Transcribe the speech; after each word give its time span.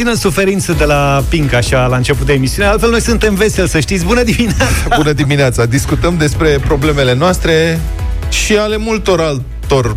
puțină 0.00 0.18
suferință 0.18 0.72
de 0.72 0.84
la 0.84 1.24
Pink, 1.28 1.52
așa, 1.52 1.86
la 1.86 1.96
început 1.96 2.26
de 2.26 2.32
emisiune. 2.32 2.68
Altfel, 2.68 2.90
noi 2.90 3.00
suntem 3.00 3.34
veseli, 3.34 3.68
să 3.68 3.80
știți. 3.80 4.04
Bună 4.04 4.22
dimineața! 4.22 4.94
Bună 4.96 5.12
dimineața! 5.12 5.64
Discutăm 5.66 6.16
despre 6.16 6.58
problemele 6.66 7.14
noastre 7.14 7.80
și 8.28 8.56
ale 8.56 8.76
multor 8.76 9.20
altor 9.20 9.96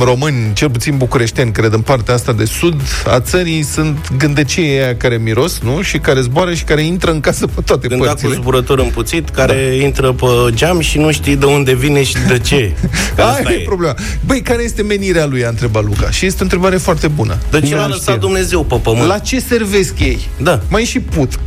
români, 0.00 0.52
cel 0.52 0.70
puțin 0.70 0.96
bucureșteni, 0.96 1.52
cred, 1.52 1.72
în 1.72 1.80
partea 1.80 2.14
asta 2.14 2.32
de 2.32 2.44
sud 2.44 2.80
a 3.06 3.20
țării, 3.20 3.62
sunt 3.62 3.98
gândecii 4.18 4.62
aia 4.68 4.96
care 4.96 5.16
miros, 5.16 5.58
nu? 5.62 5.80
Și 5.82 5.98
care 5.98 6.20
zboară 6.20 6.54
și 6.54 6.64
care 6.64 6.82
intră 6.82 7.10
în 7.10 7.20
casă 7.20 7.46
pe 7.46 7.60
toate 7.64 7.88
Gânda 7.88 8.04
părțile. 8.06 8.34
cu 8.34 8.40
zburător 8.40 8.78
împuțit, 8.78 9.28
care 9.28 9.54
da. 9.78 9.84
intră 9.84 10.12
pe 10.12 10.26
geam 10.50 10.80
și 10.80 10.98
nu 10.98 11.12
știi 11.12 11.36
de 11.36 11.46
unde 11.46 11.74
vine 11.74 12.02
și 12.02 12.14
de 12.28 12.38
ce. 12.38 12.72
Că 13.16 13.22
asta 13.22 13.48
Aia 13.48 13.56
e 13.58 13.62
problema. 13.64 13.94
Băi, 14.26 14.40
care 14.42 14.62
este 14.62 14.82
menirea 14.82 15.26
lui, 15.26 15.44
a 15.44 15.48
întrebat 15.48 15.84
Luca. 15.84 16.10
Și 16.10 16.26
este 16.26 16.38
o 16.40 16.42
întrebare 16.42 16.76
foarte 16.76 17.08
bună. 17.08 17.38
De 17.50 17.60
ce 17.60 17.68
Nu 17.70 17.76
l-a 17.76 17.82
știe. 17.82 17.94
lăsat 17.94 18.18
Dumnezeu 18.18 18.64
pe 18.64 18.74
pământ? 18.82 19.06
La 19.06 19.18
ce 19.18 19.40
servesc 19.40 20.00
ei? 20.00 20.28
Da. 20.42 20.60
Mai 20.68 20.84
și 20.84 21.00
put. 21.00 21.38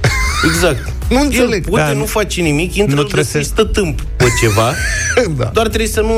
Exact. 0.46 0.88
Nu 1.10 1.20
înțeleg. 1.22 1.66
El, 1.66 1.72
uite, 1.74 1.86
Da, 1.86 1.92
nu 1.92 1.98
nu- 1.98 2.06
face 2.06 2.42
nimic, 2.42 2.76
intră, 2.76 2.96
nu 2.96 3.02
nu 3.02 3.08
trebuie 3.08 3.24
trebuie 3.24 3.44
să- 3.44 3.54
să 3.56 3.62
stă 3.62 3.64
tâmp 3.82 4.02
pe 4.02 4.26
ceva. 4.42 4.72
da. 5.40 5.50
Doar 5.54 5.68
trebuie 5.68 5.88
să 5.90 6.02
nu 6.02 6.14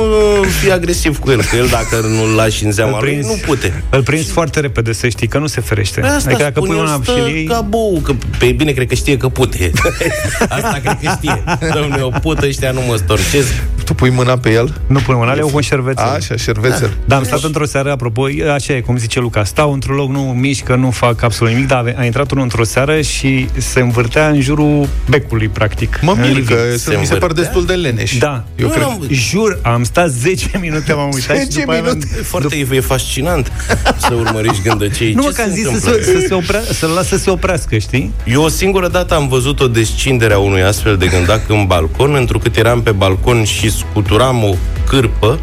fii 0.61 0.71
agresiv 0.71 1.19
cu 1.19 1.31
el, 1.31 1.43
că 1.43 1.55
el 1.55 1.67
dacă 1.67 2.05
nu-l 2.07 2.35
lași 2.35 2.65
în 2.65 2.71
zeama 2.71 2.97
Îl 2.97 3.03
lui, 3.03 3.11
prinzi. 3.11 3.29
nu 3.29 3.35
pute. 3.45 3.83
Îl 3.89 4.03
prins 4.03 4.31
foarte 4.31 4.59
repede, 4.59 4.93
să 4.93 5.07
știi, 5.07 5.27
că 5.27 5.37
nu 5.37 5.47
se 5.47 5.61
ferește. 5.61 5.99
Păi 5.99 6.09
asta 6.09 6.29
adică 6.29 6.43
dacă 6.43 6.53
spun 6.55 6.67
pui 6.67 6.77
eu, 6.77 6.83
mâna 6.83 6.99
stă 7.03 7.11
și 7.11 7.19
îl 7.19 7.27
iei... 7.27 7.45
ca 7.45 7.61
bou, 7.61 7.99
că 8.03 8.13
pe 8.39 8.51
bine 8.51 8.71
cred 8.71 8.87
că 8.87 8.95
știe 8.95 9.17
că 9.17 9.29
pute. 9.29 9.71
asta 10.49 10.79
cred 10.83 10.97
că 11.03 11.11
știe. 11.17 11.43
Domnule, 11.79 12.01
o 12.01 12.09
pută 12.09 12.45
ăștia 12.45 12.71
nu 12.71 12.81
mă 12.87 12.95
storcesc. 12.95 13.53
Tu 13.85 13.93
pui 13.93 14.09
mâna 14.09 14.37
pe 14.37 14.51
el? 14.51 14.81
Nu 14.87 14.99
pui 14.99 15.15
mâna, 15.15 15.31
le 15.33 15.37
iau 15.39 15.47
cu 15.47 15.55
un 15.55 15.61
șervețel. 15.61 16.05
Așa, 16.05 16.35
șervețel. 16.35 16.97
Da, 17.05 17.15
am 17.15 17.23
stat 17.23 17.43
într-o 17.43 17.65
seară, 17.65 17.91
apropo, 17.91 18.25
așa 18.53 18.73
e, 18.73 18.79
cum 18.81 18.97
zice 18.97 19.19
Luca, 19.19 19.43
stau 19.43 19.73
într-un 19.73 19.95
loc, 19.95 20.09
nu 20.09 20.19
mișcă, 20.21 20.75
nu 20.75 20.91
fac 20.91 21.21
absolut 21.21 21.53
nimic, 21.53 21.67
dar 21.67 21.95
a 21.97 22.03
intrat 22.05 22.31
unul 22.31 22.43
într-o 22.43 22.63
seară 22.63 23.01
și 23.01 23.47
se 23.57 23.79
învârtea 23.79 24.27
în 24.29 24.41
jurul 24.41 24.76
becului, 25.09 25.47
practic. 25.47 25.99
Mă 26.01 26.13
mir 26.19 26.25
În 26.35 26.43
că 26.45 26.53
living. 26.53 26.77
se, 26.79 26.95
mi 26.99 27.05
se 27.05 27.13
par 27.15 27.29
învârtea? 27.29 27.43
destul 27.43 27.65
de 27.65 27.73
leneși. 27.73 28.17
Da. 28.17 28.43
Eu 28.55 28.67
Nu, 28.67 28.73
cred. 28.73 28.83
am- 28.83 29.05
Jur, 29.09 29.59
am 29.63 29.83
stat 29.83 30.09
10 30.09 30.57
minute, 30.61 30.93
m-am 30.93 31.09
uitat 31.13 31.35
10 31.37 31.51
și 31.51 31.57
după 31.57 31.71
aia 31.71 31.81
mi-am- 31.81 31.93
minute? 31.97 32.15
E 32.19 32.23
foarte 32.23 32.67
e 32.71 32.79
fascinant 32.79 33.51
să 33.97 34.13
urmărești 34.13 34.61
gândăcei. 34.61 35.13
Nu, 35.13 35.21
mă, 35.23 35.29
Ce 35.29 35.35
că 35.35 35.41
am 35.41 35.47
se 35.49 35.53
zis 35.55 35.63
să 35.63 35.69
întâmplă? 35.73 36.01
se, 36.03 36.19
să 36.19 36.25
se 36.27 36.33
oprea, 36.33 36.61
să-l 36.73 36.89
las 36.89 37.07
să 37.07 37.17
se 37.17 37.29
oprească, 37.29 37.77
știi? 37.77 38.11
Eu 38.25 38.43
o 38.43 38.47
singură 38.47 38.87
dată 38.87 39.13
am 39.15 39.27
văzut 39.27 39.59
o 39.59 39.67
descindere 39.67 40.33
a 40.33 40.37
unui 40.39 40.63
astfel 40.63 40.97
de 40.97 41.05
gândac 41.07 41.49
în 41.49 41.65
balcon, 41.65 42.15
întrucât 42.15 42.55
eram 42.57 42.81
pe 42.81 42.91
balcon 42.91 43.43
și 43.43 43.71
scuturam 43.71 44.43
o 44.43 44.55
cârpă 44.89 45.39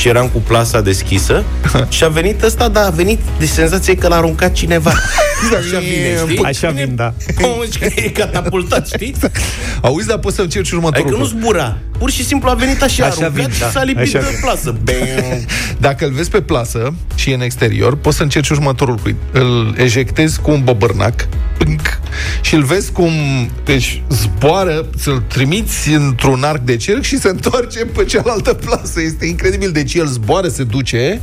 și 0.00 0.08
eram 0.08 0.28
cu 0.28 0.38
plasa 0.38 0.80
deschisă 0.80 1.44
și 1.88 2.04
a 2.04 2.08
venit 2.08 2.42
ăsta, 2.42 2.68
dar 2.68 2.84
a 2.84 2.90
venit 2.90 3.20
de 3.38 3.46
senzație 3.46 3.94
că 3.94 4.08
l-a 4.08 4.16
aruncat 4.16 4.52
cineva. 4.52 4.90
Așa 5.58 5.78
vine, 5.78 6.16
știi? 6.30 6.44
Așa 6.44 6.70
vin, 6.70 6.94
da. 6.94 7.14
Omul 7.42 7.66
zice 7.70 7.78
că 7.86 8.00
e 8.00 8.08
catapultat, 8.08 8.86
știi? 8.86 9.14
Auzi, 9.82 10.06
dar 10.06 10.18
poți 10.18 10.36
să 10.36 10.42
încerci 10.42 10.70
următorul 10.70 11.02
Adică 11.06 11.16
nu 11.16 11.22
lucru. 11.22 11.38
zbura. 11.38 11.76
Pur 11.98 12.10
și 12.10 12.24
simplu 12.24 12.50
a 12.50 12.54
venit 12.54 12.82
așa, 12.82 13.04
Așa 13.04 13.14
aruncat 13.14 13.32
vin, 13.32 13.50
și 13.52 13.60
da. 13.60 13.68
s-a 13.68 13.82
lipit 13.82 14.02
Așa 14.02 14.18
de 14.18 14.26
vin. 14.30 14.38
plasă. 14.40 14.74
Bam! 14.84 15.44
Dacă 15.78 16.04
îl 16.04 16.12
vezi 16.12 16.30
pe 16.30 16.40
plasă 16.40 16.94
și 17.14 17.30
e 17.30 17.34
în 17.34 17.40
exterior, 17.40 17.96
poți 17.96 18.16
să 18.16 18.22
încerci 18.22 18.48
următorul 18.48 18.94
lucru. 18.94 19.14
Îl 19.32 19.74
ejectezi 19.78 20.40
cu 20.40 20.50
un 20.50 20.60
bobărnac 20.64 21.28
pânc, 21.58 21.99
și 22.40 22.54
îl 22.54 22.62
vezi 22.62 22.92
cum 22.92 23.12
își 23.64 24.02
zboară, 24.08 24.86
să-l 24.96 25.22
trimiți 25.26 25.88
într-un 25.88 26.42
arc 26.42 26.60
de 26.60 26.76
cerc 26.76 27.02
și 27.02 27.18
se 27.18 27.28
întoarce 27.28 27.84
pe 27.84 28.04
cealaltă 28.04 28.54
plasă. 28.54 29.00
Este 29.00 29.26
incredibil. 29.26 29.70
Deci 29.70 29.94
el 29.94 30.06
zboară, 30.06 30.48
se 30.48 30.64
duce 30.64 31.20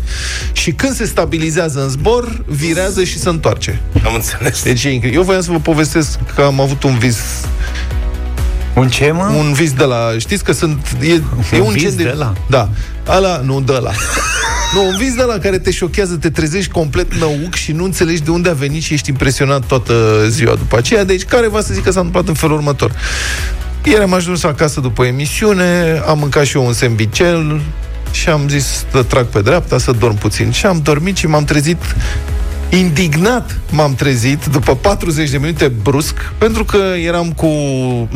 și 0.51 0.71
când 0.71 0.95
se 0.95 1.05
stabilizează 1.05 1.81
în 1.83 1.89
zbor, 1.89 2.43
virează 2.45 3.03
și 3.03 3.19
se 3.19 3.29
întoarce. 3.29 3.81
Am 4.05 4.13
înțeles. 4.13 4.63
Deci 4.63 4.83
e 4.83 4.89
incredibil. 4.89 5.19
Eu 5.19 5.25
voiam 5.25 5.41
să 5.41 5.51
vă 5.51 5.59
povestesc 5.59 6.19
că 6.35 6.41
am 6.41 6.61
avut 6.61 6.83
un 6.83 6.97
vis 6.97 7.17
Un 8.73 8.87
ce, 8.89 9.11
mă? 9.11 9.33
un 9.37 9.53
vis 9.53 9.73
de 9.73 9.83
la... 9.83 10.11
Știți 10.17 10.43
că 10.43 10.51
sunt... 10.51 10.97
E, 11.01 11.21
e 11.55 11.59
un 11.59 11.71
vis 11.71 11.81
gen 11.81 11.95
de... 11.95 12.03
de 12.03 12.15
la? 12.17 12.33
Da. 12.49 12.69
Ala, 13.05 13.41
nu 13.45 13.61
de 13.61 13.71
la. 13.71 13.91
nu, 14.73 14.87
un 14.87 14.95
vis 14.97 15.15
de 15.15 15.23
la 15.23 15.37
care 15.37 15.59
te 15.59 15.71
șochează, 15.71 16.15
te 16.15 16.29
trezești 16.29 16.71
complet 16.71 17.13
năuc 17.13 17.53
și 17.53 17.71
nu 17.71 17.83
înțelegi 17.83 18.23
de 18.23 18.31
unde 18.31 18.49
a 18.49 18.53
venit 18.53 18.81
și 18.81 18.93
ești 18.93 19.09
impresionat 19.09 19.65
toată 19.65 20.25
ziua 20.29 20.55
după 20.55 20.77
aceea. 20.77 21.03
Deci, 21.03 21.23
care 21.23 21.47
va 21.47 21.61
să 21.61 21.73
zic 21.73 21.83
că 21.83 21.91
s-a 21.91 21.99
întâmplat 21.99 22.27
în 22.27 22.33
felul 22.33 22.55
următor? 22.55 22.91
Ieri 23.83 24.01
am 24.01 24.13
ajuns 24.13 24.43
acasă 24.43 24.79
după 24.79 25.05
emisiune, 25.05 26.01
am 26.07 26.19
mâncat 26.19 26.45
și 26.45 26.57
eu 26.57 26.65
un 26.65 26.73
sandvichel 26.73 27.61
și 28.11 28.29
am 28.29 28.49
zis 28.49 28.85
să 28.91 29.03
trag 29.03 29.25
pe 29.25 29.41
dreapta, 29.41 29.77
să 29.77 29.91
dorm 29.91 30.17
puțin. 30.17 30.51
Și 30.51 30.65
am 30.65 30.79
dormit 30.83 31.17
și 31.17 31.27
m-am 31.27 31.43
trezit 31.43 31.77
indignat 32.69 33.59
m-am 33.71 33.95
trezit 33.95 34.45
după 34.45 34.75
40 34.75 35.29
de 35.29 35.37
minute 35.37 35.67
brusc, 35.67 36.31
pentru 36.37 36.63
că 36.63 36.77
eram 37.05 37.31
cu 37.31 37.47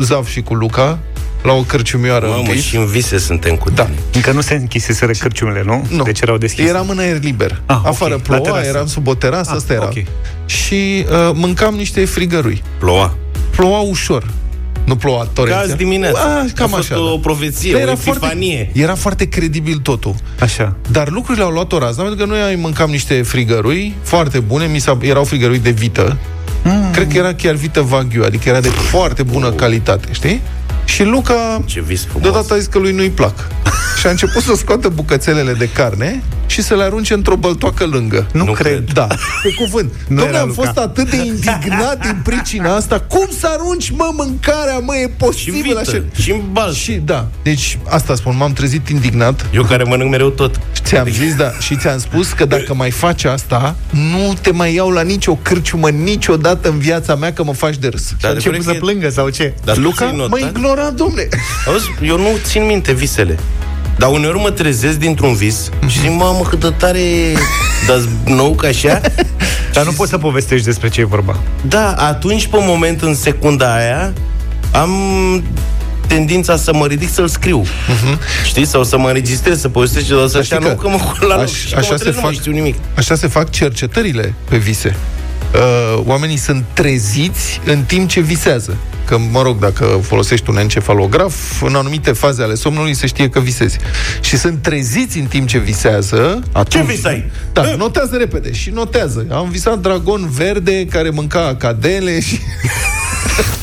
Zav 0.00 0.26
și 0.28 0.40
cu 0.42 0.54
Luca 0.54 0.98
la 1.42 1.52
o 1.52 1.62
cărciumioară 1.62 2.24
în 2.26 2.30
Mamă, 2.32 2.52
vis. 2.52 2.62
și 2.64 2.76
în 2.76 2.86
vise 2.86 3.18
suntem 3.18 3.56
cu 3.56 3.70
Da. 3.70 3.84
tine. 3.84 3.96
Încă 4.14 4.32
nu 4.32 4.40
se 4.40 4.54
închiseseră 4.54 5.12
cărciumile, 5.18 5.62
nu? 5.64 5.86
Nu. 5.90 6.02
Deci 6.02 6.20
erau 6.20 6.36
deschise. 6.36 6.68
Eram 6.68 6.88
în 6.88 6.98
aer 6.98 7.22
liber. 7.22 7.62
Ah, 7.66 7.76
ok. 7.76 7.86
Afară 7.86 8.14
La 8.14 8.20
ploua, 8.20 8.40
terasă. 8.42 8.66
eram 8.68 8.86
sub 8.86 9.06
o 9.06 9.14
terasă, 9.14 9.50
Ah, 9.50 9.56
asta 9.56 9.72
era. 9.72 9.84
ok. 9.84 10.04
Și 10.46 11.04
uh, 11.10 11.30
mâncam 11.34 11.74
niște 11.74 12.04
frigărui. 12.04 12.62
Ploua. 12.78 13.16
Ploua 13.50 13.78
ușor. 13.80 14.24
Nu 14.84 14.96
ploua 14.96 15.28
torențial. 15.32 15.64
Ca 15.64 15.68
azi 15.68 15.76
dimineața. 15.76 16.40
Ah, 16.44 16.50
cam 16.54 16.72
a 16.72 16.76
fost 16.76 16.90
așa. 16.90 17.00
o 17.02 17.14
da. 17.14 17.20
profeție, 17.22 17.72
Dar 17.72 17.80
o 17.80 17.82
era 17.82 17.92
epifanie. 17.92 18.56
foarte, 18.56 18.80
era 18.80 18.94
foarte 18.94 19.28
credibil 19.28 19.76
totul. 19.78 20.14
Așa. 20.40 20.76
Dar 20.90 21.08
lucrurile 21.08 21.44
au 21.44 21.50
luat 21.50 21.72
o 21.72 21.78
rază, 21.78 22.00
pentru 22.02 22.26
că 22.26 22.32
noi 22.32 22.56
mâncam 22.56 22.90
niște 22.90 23.22
frigărui 23.22 23.94
foarte 24.02 24.38
bune, 24.38 24.66
mi 24.66 24.78
s-a, 24.78 24.98
erau 25.00 25.24
frigărui 25.24 25.58
de 25.58 25.70
vită. 25.70 26.16
Mm. 26.64 26.90
Cred 26.92 27.08
că 27.12 27.16
era 27.18 27.34
chiar 27.34 27.54
vită 27.54 27.86
Wagyu, 27.90 28.22
adică 28.24 28.48
era 28.48 28.60
de 28.60 28.68
foarte 28.68 29.22
bună 29.22 29.46
Oh. 29.46 29.54
calitate, 29.54 30.08
știi? 30.10 30.40
Și 30.84 31.02
Luca 31.04 31.62
Ce 31.64 31.80
vis 31.80 32.04
frumos. 32.04 32.22
deodată 32.22 32.54
a 32.54 32.56
zis 32.56 32.66
că 32.66 32.78
lui 32.78 32.92
nu-i 32.92 33.10
plac. 33.10 33.34
și 34.00 34.06
a 34.06 34.10
început 34.10 34.42
să 34.42 34.54
scoată 34.56 34.88
bucățelele 34.88 35.52
de 35.52 35.68
carne 35.68 36.22
și 36.52 36.62
să 36.62 36.74
le 36.76 36.82
arunce 36.82 37.14
într-o 37.14 37.36
băltoacă 37.36 37.84
lângă. 37.86 38.26
Nu, 38.32 38.44
Nu 38.44 38.52
cred. 38.52 38.72
cred. 38.72 38.92
Da, 38.92 39.06
pe 39.42 39.54
cuvânt. 39.56 39.92
Nu 40.08 40.22
Dom'le, 40.24 40.28
era 40.28 40.38
am 40.40 40.48
Luca. 40.48 40.62
fost 40.62 40.76
atât 40.78 41.10
de 41.10 41.16
indignat 41.16 42.00
din 42.00 42.20
pricina 42.22 42.74
asta. 42.76 43.00
Cum 43.00 43.28
să 43.38 43.48
arunci, 43.58 43.90
mă, 43.90 44.10
mâncarea, 44.12 44.78
mă, 44.78 44.96
e 44.96 45.00
Și 45.02 45.08
posibil 45.08 45.62
vită, 45.62 45.78
așa? 45.78 46.02
și 46.22 46.30
în 46.30 46.40
bal. 46.52 46.72
Și 46.72 46.92
da, 46.92 47.26
deci 47.42 47.78
asta 47.88 48.14
spun, 48.14 48.36
m-am 48.36 48.52
trezit 48.52 48.88
indignat 48.88 49.46
Eu 49.54 49.62
care 49.62 49.82
mănânc 49.82 50.10
mereu 50.10 50.28
tot. 50.28 50.60
Ți-am 50.82 51.08
zis, 51.08 51.34
da, 51.34 51.50
și 51.60 51.76
ți-am 51.76 51.98
spus 51.98 52.32
că 52.32 52.44
dacă 52.44 52.74
mai 52.74 52.90
faci 52.90 53.24
asta, 53.24 53.76
nu 53.90 54.34
te 54.40 54.50
mai 54.52 54.74
iau 54.74 54.90
la 54.90 55.02
nicio 55.02 55.34
cârciumă 55.42 55.88
niciodată 55.88 56.68
în 56.68 56.78
viața 56.78 57.14
mea 57.14 57.32
că 57.32 57.44
mă 57.44 57.52
faci 57.54 57.76
de 57.76 57.88
râs. 57.88 58.06
Și 58.08 58.12
a 58.14 58.16
Dar 58.20 58.32
început 58.32 58.52
cred 58.58 58.66
să 58.66 58.72
că- 58.72 58.78
plângă 58.84 59.08
sau 59.10 59.28
ce? 59.28 59.54
Dar 59.64 59.74
tu 59.74 59.80
Luca 59.80 59.96
ți-ai 59.96 60.10
mă 60.10 60.16
notat? 60.16 60.48
ignora, 60.56 60.90
domne. 60.90 61.28
Auzi, 61.66 61.86
eu 62.02 62.18
nu 62.18 62.28
țin 62.44 62.66
minte 62.66 62.92
visele. 62.92 63.38
Dar 63.96 64.10
uneori 64.10 64.38
mă 64.38 64.50
trezesc 64.50 64.98
dintr-un 64.98 65.34
vis 65.34 65.68
și 65.86 65.98
zic, 65.98 66.10
mamă, 66.10 66.40
cât 66.48 66.60
de 66.60 66.72
tare 66.76 67.00
dar 67.86 67.98
nou 68.24 68.54
ca 68.54 68.66
așa. 68.68 69.00
Dar 69.74 69.84
nu 69.84 69.92
poți 69.92 70.10
să 70.10 70.18
povestești 70.18 70.64
despre 70.66 70.88
ce 70.88 71.00
e 71.00 71.04
vorba. 71.04 71.36
Da, 71.68 71.92
atunci, 71.92 72.46
pe 72.46 72.56
moment, 72.60 73.02
în 73.02 73.14
secunda 73.14 73.74
aia, 73.74 74.12
am 74.72 74.90
tendința 76.06 76.56
să 76.56 76.72
mă 76.74 76.86
ridic 76.86 77.12
să-l 77.12 77.28
scriu. 77.28 77.62
Uh-huh. 77.62 78.18
Știi? 78.44 78.64
Sau 78.66 78.84
să 78.84 78.98
mă 78.98 79.06
înregistrez, 79.06 79.60
să 79.60 79.68
povestesc 79.68 80.06
ce 80.06 80.26
să 80.28 80.42
știi 80.42 80.56
așa, 80.56 80.68
nu 80.68 80.74
că 80.74 80.82
că 80.82 80.88
mă 80.88 80.96
col 80.96 81.28
la 81.28 81.34
loc 81.34 81.44
aș- 81.44 81.50
și 81.52 81.72
că 81.72 81.78
așa 81.78 81.90
mă 81.90 81.96
se 81.96 82.02
trezesc, 82.02 82.14
nu 82.16 82.22
mai 82.22 82.32
fac- 82.32 82.40
știu 82.40 82.52
nimic. 82.52 82.74
Așa 82.96 83.14
se 83.14 83.26
fac 83.26 83.50
cercetările 83.50 84.34
pe 84.48 84.56
vise. 84.56 84.96
Uh, 85.54 86.02
oamenii 86.06 86.36
sunt 86.36 86.64
treziți 86.72 87.60
în 87.64 87.82
timp 87.82 88.08
ce 88.08 88.20
visează. 88.20 88.76
Că, 89.04 89.18
mă 89.30 89.42
rog, 89.42 89.58
dacă 89.58 90.00
folosești 90.02 90.50
un 90.50 90.56
encefalograf, 90.56 91.62
în 91.62 91.74
anumite 91.74 92.12
faze 92.12 92.42
ale 92.42 92.54
somnului 92.54 92.94
se 92.94 93.06
știe 93.06 93.28
că 93.28 93.40
visezi. 93.40 93.78
Și 94.20 94.36
sunt 94.36 94.62
treziți 94.62 95.18
în 95.18 95.24
timp 95.24 95.48
ce 95.48 95.58
visează. 95.58 96.42
Atunci, 96.52 96.84
visai? 96.84 97.30
Da, 97.52 97.74
notează 97.76 98.16
repede 98.16 98.52
și 98.52 98.70
notează. 98.70 99.26
Am 99.30 99.48
visat 99.50 99.78
dragon 99.78 100.28
verde 100.30 100.86
care 100.86 101.10
mânca 101.10 101.46
acadele 101.46 102.20
și... 102.20 102.38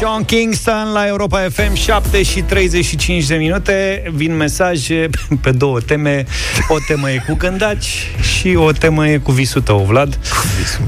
Sean 0.00 0.24
Kingston 0.24 0.92
la 0.92 1.06
Europa 1.06 1.48
FM 1.50 1.74
7 1.74 2.22
și 2.22 2.42
35 2.42 3.26
de 3.26 3.34
minute. 3.34 4.02
Vin 4.14 4.36
mesaje 4.36 5.08
pe 5.42 5.50
două 5.50 5.80
teme. 5.80 6.24
O 6.68 6.76
temă 6.86 7.10
e 7.10 7.22
cu 7.28 7.34
gândaci 7.34 8.06
Și 8.20 8.54
o 8.54 8.72
temă 8.72 9.08
e 9.08 9.16
cu 9.16 9.32
visul 9.32 9.60
tău, 9.60 9.78
Vlad. 9.78 10.18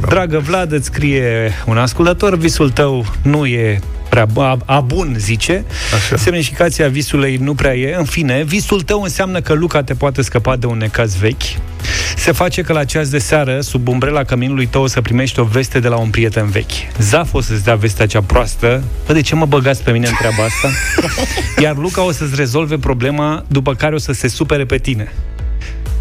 Dragă 0.08 0.38
Vlad, 0.38 0.72
îți 0.72 0.86
scrie 0.86 1.52
un 1.66 1.78
ascultător 1.78 2.36
Visul 2.36 2.70
tău 2.70 3.06
nu 3.22 3.46
e 3.46 3.80
prea 4.12 4.26
a, 4.36 4.58
a 4.64 4.80
bun, 4.80 5.14
zice. 5.18 5.64
Așa. 5.94 6.16
Semnificația 6.16 6.88
visului 6.88 7.36
nu 7.36 7.54
prea 7.54 7.74
e. 7.74 7.94
În 7.94 8.04
fine, 8.04 8.42
visul 8.42 8.80
tău 8.80 9.02
înseamnă 9.02 9.40
că 9.40 9.52
Luca 9.52 9.82
te 9.82 9.94
poate 9.94 10.22
scăpa 10.22 10.56
de 10.56 10.66
un 10.66 10.78
necaz 10.78 11.16
vechi. 11.16 11.42
Se 12.16 12.32
face 12.32 12.62
că 12.62 12.72
la 12.72 12.84
ceas 12.84 13.08
de 13.08 13.18
seară, 13.18 13.60
sub 13.60 13.88
umbrela 13.88 14.24
căminului 14.24 14.66
tău, 14.66 14.82
o 14.82 14.86
să 14.86 15.00
primești 15.00 15.40
o 15.40 15.44
veste 15.44 15.80
de 15.80 15.88
la 15.88 15.96
un 15.96 16.10
prieten 16.10 16.46
vechi. 16.46 16.92
Zaf 16.98 17.34
o 17.34 17.40
să-ți 17.40 17.64
dea 17.64 17.74
vestea 17.74 18.06
cea 18.06 18.22
proastă. 18.22 18.82
Bă, 19.06 19.12
de 19.12 19.20
ce 19.20 19.34
mă 19.34 19.46
băgați 19.46 19.82
pe 19.82 19.90
mine 19.90 20.06
în 20.06 20.14
treaba 20.18 20.44
asta? 20.44 20.68
Iar 21.62 21.76
Luca 21.76 22.04
o 22.04 22.12
să-ți 22.12 22.34
rezolve 22.34 22.78
problema, 22.78 23.44
după 23.48 23.74
care 23.74 23.94
o 23.94 23.98
să 23.98 24.12
se 24.12 24.28
supere 24.28 24.64
pe 24.64 24.78
tine. 24.78 25.12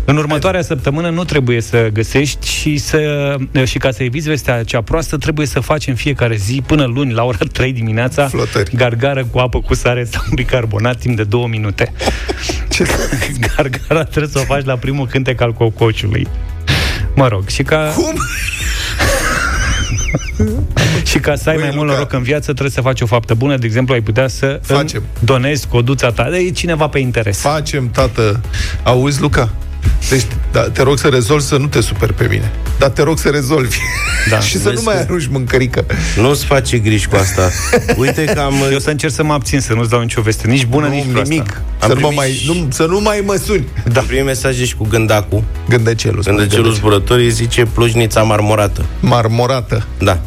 În 0.05 0.17
următoarea 0.17 0.61
săptămână 0.61 1.09
nu 1.09 1.23
trebuie 1.23 1.61
să 1.61 1.89
găsești 1.93 2.47
și, 2.49 2.77
să, 2.77 3.35
și 3.65 3.77
ca 3.77 3.91
să 3.91 4.03
eviți 4.03 4.27
vestea 4.29 4.63
cea 4.63 4.81
proastă, 4.81 5.17
trebuie 5.17 5.45
să 5.47 5.59
faci 5.59 5.87
în 5.87 5.95
fiecare 5.95 6.35
zi, 6.35 6.63
până 6.65 6.85
luni, 6.85 7.13
la 7.13 7.23
ora 7.23 7.37
3 7.51 7.73
dimineața, 7.73 8.27
Flotări. 8.27 8.75
gargară 8.75 9.25
cu 9.31 9.37
apă 9.39 9.59
cu 9.61 9.73
sare 9.73 10.03
sau 10.11 10.23
bicarbonat 10.35 10.97
timp 10.99 11.15
de 11.15 11.23
două 11.23 11.47
minute. 11.47 11.93
Ce? 12.73 12.85
Gargara 13.55 14.03
trebuie 14.03 14.31
să 14.31 14.39
o 14.39 14.43
faci 14.53 14.65
la 14.65 14.75
primul 14.75 15.07
cântec 15.07 15.41
al 15.41 15.53
cocociului. 15.53 16.27
Mă 17.15 17.27
rog, 17.27 17.47
și 17.47 17.63
ca... 17.63 17.91
Cum? 17.95 18.13
Și 21.05 21.19
ca 21.19 21.35
să 21.35 21.49
ai 21.49 21.55
Băi, 21.55 21.63
mai 21.65 21.73
mult 21.75 21.85
Luca. 21.87 21.97
noroc 21.97 22.13
în 22.13 22.21
viață, 22.23 22.43
trebuie 22.51 22.69
să 22.69 22.81
faci 22.81 23.01
o 23.01 23.05
faptă 23.05 23.33
bună. 23.33 23.57
De 23.57 23.65
exemplu, 23.65 23.93
ai 23.93 24.01
putea 24.01 24.27
să 24.27 24.59
Facem. 24.63 24.99
îmi 25.03 25.25
donezi 25.25 25.67
coduța 25.67 26.11
ta. 26.11 26.37
E 26.37 26.49
cineva 26.49 26.87
pe 26.87 26.99
interes. 26.99 27.39
Facem, 27.39 27.89
tată. 27.89 28.41
Auzi, 28.83 29.21
Luca? 29.21 29.49
Deci, 30.09 30.25
da, 30.51 30.61
te 30.61 30.81
rog 30.83 30.97
să 30.99 31.07
rezolvi 31.07 31.43
să 31.43 31.57
nu 31.57 31.67
te 31.67 31.81
superi 31.81 32.13
pe 32.13 32.27
mine. 32.29 32.51
Dar 32.77 32.89
te 32.89 33.01
rog 33.03 33.17
să 33.19 33.29
rezolvi. 33.29 33.77
Da. 34.29 34.39
și 34.49 34.57
să 34.57 34.63
nu 34.67 34.73
Vezi 34.73 34.83
mai 34.85 34.95
că- 34.95 35.01
arunci 35.01 35.27
mâncărică. 35.27 35.85
Nu-ți 36.15 36.45
face 36.45 36.77
griji 36.77 37.07
cu 37.07 37.15
asta. 37.15 37.49
Uite 37.97 38.23
că 38.23 38.39
am... 38.39 38.53
Eu 38.71 38.79
să 38.79 38.89
încerc 38.89 39.13
să 39.13 39.23
mă 39.23 39.33
abțin, 39.33 39.59
să 39.59 39.73
nu-ți 39.73 39.89
dau 39.89 40.01
nicio 40.01 40.21
veste, 40.21 40.47
nici 40.47 40.65
bună, 40.65 40.87
nu, 40.87 40.93
nici 40.93 41.05
proastă. 41.11 41.33
nimic. 41.33 41.61
Am 41.79 41.89
Să 41.89 41.93
nu, 41.93 41.99
mă 41.99 42.07
primit 42.07 42.15
mai, 42.17 42.31
și- 42.31 42.47
nu, 42.47 42.67
să 42.71 42.85
nu 42.85 42.99
mai 42.99 43.23
mă 43.25 43.35
suni. 43.45 43.67
Da. 43.91 43.99
Am 43.99 44.05
primit 44.05 44.25
mesaje 44.25 44.65
și 44.65 44.75
cu 44.75 44.85
gândacul. 44.89 45.43
Gândecelul. 45.69 46.21
spune 46.21 46.37
Gândecelul 46.37 46.63
Gândecelul. 46.65 46.95
zburătorii 46.97 47.29
zice 47.29 47.65
plujnița 47.65 48.21
marmorată. 48.21 48.85
Marmorată. 48.99 49.85
Da. 49.99 50.19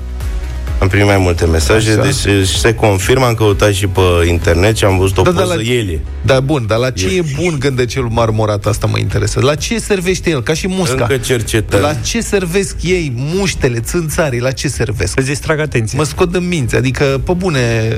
Am 0.79 0.89
primit 0.89 1.07
mai 1.07 1.17
multe 1.19 1.45
mesaje, 1.47 1.91
Așa. 1.91 2.03
deci 2.03 2.47
se 2.47 2.75
confirmă, 2.75 3.25
am 3.25 3.35
căutat 3.35 3.73
și 3.73 3.87
pe 3.87 4.01
internet 4.29 4.77
și 4.77 4.85
am 4.85 4.99
văzut 4.99 5.19
o 5.19 5.23
Da, 5.23 5.31
da, 5.31 5.37
da, 5.37 5.43
poză 5.43 5.55
la- 5.57 5.63
ele. 5.73 6.01
Da, 6.23 6.41
bun, 6.41 6.65
dar 6.67 6.79
la 6.79 6.91
ce 6.91 7.07
e, 7.07 7.23
bun 7.43 7.57
gândecelul 7.59 8.09
marmorat? 8.09 8.67
Asta 8.67 8.87
mă 8.87 8.99
interesează. 8.99 9.47
La 9.47 9.55
ce 9.55 9.79
servește 9.79 10.31
el? 10.31 10.43
Ca 10.43 10.55
și 10.55 10.67
musca. 10.69 11.01
Încă 11.01 11.17
cercetăm. 11.17 11.81
La 11.81 11.95
ce 11.95 12.21
servesc 12.21 12.77
ei, 12.83 13.13
muștele, 13.17 13.81
țânțarii, 13.81 14.41
la 14.41 14.51
ce 14.51 14.69
servesc? 14.69 15.19
Îți 15.19 15.27
distrag 15.29 15.59
atenția. 15.61 15.99
Mă 15.99 16.05
scot 16.05 16.35
în 16.35 16.49
minți, 16.49 16.77
adică, 16.77 17.21
pe 17.25 17.33
bune... 17.33 17.97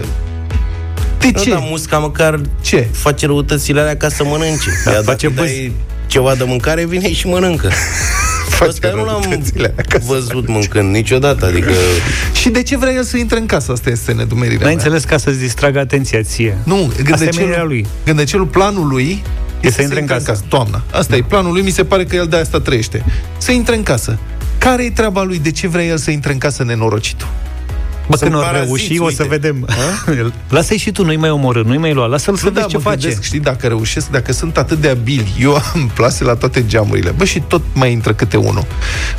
De 1.19 1.31
Nu, 1.35 1.43
ce? 1.43 1.51
dar 1.51 1.63
musca 1.71 1.99
măcar 1.99 2.41
Ce? 2.63 2.87
face 2.93 3.27
răutățile 3.27 3.81
alea 3.81 3.97
ca 3.97 4.09
să 4.09 4.25
mănânce. 4.25 4.71
Da, 4.85 4.91
Iar 4.93 5.03
face 5.05 5.29
dacă 5.29 5.41
dai 5.41 5.73
ceva 6.07 6.35
de 6.35 6.45
mâncare, 6.47 6.85
vine 6.87 7.13
și 7.13 7.27
mănâncă. 7.27 7.71
Face 8.49 8.71
Ăsta 8.71 8.91
nu 8.95 9.05
l-am 9.05 9.23
răutățile 9.23 9.69
alea 9.69 9.85
ca 9.89 9.99
să 9.99 10.05
văzut 10.07 10.49
mâncând 10.49 10.95
niciodată, 10.95 11.47
adică... 11.47 11.71
Și 12.33 12.49
de 12.49 12.63
ce 12.63 12.77
vrea 12.77 12.93
el 12.93 13.03
să 13.05 13.17
intre 13.17 13.39
în 13.39 13.47
casă? 13.47 13.73
Asta 13.73 13.91
este 13.91 14.13
nedumerirea 14.13 14.65
N-ai 14.65 14.75
mea. 14.75 14.85
înțeles 14.85 15.05
ca 15.05 15.17
să-ți 15.17 15.39
distragă 15.39 15.79
atenția 15.79 16.23
ție. 16.23 16.59
Nu, 16.65 16.75
Asta 16.75 16.95
e 17.01 17.03
menirea 17.03 17.27
gândecelul, 17.27 17.67
lui. 17.69 17.87
gândecelul 18.05 18.47
planul 18.47 18.87
lui 18.89 19.23
E 19.61 19.71
să 19.71 19.83
intre 19.83 20.01
în 20.01 20.07
casă. 20.07 20.41
Toamna. 20.49 20.83
Asta 20.93 21.11
da. 21.11 21.17
e 21.17 21.23
planul 21.23 21.53
lui, 21.53 21.63
mi 21.63 21.71
se 21.71 21.85
pare 21.85 22.05
că 22.05 22.17
el 22.17 22.27
de 22.27 22.37
asta 22.37 22.61
trăiește. 22.61 23.05
Să 23.39 23.53
intre 23.53 23.77
în 23.77 23.83
casă. 23.83 24.19
Care 24.59 24.85
e 24.85 24.91
treaba 24.91 25.23
lui? 25.23 25.39
De 25.39 25.51
ce 25.51 25.69
vrea 25.69 25.85
el 25.85 25.97
să 25.97 26.11
intre 26.11 26.33
în 26.33 26.39
casă 26.39 26.65
nenorocitul? 26.65 27.29
Bă, 28.09 28.17
Sunt 28.17 28.31
când 28.31 28.43
o 28.43 28.45
paraziți, 28.45 28.67
reuși, 28.87 28.99
o 29.01 29.11
să 29.11 29.23
uite. 29.23 29.37
vedem. 29.39 29.69
Lasă-i 30.49 30.77
și 30.77 30.91
tu, 30.91 31.05
nu-i 31.05 31.17
mai 31.17 31.31
omorâ, 31.31 31.63
nu-i 31.63 31.79
mai 31.79 31.93
lua. 31.93 32.07
Lasă-l 32.07 32.37
să 32.37 32.45
Bă, 32.45 32.51
vezi 32.55 32.67
ce 32.67 32.77
mă 32.77 32.83
face. 32.83 32.97
gândesc, 33.01 33.23
știi, 33.23 33.41
dacă 33.41 33.67
reușesc, 33.67 34.09
dacă 34.11 34.33
sunt 34.33 34.57
atât 34.57 34.79
de 34.81 34.89
abili, 34.89 35.33
eu 35.41 35.55
am 35.55 35.91
plase 35.95 36.25
la 36.25 36.35
toate 36.35 36.65
geamurile, 36.67 37.11
bă, 37.11 37.25
și 37.25 37.41
tot 37.41 37.63
mai 37.73 37.93
intră 37.93 38.13
câte 38.13 38.37
unul. 38.37 38.65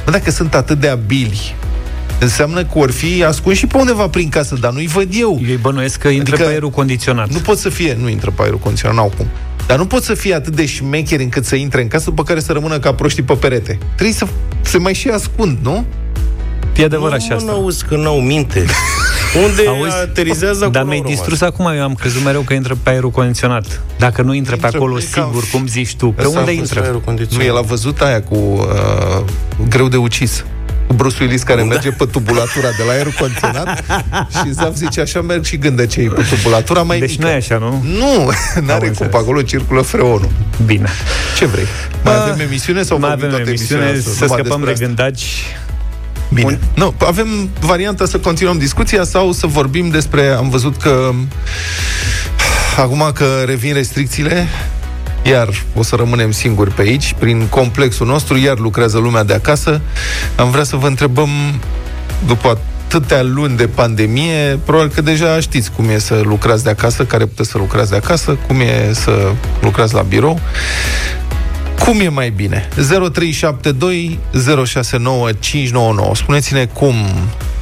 Bă, 0.05 0.11
dacă 0.11 0.31
sunt 0.31 0.53
atât 0.55 0.79
de 0.79 0.87
abili, 0.87 1.55
înseamnă 2.19 2.63
că 2.63 2.77
or 2.79 2.91
fi 2.91 3.23
ascunși 3.23 3.59
și 3.59 3.67
pe 3.67 3.77
undeva 3.77 4.07
prin 4.07 4.29
casă, 4.29 4.55
dar 4.59 4.71
nu-i 4.71 4.87
văd 4.87 5.07
eu. 5.11 5.39
Eu 5.43 5.49
îi 5.49 5.57
bănuiesc 5.61 5.99
că 5.99 6.07
intră 6.07 6.33
Adică 6.33 6.47
pe 6.47 6.53
aerul 6.53 6.69
condiționat. 6.69 7.29
Nu 7.29 7.39
pot 7.39 7.57
să 7.57 7.69
fie, 7.69 7.97
nu 8.01 8.09
intră 8.09 8.31
pe 8.35 8.41
aerul 8.41 8.59
condiționat, 8.59 8.95
n-au 8.97 9.13
cum. 9.17 9.27
Dar 9.67 9.77
nu 9.77 9.85
pot 9.85 10.03
să 10.03 10.13
fie 10.13 10.33
atât 10.35 10.55
de 10.55 10.65
șmecheri 10.65 11.23
încât 11.23 11.45
să 11.45 11.55
intre 11.55 11.81
în 11.81 11.87
casă, 11.87 12.03
după 12.05 12.23
care 12.23 12.39
să 12.39 12.51
rămână 12.51 12.79
ca 12.79 12.93
proștii 12.93 13.23
pe 13.23 13.33
perete. 13.33 13.77
Trebuie 13.95 14.15
să 14.15 14.27
se 14.61 14.77
mai 14.77 14.93
și 14.93 15.07
ascund, 15.09 15.57
nu? 15.61 15.85
E 16.77 16.83
adevărat 16.83 17.21
și 17.21 17.27
nu, 17.29 17.35
asta. 17.35 17.51
Nu 17.51 17.57
auzi 17.57 17.85
că 17.85 17.95
n-au 17.95 18.19
minte. 18.19 18.65
Unde 19.45 19.67
Auzi? 19.77 19.91
aterizează 20.03 20.59
Dar 20.59 20.67
acolo 20.69 20.85
mi-ai 20.85 20.97
au 20.97 21.03
rămas. 21.03 21.17
distrus 21.17 21.41
acum, 21.41 21.65
eu 21.75 21.83
am 21.83 21.93
crezut 21.93 22.23
mereu 22.23 22.41
că 22.41 22.53
intră 22.53 22.77
pe 22.83 22.89
aerul 22.89 23.09
condiționat. 23.11 23.81
Dacă 23.97 24.21
nu 24.21 24.33
intră, 24.33 24.53
Intră 24.53 24.69
pe 24.69 24.75
acolo, 24.75 24.93
pe 24.95 25.07
ca- 25.11 25.23
sigur, 25.25 25.43
cum 25.51 25.67
zici 25.67 25.95
tu. 25.95 26.07
Pe 26.07 26.21
Ăsta 26.25 26.37
a 26.37 26.39
unde 26.39 26.51
fost 26.51 26.61
intră? 26.63 26.79
Aerul 26.81 26.99
Nu, 26.99 27.05
condiționat. 27.05 27.45
el 27.47 27.57
a 27.57 27.61
văzut 27.61 28.01
aia 28.01 28.21
cu 28.23 28.35
uh, 28.35 29.23
greu 29.69 29.87
de 29.87 29.97
ucis. 29.97 30.45
Cu 30.87 30.93
Bruce 30.93 31.15
Willis 31.23 31.41
care 31.43 31.61
da. 31.61 31.65
merge 31.67 31.89
pe 31.91 32.05
tubulatura 32.05 32.67
de 32.77 32.83
la 32.87 32.91
aerul 32.91 33.13
condiționat 33.19 33.83
și 34.43 34.51
Zaf 34.53 34.75
zice, 34.75 35.01
așa 35.01 35.21
merg 35.21 35.43
și 35.43 35.57
gândecei 35.57 36.07
pe 36.07 36.21
tubulatura 36.29 36.81
mai 36.81 36.99
Deci 36.99 37.09
mică. 37.09 37.23
nu 37.23 37.29
e 37.29 37.33
așa, 37.35 37.57
nu? 37.57 37.83
Nu, 37.97 38.29
n-are 38.65 38.79
cum, 38.79 38.87
înțeles. 38.87 39.11
pe 39.11 39.17
acolo 39.17 39.41
circulă 39.41 39.81
freonul. 39.81 40.29
Bine. 40.65 40.89
Ce 41.37 41.45
vrei? 41.45 41.65
Mai 42.03 42.15
avem 42.15 42.39
emisiune 42.39 42.83
sau 42.83 42.99
Mai 42.99 43.09
vorbim 43.09 43.25
avem 43.27 43.35
toate 43.37 43.49
emisiune, 43.53 43.83
emisiunea 43.83 44.11
asta? 44.13 44.25
să 44.25 44.31
Numai 44.31 44.39
scăpăm 44.39 44.59
de 44.59 44.65
despre 44.65 44.85
asta? 44.85 44.85
gândaci. 44.85 45.25
Bine. 46.37 46.51
Un- 46.51 46.59
Nu, 46.73 46.93
avem 47.05 47.49
varianta 47.59 48.05
să 48.05 48.17
continuăm 48.17 48.57
discuția 48.57 49.03
sau 49.03 49.31
să 49.31 49.47
vorbim 49.47 49.89
despre... 49.89 50.27
Am 50.27 50.49
văzut 50.49 50.77
că 50.81 51.11
acum 52.77 53.11
că 53.13 53.43
revin 53.45 53.73
restricțiile, 53.73 54.47
iar 55.23 55.49
o 55.75 55.83
să 55.83 55.95
rămânem 55.95 56.31
singuri 56.31 56.71
pe 56.71 56.81
aici, 56.81 57.15
prin 57.19 57.47
complexul 57.49 58.07
nostru, 58.07 58.37
iar 58.37 58.57
lucrează 58.59 58.97
lumea 58.97 59.23
de 59.23 59.33
acasă. 59.33 59.81
Am 60.35 60.51
vrea 60.51 60.63
să 60.63 60.75
vă 60.75 60.87
întrebăm, 60.87 61.29
după 62.27 62.57
atâtea 62.87 63.23
luni 63.23 63.57
de 63.57 63.67
pandemie, 63.67 64.59
probabil 64.65 64.91
că 64.95 65.01
deja 65.01 65.39
știți 65.39 65.71
cum 65.71 65.89
e 65.89 65.97
să 65.97 66.21
lucrați 66.23 66.63
de 66.63 66.69
acasă, 66.69 67.03
care 67.05 67.25
puteți 67.25 67.49
să 67.49 67.57
lucrați 67.57 67.89
de 67.89 67.95
acasă, 67.95 68.37
cum 68.47 68.59
e 68.59 68.91
să 68.93 69.31
lucrați 69.61 69.93
la 69.93 70.01
birou. 70.01 70.39
Cum 71.87 71.99
e 71.99 72.07
mai 72.09 72.29
bine? 72.29 72.67
0372 72.75 74.19
069 74.65 75.31
599. 75.39 76.15
Spuneți-ne 76.15 76.65
cum 76.65 76.93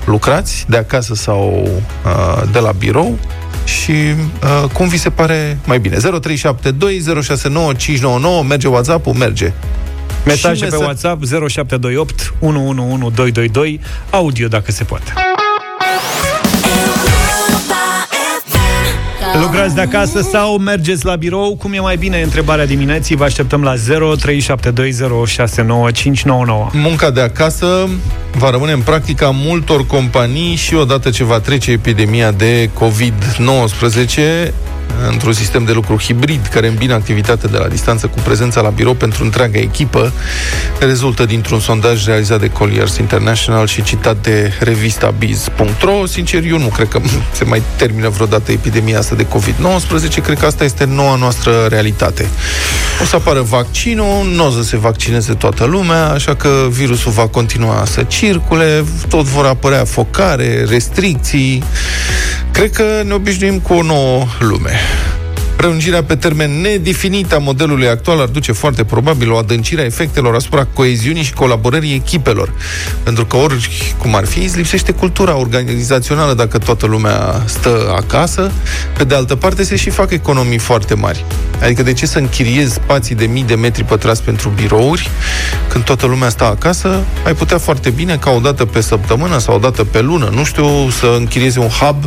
lucrați, 0.06 0.66
de 0.70 0.78
acasă 0.78 1.16
sau 1.16 1.68
uh, 2.06 2.44
de 2.52 2.60
la 2.60 2.72
birou 2.72 3.18
și 3.66 3.92
uh, 3.92 4.70
cum 4.74 4.88
vi 4.88 4.98
se 4.98 5.10
pare 5.10 5.58
mai 5.66 5.80
bine. 5.80 5.98
0372 5.98 7.22
069 7.22 7.74
599. 7.74 8.44
Merge 8.44 8.68
WhatsApp-ul? 8.68 9.14
Merge. 9.14 9.52
Mesaje 10.26 10.64
Și 10.64 10.70
pe 10.70 10.76
mesa- 10.76 10.84
WhatsApp 10.86 11.24
0728 11.24 12.34
111222 12.40 13.80
audio 14.10 14.48
dacă 14.48 14.72
se 14.72 14.84
poate. 14.84 15.14
Lucrați 19.46 19.76
de 19.76 19.82
acasă 19.82 20.22
sau 20.22 20.58
mergeți 20.58 21.06
la 21.06 21.16
birou? 21.16 21.56
Cum 21.56 21.74
e 21.74 21.80
mai 21.80 21.98
bine? 21.98 22.22
Întrebarea 22.22 22.66
dimineții. 22.66 23.16
Vă 23.16 23.24
așteptăm 23.24 23.64
la 23.64 23.74
0372069599. 23.76 23.80
Munca 26.72 27.10
de 27.10 27.22
acasă 27.22 27.90
va 28.38 28.50
rămâne 28.50 28.72
în 28.72 28.82
practica 28.82 29.30
multor 29.34 29.86
companii 29.86 30.56
și 30.56 30.76
odată 30.76 31.10
ce 31.10 31.24
va 31.24 31.40
trece 31.40 31.72
epidemia 31.72 32.32
de 32.32 32.70
COVID-19 32.70 34.52
într-un 35.12 35.34
sistem 35.34 35.64
de 35.64 35.72
lucru 35.72 35.98
hibrid 35.98 36.46
care 36.46 36.68
îmbină 36.68 36.94
activitatea 36.94 37.50
de 37.50 37.58
la 37.58 37.68
distanță 37.68 38.08
cu 38.08 38.20
prezența 38.24 38.62
la 38.62 38.70
birou 38.70 38.94
pentru 38.94 39.24
întreaga 39.24 39.60
echipă, 39.60 40.14
rezultă 40.80 41.26
dintr-un 41.26 41.60
sondaj 41.60 42.06
realizat 42.06 42.40
de 42.40 42.50
Colliers 42.50 42.98
International 42.98 43.68
și 43.68 43.84
citat 43.84 44.18
de 44.22 44.54
revista 44.60 45.14
Biz.ro. 45.18 46.06
Sincer, 46.06 46.44
eu 46.46 46.58
nu 46.58 46.68
cred 46.68 46.88
că 46.88 47.00
se 47.38 47.44
mai 47.44 47.62
termină 47.76 48.10
vreodată 48.10 48.52
epidemia 48.52 49.00
asta 49.00 49.16
de 49.16 49.26
COVID-19, 49.26 50.24
cred 50.24 50.40
că 50.40 50.46
asta 50.46 50.64
este 50.64 50.86
noua 50.86 51.16
noastră 51.16 51.66
realitate. 51.70 52.28
O 53.02 53.06
să 53.06 53.16
apară 53.16 53.42
vaccinul, 53.42 54.28
nu 54.36 54.46
o 54.46 54.50
să 54.50 54.64
se 54.64 54.78
vaccineze 54.78 55.34
toată 55.34 55.66
lumea, 55.66 56.10
așa 56.10 56.36
că 56.36 56.68
virusul 56.70 57.12
va 57.12 57.28
continua 57.28 57.84
să 57.86 58.04
circule, 58.04 58.84
tot 59.10 59.26
vor 59.26 59.46
apărea 59.46 59.86
focare, 59.86 60.66
restricții. 60.70 61.64
Cred 62.56 62.72
că 62.72 63.02
ne 63.06 63.14
obișnuim 63.14 63.60
cu 63.60 63.74
o 63.74 63.82
nouă 63.82 64.26
lume. 64.40 64.72
Prelungirea 65.66 66.04
pe 66.04 66.16
termen 66.16 66.62
nedefinit 66.62 67.34
a 67.34 67.38
modelului 67.38 67.88
actual 67.88 68.20
ar 68.20 68.28
duce 68.28 68.52
foarte 68.52 68.84
probabil 68.84 69.32
o 69.32 69.38
adâncire 69.38 69.82
a 69.82 69.86
efectelor 69.86 70.36
asupra 70.36 70.68
coeziunii 70.74 71.24
și 71.24 71.34
colaborării 71.34 71.94
echipelor. 71.94 72.54
Pentru 73.04 73.26
că 73.26 73.36
ori 73.36 73.94
cum 73.98 74.16
ar 74.16 74.26
fi, 74.26 74.40
îți 74.40 74.58
lipsește 74.58 74.92
cultura 74.92 75.38
organizațională 75.38 76.34
dacă 76.34 76.58
toată 76.58 76.86
lumea 76.86 77.42
stă 77.46 77.94
acasă. 77.96 78.52
Pe 78.98 79.04
de 79.04 79.16
altă 79.16 79.36
parte, 79.36 79.64
se 79.64 79.76
și 79.76 79.90
fac 79.90 80.12
economii 80.12 80.58
foarte 80.58 80.94
mari. 80.94 81.26
Adică 81.62 81.84
de 81.84 81.94
ce 81.94 82.06
să 82.06 82.20
închiriezi 82.20 82.74
spații 82.74 83.16
de 83.16 83.26
mii 83.26 83.44
de 83.44 83.56
metri 83.56 83.84
pătrați 83.84 84.24
pentru 84.24 84.50
birouri 84.50 85.10
când 85.68 85.84
toată 85.84 86.06
lumea 86.06 86.30
stă 86.30 86.44
acasă? 86.44 87.04
Ai 87.26 87.34
putea 87.34 87.58
foarte 87.58 87.90
bine 87.90 88.18
ca 88.18 88.30
o 88.30 88.40
dată 88.40 88.66
pe 88.66 88.82
săptămână 88.82 89.38
sau 89.38 89.56
o 89.56 89.60
dată 89.60 89.84
pe 89.84 90.02
lună, 90.02 90.30
nu 90.34 90.44
știu, 90.44 90.90
să 90.90 91.16
închiriezi 91.18 91.58
un 91.58 91.68
hub 91.68 92.04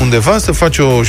undeva, 0.00 0.38
să 0.38 0.52
faci 0.52 0.78
o 0.78 1.00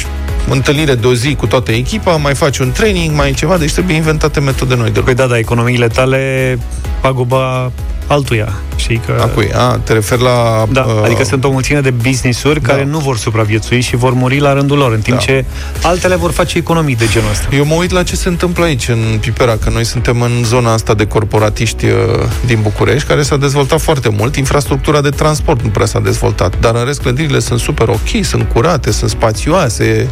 întâlnire 0.49 0.95
de 0.95 1.07
o 1.07 1.13
zi 1.13 1.35
cu 1.35 1.45
toată 1.45 1.71
echipa, 1.71 1.86
mai 2.17 2.35
faci 2.35 2.57
un 2.57 2.71
training, 2.71 3.15
mai 3.15 3.33
ceva, 3.33 3.57
deci 3.57 3.73
trebuie 3.73 3.95
inventate 3.95 4.39
metode 4.39 4.75
noi 4.75 4.91
de 4.91 4.99
lucru. 4.99 5.03
Păi 5.03 5.13
da, 5.13 5.25
da, 5.25 5.37
economiile 5.37 5.87
tale 5.87 6.57
paguba 7.01 7.71
altuia. 8.07 8.53
Știi 8.77 8.95
știi? 8.97 9.15
Că... 9.15 9.21
A 9.21 9.25
cui? 9.25 9.51
A, 9.53 9.79
te 9.83 9.93
referi 9.93 10.21
la... 10.21 10.65
Da, 10.71 10.81
uh... 10.81 11.01
adică 11.03 11.23
sunt 11.23 11.43
o 11.43 11.51
mulțime 11.51 11.79
de 11.79 11.89
business-uri 11.89 12.61
da. 12.61 12.67
care 12.67 12.83
nu 12.83 12.97
vor 12.97 13.17
supraviețui 13.17 13.81
și 13.81 13.95
vor 13.95 14.13
muri 14.13 14.39
la 14.39 14.53
rândul 14.53 14.77
lor, 14.77 14.91
în 14.91 14.99
timp 14.99 15.17
da. 15.17 15.23
ce 15.23 15.45
altele 15.81 16.15
vor 16.15 16.31
face 16.31 16.57
economii 16.57 16.95
de 16.95 17.05
genul 17.11 17.29
ăsta. 17.31 17.47
Eu 17.55 17.65
mă 17.65 17.73
uit 17.73 17.91
la 17.91 18.03
ce 18.03 18.15
se 18.15 18.27
întâmplă 18.27 18.63
aici, 18.63 18.87
în 18.87 19.17
Pipera, 19.19 19.57
că 19.57 19.69
noi 19.69 19.83
suntem 19.83 20.21
în 20.21 20.43
zona 20.43 20.73
asta 20.73 20.93
de 20.93 21.05
corporatiști 21.05 21.85
uh, 21.85 21.91
din 22.45 22.59
București, 22.61 23.07
care 23.07 23.21
s-a 23.21 23.37
dezvoltat 23.37 23.81
foarte 23.81 24.09
mult. 24.09 24.35
Infrastructura 24.35 25.01
de 25.01 25.09
transport 25.09 25.61
nu 25.61 25.69
prea 25.69 25.85
s-a 25.85 25.99
dezvoltat, 25.99 26.59
dar 26.59 26.75
în 26.75 26.85
rest 26.85 27.01
clădirile 27.01 27.39
sunt 27.39 27.59
super 27.59 27.87
ok, 27.87 28.23
sunt 28.23 28.49
curate, 28.53 28.91
sunt 28.91 29.09
spațioase, 29.09 30.07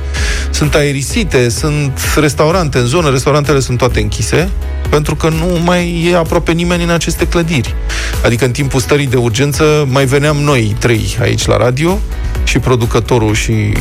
sunt 0.49 0.75
aerisite, 0.75 1.49
sunt 1.49 1.99
restaurante 2.15 2.77
în 2.77 2.85
zonă, 2.85 3.09
restaurantele 3.09 3.59
sunt 3.59 3.77
toate 3.77 3.99
închise, 3.99 4.49
pentru 4.89 5.15
că 5.15 5.29
nu 5.29 5.59
mai 5.63 6.09
e 6.11 6.15
aproape 6.15 6.51
nimeni 6.51 6.83
în 6.83 6.89
aceste 6.89 7.27
clădiri. 7.27 7.75
Adică 8.25 8.45
în 8.45 8.51
timpul 8.55 8.79
stării 8.79 9.07
de 9.07 9.15
urgență 9.15 9.85
mai 9.89 10.05
veneam 10.05 10.37
noi 10.37 10.75
trei 10.79 11.17
aici 11.21 11.45
la 11.45 11.57
radio 11.57 11.99
și 12.43 12.59
producătorul 12.59 13.33
și 13.33 13.51
uh, 13.51 13.73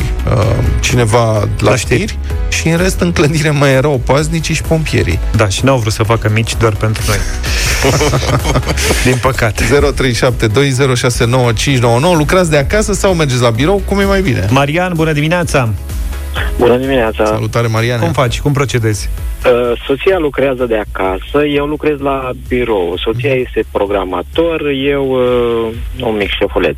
cineva 0.79 1.33
la, 1.33 1.47
la 1.69 1.75
știri. 1.75 2.01
știri 2.01 2.17
și 2.49 2.67
în 2.67 2.77
rest 2.77 2.99
în 2.99 3.11
clădire 3.11 3.49
mai 3.49 3.73
erau 3.73 4.01
paznicii 4.05 4.53
și 4.53 4.61
pompierii. 4.61 5.19
Da, 5.35 5.47
și 5.47 5.65
n-au 5.65 5.77
vrut 5.77 5.93
să 5.93 6.03
facă 6.03 6.29
mici 6.33 6.55
doar 6.57 6.75
pentru 6.75 7.03
noi. 7.07 7.17
Din 9.05 9.17
păcate. 9.21 9.63
0372069599 9.63 9.67
Lucrați 12.17 12.49
de 12.49 12.57
acasă 12.57 12.93
sau 12.93 13.13
mergeți 13.13 13.41
la 13.41 13.49
birou? 13.49 13.81
Cum 13.85 13.99
e 13.99 14.03
mai 14.03 14.21
bine? 14.21 14.47
Marian, 14.49 14.91
bună 14.95 15.11
dimineața! 15.11 15.69
Bună 16.57 16.77
dimineața! 16.77 17.25
Salutare, 17.25 17.67
Marian! 17.67 17.99
Cum 17.99 18.11
faci? 18.11 18.39
Cum 18.39 18.53
procedezi? 18.53 19.09
Uh, 19.15 19.21
soția 19.87 20.17
lucrează 20.17 20.65
de 20.65 20.77
acasă, 20.77 21.45
eu 21.45 21.65
lucrez 21.65 21.99
la 21.99 22.31
birou. 22.47 22.97
Soția 22.97 23.33
este 23.33 23.63
programator, 23.71 24.65
eu 24.67 25.09
uh, 25.11 25.73
un 26.03 26.15
mic 26.15 26.29
șefuleț. 26.29 26.77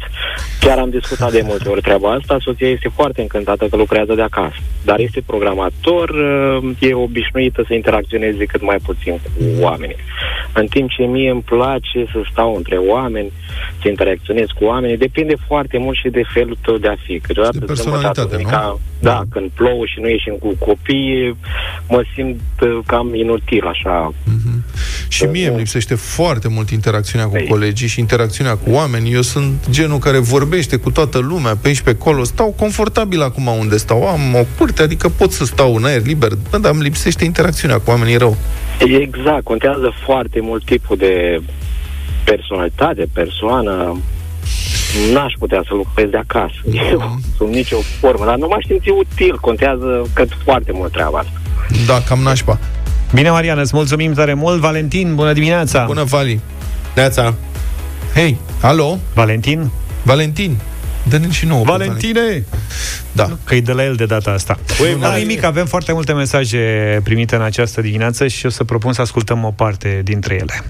Chiar 0.59 0.77
am 0.77 0.89
discutat 0.89 1.31
de 1.31 1.41
multe 1.43 1.69
ori 1.69 1.81
treaba 1.81 2.11
asta, 2.11 2.37
soția 2.41 2.69
este 2.69 2.89
foarte 2.95 3.21
încântată 3.21 3.65
că 3.65 3.75
lucrează 3.75 4.13
de 4.13 4.21
acasă. 4.21 4.55
Dar 4.85 4.99
este 4.99 5.23
programator, 5.25 6.09
uh, 6.09 6.69
e 6.79 6.93
obișnuită 6.93 7.63
să 7.67 7.73
interacționeze 7.73 8.45
cât 8.45 8.61
mai 8.61 8.77
puțin 8.85 9.13
cu 9.13 9.43
oamenii. 9.61 9.95
În 10.53 10.67
timp 10.67 10.89
ce 10.89 11.03
mie 11.03 11.29
îmi 11.29 11.41
place 11.41 12.05
să 12.11 12.19
stau 12.31 12.55
între 12.55 12.75
oameni, 12.75 13.31
să 13.81 13.87
interacționez 13.87 14.45
cu 14.59 14.63
oamenii, 14.63 14.97
depinde 14.97 15.35
foarte 15.47 15.77
mult 15.77 15.97
și 15.97 16.09
de 16.09 16.21
felul 16.33 16.57
tău 16.61 16.77
de 16.77 16.87
a 16.87 16.95
fi. 17.05 17.19
Câteodată 17.19 17.57
de 17.57 17.65
personalitate, 17.65 18.35
nu? 18.37 18.49
Ca, 18.49 18.79
da, 18.99 19.21
când 19.29 19.51
plouă 19.55 19.85
și 19.85 19.99
nu 19.99 20.07
ieșim 20.07 20.35
cu 20.39 20.55
copii, 20.59 21.37
mă 21.89 22.03
simt 22.13 22.39
uh, 22.39 22.56
cam 22.85 23.15
inutil, 23.15 23.65
așa. 23.65 24.13
Mm-hmm. 24.13 24.57
Și 25.07 25.23
mie 25.23 25.47
îmi 25.47 25.57
lipsește 25.57 25.95
foarte 25.95 26.47
mult 26.47 26.69
interacțiunea 26.69 27.27
cu 27.27 27.37
Ei. 27.37 27.47
colegii 27.47 27.87
și 27.87 27.99
interacțiunea 27.99 28.55
cu 28.55 28.69
oameni. 28.69 29.11
Eu 29.11 29.21
sunt 29.21 29.69
genul 29.69 29.97
care 29.97 30.17
vorbește 30.17 30.75
cu 30.75 30.91
toată 30.91 31.17
lumea, 31.17 31.55
pe 31.55 31.67
aici, 31.67 31.81
pe 31.81 31.89
acolo. 31.89 32.23
Stau 32.23 32.55
confortabil 32.57 33.21
acum 33.21 33.47
unde 33.47 33.77
stau. 33.77 34.07
Am 34.07 34.35
o 34.35 34.43
curte, 34.57 34.81
adică 34.81 35.09
pot 35.09 35.31
să 35.31 35.45
stau 35.45 35.75
în 35.75 35.83
aer 35.83 36.05
liber, 36.05 36.31
dar 36.61 36.71
îmi 36.73 36.81
lipsește 36.83 37.25
interacțiunea 37.25 37.77
cu 37.77 37.89
oamenii 37.89 38.17
rău. 38.17 38.37
Exact, 38.79 39.43
contează 39.43 39.93
foarte 40.05 40.39
mult 40.41 40.65
tipul 40.65 40.97
de 40.97 41.41
personalitate, 42.23 43.07
persoană, 43.13 43.99
n-aș 45.13 45.33
putea 45.39 45.63
să 45.67 45.73
lucrez 45.73 46.09
de 46.09 46.17
acasă. 46.17 46.55
Eu 46.91 47.19
sunt 47.37 47.49
nicio 47.49 47.77
formă, 47.99 48.25
dar 48.25 48.37
nu 48.37 48.47
m-aș 48.47 48.65
simți 48.65 48.89
util. 48.89 49.37
Contează 49.41 50.09
că 50.13 50.25
foarte 50.43 50.71
mult 50.73 50.91
treaba 50.91 51.17
asta. 51.17 51.41
Da, 51.85 52.01
cam 52.07 52.19
nașpa. 52.19 52.59
Bine, 53.13 53.29
Mariana, 53.29 53.61
îți 53.61 53.75
mulțumim 53.75 54.13
tare 54.13 54.33
mult. 54.33 54.59
Valentin, 54.59 55.15
bună 55.15 55.33
dimineața! 55.33 55.85
Bună, 55.85 56.03
Vali! 56.03 56.39
Neața! 56.95 57.33
Hei, 58.13 58.37
alo? 58.61 58.97
Valentin? 59.13 59.71
Valentin, 60.03 60.57
dă-ne 61.09 61.31
și 61.31 61.45
nouă. 61.45 61.63
Valentine! 61.63 62.45
Da. 63.11 63.29
Că 63.43 63.55
e 63.55 63.61
de 63.61 63.71
la 63.71 63.83
el 63.83 63.95
de 63.95 64.05
data 64.05 64.31
asta. 64.31 64.59
Ui, 64.81 64.97
nu 64.99 65.15
nimic, 65.17 65.43
avem 65.43 65.65
foarte 65.65 65.93
multe 65.93 66.13
mesaje 66.13 66.99
primite 67.03 67.35
în 67.35 67.41
această 67.41 67.81
dimineață 67.81 68.27
și 68.27 68.45
o 68.45 68.49
să 68.49 68.63
propun 68.63 68.93
să 68.93 69.01
ascultăm 69.01 69.43
o 69.43 69.51
parte 69.51 70.01
dintre 70.03 70.35
ele. 70.35 70.63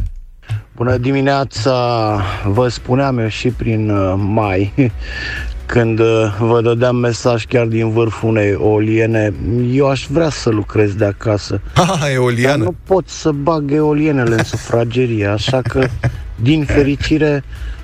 Bună 0.76 0.98
dimineața! 0.98 2.22
Vă 2.46 2.68
spuneam 2.68 3.18
eu 3.20 3.28
și 3.28 3.48
prin 3.50 3.90
uh, 3.90 4.14
mai, 4.18 4.74
când 5.68 6.00
uh, 6.00 6.36
vă 6.40 6.62
dădeam 6.62 6.96
mesaj 6.96 7.46
chiar 7.46 7.66
din 7.66 7.90
vârful 7.90 8.30
unei 8.30 8.50
eoliene, 8.50 9.34
eu 9.72 9.90
aș 9.90 10.06
vrea 10.10 10.30
să 10.30 10.50
lucrez 10.50 10.94
de 10.94 11.06
acasă. 11.06 11.62
Ah, 11.74 12.12
eoliană! 12.14 12.58
Dar 12.58 12.66
nu 12.66 12.76
pot 12.84 13.10
să 13.10 13.32
bag 13.32 13.72
eolienele 13.72 14.36
în 14.36 14.44
sufragerie, 14.44 15.26
așa 15.26 15.62
că, 15.62 15.88
din 16.36 16.66
fericire, 16.66 17.44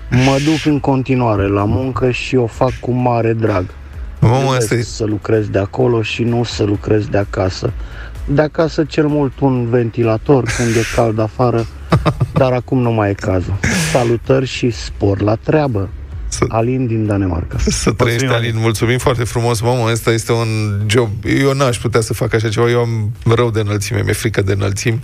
mă 0.09 0.37
duc 0.45 0.65
în 0.65 0.79
continuare 0.79 1.47
la 1.47 1.63
muncă 1.63 2.11
și 2.11 2.35
o 2.35 2.45
fac 2.45 2.71
cu 2.79 2.91
mare 2.91 3.33
drag. 3.33 3.65
Mamă, 4.19 4.51
asta 4.51 4.75
e... 4.75 4.81
să 4.81 5.05
lucrez 5.05 5.47
de 5.47 5.59
acolo 5.59 6.01
și 6.01 6.23
nu 6.23 6.43
să 6.43 6.63
lucrez 6.63 7.07
de 7.07 7.17
acasă. 7.17 7.73
De 8.25 8.41
acasă 8.41 8.83
cel 8.83 9.07
mult 9.07 9.39
un 9.39 9.69
ventilator 9.69 10.43
când 10.57 10.75
e 10.75 10.81
cald 10.95 11.19
afară, 11.19 11.65
dar 12.39 12.51
acum 12.51 12.81
nu 12.81 12.91
mai 12.91 13.09
e 13.09 13.13
cazul. 13.13 13.53
Salutări 13.91 14.45
și 14.45 14.69
spor 14.69 15.21
la 15.21 15.35
treabă. 15.35 15.89
Să... 16.33 16.45
Alin 16.47 16.87
din 16.87 17.05
Danemarca. 17.05 17.57
Să 17.67 17.91
trăiești, 17.91 18.25
Alin. 18.25 18.53
Mulțumim 18.57 18.97
foarte 18.97 19.23
frumos. 19.23 19.61
Mamă, 19.61 19.91
ăsta 19.91 20.11
este 20.11 20.31
un 20.31 20.81
job. 20.85 21.09
Eu 21.41 21.53
n-aș 21.53 21.77
putea 21.77 22.01
să 22.01 22.13
fac 22.13 22.33
așa 22.33 22.49
ceva. 22.49 22.69
Eu 22.69 22.79
am 22.79 23.11
rău 23.35 23.51
de 23.51 23.59
înălțime, 23.59 24.01
mi-e 24.03 24.13
frică 24.13 24.41
de 24.41 24.51
înălțimi. 24.51 24.99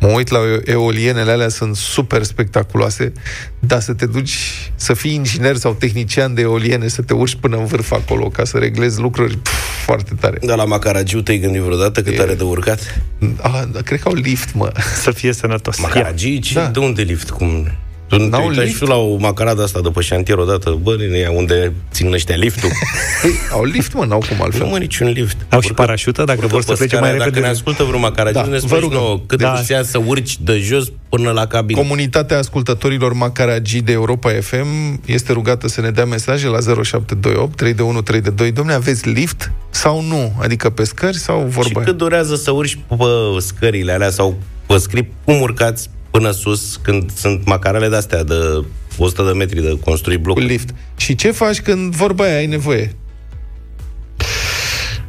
Mă 0.00 0.08
uit 0.08 0.28
la 0.28 0.38
eolienele 0.64 1.30
alea, 1.30 1.48
sunt 1.48 1.76
super 1.76 2.22
spectaculoase, 2.22 3.12
dar 3.58 3.80
să 3.80 3.92
te 3.92 4.06
duci, 4.06 4.38
să 4.74 4.94
fii 4.94 5.14
inginer 5.14 5.56
sau 5.56 5.74
tehnician 5.74 6.34
de 6.34 6.40
eoliene, 6.40 6.88
să 6.88 7.02
te 7.02 7.14
urci 7.14 7.34
până 7.34 7.56
în 7.56 7.64
vârf 7.64 7.92
acolo 7.92 8.28
ca 8.28 8.44
să 8.44 8.58
reglezi 8.58 9.00
lucruri 9.00 9.36
pf, 9.36 9.84
foarte 9.84 10.12
tare. 10.20 10.38
Dar 10.42 10.56
la 10.56 10.64
Macaragiu 10.64 11.20
te-ai 11.20 11.38
gândit 11.38 11.60
vreodată 11.60 12.02
cât 12.02 12.18
e... 12.18 12.22
are 12.22 12.34
de 12.34 12.42
urcat? 12.42 13.02
A, 13.40 13.68
cred 13.84 14.00
că 14.00 14.08
au 14.08 14.14
lift, 14.14 14.54
mă. 14.54 14.72
Să 15.02 15.10
fie 15.10 15.32
sănătos. 15.32 15.80
Macaragii? 15.80 16.40
Da. 16.54 16.66
De 16.66 16.78
unde 16.78 17.02
lift? 17.02 17.30
Cum? 17.30 17.68
Tu 18.16 18.28
N-au 18.28 18.50
te 18.50 18.62
lift? 18.62 18.86
la 18.86 18.94
o 18.94 19.16
macarada 19.16 19.62
asta 19.62 19.80
după 19.80 20.00
șantier 20.00 20.38
odată, 20.38 20.78
bă, 20.82 20.96
unde 21.34 21.72
țin 21.92 22.12
ăștia 22.12 22.36
liftul. 22.36 22.68
Ei, 23.24 23.34
au 23.52 23.64
lift, 23.64 23.94
mă, 23.94 24.04
n-au 24.04 24.18
cum 24.28 24.42
altfel. 24.42 24.64
Nu, 24.64 24.70
mă, 24.70 24.78
niciun 24.78 25.08
lift. 25.08 25.36
Au 25.48 25.60
și 25.60 25.72
parașută, 25.72 26.24
dacă 26.24 26.46
vor 26.46 26.62
să 26.62 26.72
plece 26.72 26.98
mai 26.98 27.10
repede. 27.10 27.30
Dacă 27.30 27.40
ne 27.40 27.48
ascultă 27.48 27.82
vreun 27.82 28.00
macaragi, 28.00 28.34
da, 28.34 28.44
ne 28.44 28.58
spune 28.58 28.86
nouă 28.90 29.20
cât 29.26 29.38
da. 29.38 29.62
de 29.66 29.82
să 29.82 29.98
urci 30.06 30.38
de 30.40 30.58
jos 30.58 30.92
până 31.08 31.30
la 31.30 31.46
cabină. 31.46 31.80
Comunitatea 31.80 32.38
ascultătorilor 32.38 33.12
Macaragi 33.12 33.80
de 33.80 33.92
Europa 33.92 34.30
FM 34.40 35.00
este 35.06 35.32
rugată 35.32 35.68
să 35.68 35.80
ne 35.80 35.90
dea 35.90 36.04
mesaje 36.04 36.46
la 36.46 36.58
0728 36.60 37.56
321 37.56 38.02
322. 38.02 38.52
Domne, 38.52 38.72
aveți 38.72 39.08
lift 39.08 39.52
sau 39.70 40.02
nu? 40.02 40.32
Adică 40.40 40.70
pe 40.70 40.84
scări 40.84 41.18
sau 41.18 41.40
vorba 41.40 41.80
Și 41.80 41.86
cât 41.86 41.96
durează 41.96 42.36
să 42.36 42.50
urci 42.50 42.78
pe 42.88 43.04
scările 43.38 43.92
alea 43.92 44.10
sau 44.10 44.36
pe 44.66 44.78
script, 44.78 45.12
cum 45.24 45.40
urcați 45.40 45.90
până 46.12 46.30
sus 46.30 46.78
când 46.82 47.12
sunt 47.12 47.46
macarele 47.46 47.88
de-astea 47.88 48.24
de 48.24 48.64
100 48.98 49.22
de 49.22 49.32
metri 49.32 49.62
de 49.62 49.78
construit 49.84 50.20
bloc. 50.20 50.38
Lift. 50.38 50.74
Și 50.96 51.14
ce 51.14 51.30
faci 51.30 51.60
când 51.60 51.94
vorba 51.94 52.24
aia 52.24 52.36
ai 52.36 52.46
nevoie? 52.46 52.94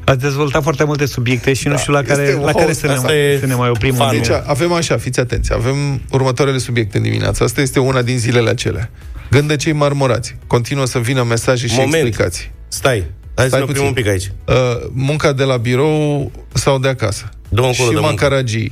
Ați 0.06 0.20
dezvoltat 0.20 0.64
foarte 0.64 0.84
multe 0.84 1.06
subiecte 1.06 1.54
și 1.54 1.64
da, 1.64 1.70
nu 1.70 1.78
știu 1.78 1.94
la 1.94 2.02
care, 2.02 2.34
la 2.34 2.52
care 2.52 2.74
să, 2.74 2.88
ne, 2.88 3.38
să 3.40 3.46
ne 3.46 3.54
mai 3.54 3.70
oprim. 3.70 3.96
Deci 4.12 4.30
avem 4.46 4.72
așa, 4.72 4.98
fiți 4.98 5.20
atenți, 5.20 5.54
avem 5.54 6.02
următoarele 6.12 6.58
subiecte 6.58 6.98
în 6.98 7.04
dimineața. 7.04 7.46
Asta 7.46 7.62
este 7.62 7.80
una 7.80 8.02
din 8.02 8.18
zilele 8.18 8.50
acelea. 8.50 8.90
Gândă 9.30 9.56
cei 9.56 9.74
marmorați. 9.74 10.36
Continuă 10.48 10.86
să 10.86 11.00
vină 11.00 11.24
mesaje 11.24 11.68
și 11.68 11.76
Moment. 11.76 11.94
explicații. 11.94 12.52
Stai, 12.68 13.06
hai 13.36 13.48
Stai 13.48 13.64
să 13.68 13.72
ne 13.74 13.80
un 13.80 13.94
pic 13.94 14.08
aici. 14.08 14.32
Uh, 14.48 14.56
munca 14.92 15.34
de 15.34 15.44
la 15.44 15.58
birou 15.58 16.32
sau 16.54 16.80
de 16.80 16.88
acasă. 16.88 17.30
Dă 17.50 17.72
și 17.72 17.90
de 17.94 18.00
macaragii. 18.00 18.72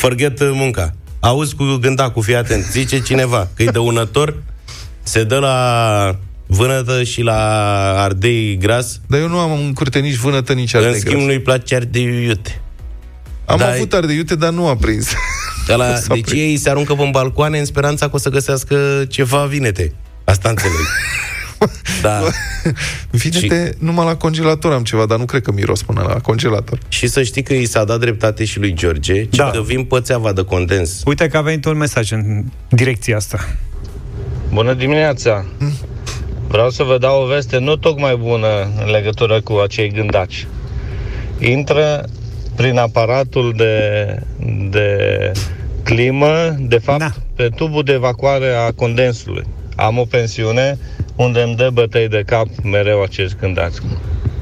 Forget 0.00 0.40
uh, 0.40 0.50
munca. 0.52 0.94
Auzi 1.20 1.54
cu 1.54 1.64
gânda, 1.80 2.10
cu 2.10 2.20
fii 2.20 2.36
atent. 2.36 2.64
Zice 2.64 3.00
cineva 3.00 3.48
că 3.56 3.62
e 3.62 3.66
dăunător, 3.66 4.42
se 5.02 5.24
dă 5.24 5.38
la 5.38 6.18
vânătă 6.46 7.02
și 7.02 7.22
la 7.22 7.38
ardei 8.02 8.56
gras. 8.56 9.00
Dar 9.06 9.20
eu 9.20 9.28
nu 9.28 9.38
am 9.38 9.52
în 9.52 9.72
curte 9.72 9.98
nici 9.98 10.14
vânătă, 10.16 10.52
nici 10.52 10.74
ardei 10.74 10.92
În 10.92 10.98
schimb, 10.98 11.14
gras. 11.14 11.26
nu-i 11.26 11.40
place 11.40 11.74
ardei 11.74 12.24
iute. 12.24 12.60
Am 13.44 13.58
dar 13.58 13.72
avut 13.72 13.92
ardei 13.92 14.16
iute, 14.16 14.34
dar 14.34 14.50
nu 14.50 14.66
a 14.68 14.76
prins. 14.76 15.08
La, 15.66 15.92
deci 15.92 16.22
prins. 16.24 16.40
ei 16.40 16.56
se 16.56 16.70
aruncă 16.70 16.94
pe 16.94 17.08
balcoane 17.10 17.58
în 17.58 17.64
speranța 17.64 18.08
că 18.08 18.16
o 18.16 18.18
să 18.18 18.28
găsească 18.28 19.04
ceva 19.08 19.44
vinete. 19.44 19.92
Asta 20.24 20.48
înțeleg. 20.48 20.74
Da. 22.02 22.20
Vinete 23.10 23.66
și... 23.66 23.84
numai 23.84 24.06
la 24.06 24.16
congelator 24.16 24.72
am 24.72 24.82
ceva, 24.82 25.06
dar 25.06 25.18
nu 25.18 25.24
cred 25.24 25.42
că 25.42 25.52
miros 25.52 25.82
până 25.82 26.04
la 26.08 26.14
congelator. 26.20 26.78
Și 26.88 27.06
să 27.06 27.22
știi 27.22 27.42
că 27.42 27.52
i 27.54 27.64
s-a 27.64 27.84
dat 27.84 28.00
dreptate 28.00 28.44
și 28.44 28.58
lui 28.58 28.74
George, 28.74 29.24
da. 29.30 29.50
că 29.50 29.62
vin 29.62 29.84
pățeava 29.84 30.32
de 30.32 30.44
condens. 30.44 31.02
Uite 31.04 31.28
că 31.28 31.36
a 31.36 31.40
venit 31.40 31.64
un 31.64 31.76
mesaj 31.76 32.10
în 32.10 32.44
direcția 32.68 33.16
asta. 33.16 33.38
Bună 34.52 34.74
dimineața! 34.74 35.44
Hmm? 35.58 35.72
Vreau 36.48 36.70
să 36.70 36.82
vă 36.82 36.98
dau 36.98 37.22
o 37.22 37.26
veste 37.26 37.58
nu 37.58 37.76
tocmai 37.76 38.16
bună 38.16 38.70
în 38.84 38.90
legătură 38.90 39.40
cu 39.40 39.52
acei 39.52 39.92
gândaci. 39.92 40.46
Intră 41.38 42.04
prin 42.56 42.78
aparatul 42.78 43.52
de, 43.56 43.74
de 44.70 45.32
climă, 45.82 46.56
de 46.58 46.78
fapt, 46.78 46.98
Da. 46.98 47.12
pe 47.36 47.48
tubul 47.56 47.82
de 47.82 47.92
evacuare 47.92 48.54
a 48.54 48.72
condensului. 48.72 49.44
Am 49.80 49.98
o 49.98 50.04
pensiune 50.04 50.78
unde 51.16 51.40
îmi 51.42 51.54
dă 51.56 51.70
bătăi 51.72 52.08
de 52.08 52.22
cap 52.26 52.46
mereu 52.62 53.02
acești 53.02 53.36
gândați. 53.40 53.80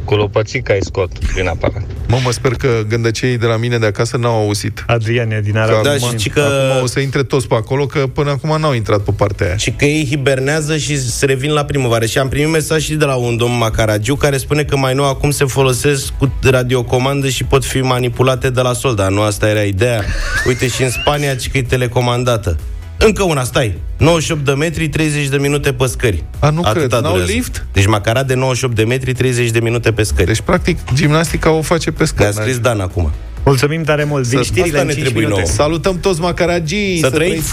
Cu 0.04 0.14
lopățica 0.14 0.73
îi 0.75 0.85
scot 0.85 1.33
din 1.35 1.47
aparat. 1.49 1.83
Mă, 2.09 2.18
mă 2.25 2.30
sper 2.30 2.52
că 2.52 2.68
gândăceii 2.88 3.38
de 3.38 3.47
la 3.47 3.57
mine 3.57 3.78
de 3.78 3.87
acasă 3.87 4.16
n-au 4.16 4.35
auzit. 4.40 4.85
Adrian 4.87 5.30
e 5.30 5.40
din 5.40 5.52
Că 5.52 5.59
Arad. 5.59 5.83
Da, 5.83 5.90
acum, 5.90 6.16
și 6.18 6.28
că- 6.28 6.40
acum 6.40 6.83
o 6.83 6.87
să 6.87 7.00
intre 7.00 7.23
toți 7.23 7.49
pe 7.49 7.54
acolo, 7.54 7.87
că 7.87 7.99
până 8.07 8.30
acum 8.30 8.61
n-au 8.61 8.75
intrat 8.75 9.00
pe 9.00 9.11
partea 9.16 9.47
aia. 9.47 9.57
Și 9.57 9.71
că 9.71 9.85
ei 9.85 10.07
hibernează 10.07 10.76
și 10.76 11.00
se 11.11 11.26
revin 11.26 11.52
la 11.52 11.64
primăvară. 11.64 12.04
Și 12.07 12.18
am 12.18 12.28
primit 12.28 12.50
mesaj 12.50 12.83
și 12.83 12.95
de 12.95 13.04
la 13.04 13.14
un 13.14 13.37
domn 13.37 13.57
Macaragiu 13.59 14.14
care 14.14 14.37
spune 14.37 14.62
că 14.62 14.76
mai 14.76 14.95
nou 14.95 15.04
acum 15.09 15.30
se 15.30 15.45
folosesc 15.45 16.12
cu 16.18 16.33
radiocomandă 16.42 17.28
și 17.28 17.45
pot 17.45 17.64
fi 17.64 17.80
manipulate 17.80 18.50
de 18.50 18.61
la 18.61 18.73
sol. 18.73 18.95
Dar 18.95 19.11
nu 19.11 19.21
asta 19.21 19.49
era 19.49 19.62
ideea. 19.62 20.04
Uite 20.47 20.68
și 20.68 20.83
în 20.83 20.90
Spania, 20.90 21.35
ci 21.35 21.50
că 21.50 21.59
e 21.59 21.62
telecomandată. 21.62 22.59
Încă 22.99 23.23
una, 23.23 23.45
stai. 23.45 23.76
98 23.97 24.45
de 24.45 24.52
metri, 24.52 24.88
30 24.88 25.26
de 25.28 25.37
minute 25.37 25.73
pe 25.73 25.87
scări. 25.87 26.25
A, 26.38 26.50
nu 26.50 26.61
Atâta 26.64 26.78
cred. 26.78 26.90
N-au 26.93 27.11
durează. 27.12 27.33
lift? 27.33 27.67
Deci 27.73 27.87
Macara 27.87 28.23
de 28.23 28.35
98 28.35 28.75
de 28.75 28.85
metri, 28.85 29.12
30 29.12 29.50
de 29.50 29.61
minute 29.61 29.93
pe 29.93 30.02
scări. 30.02 30.26
Deci, 30.26 30.40
practic, 30.40 30.78
gimnastica 30.95 31.50
o 31.50 31.62
face 31.62 31.90
pe 31.90 31.97
Ne-a 31.99 32.07
scări. 32.07 32.33
scris 32.47 32.59
Dan 32.59 32.81
acum. 32.81 33.11
Mulțumim 33.45 33.83
tare 33.83 34.05
mult. 34.05 34.25
Vin 34.26 34.38
Să- 34.38 34.45
știrile 34.45 34.67
asta 34.67 34.81
în 34.81 34.87
ne 34.87 34.93
5 34.93 35.02
trebuie 35.05 35.25
minute. 35.26 35.43
nouă. 35.47 35.55
Salutăm 35.57 36.00
toți 36.00 36.21
macaragii! 36.21 36.99
Să 36.99 37.11
trăiți! 37.11 37.49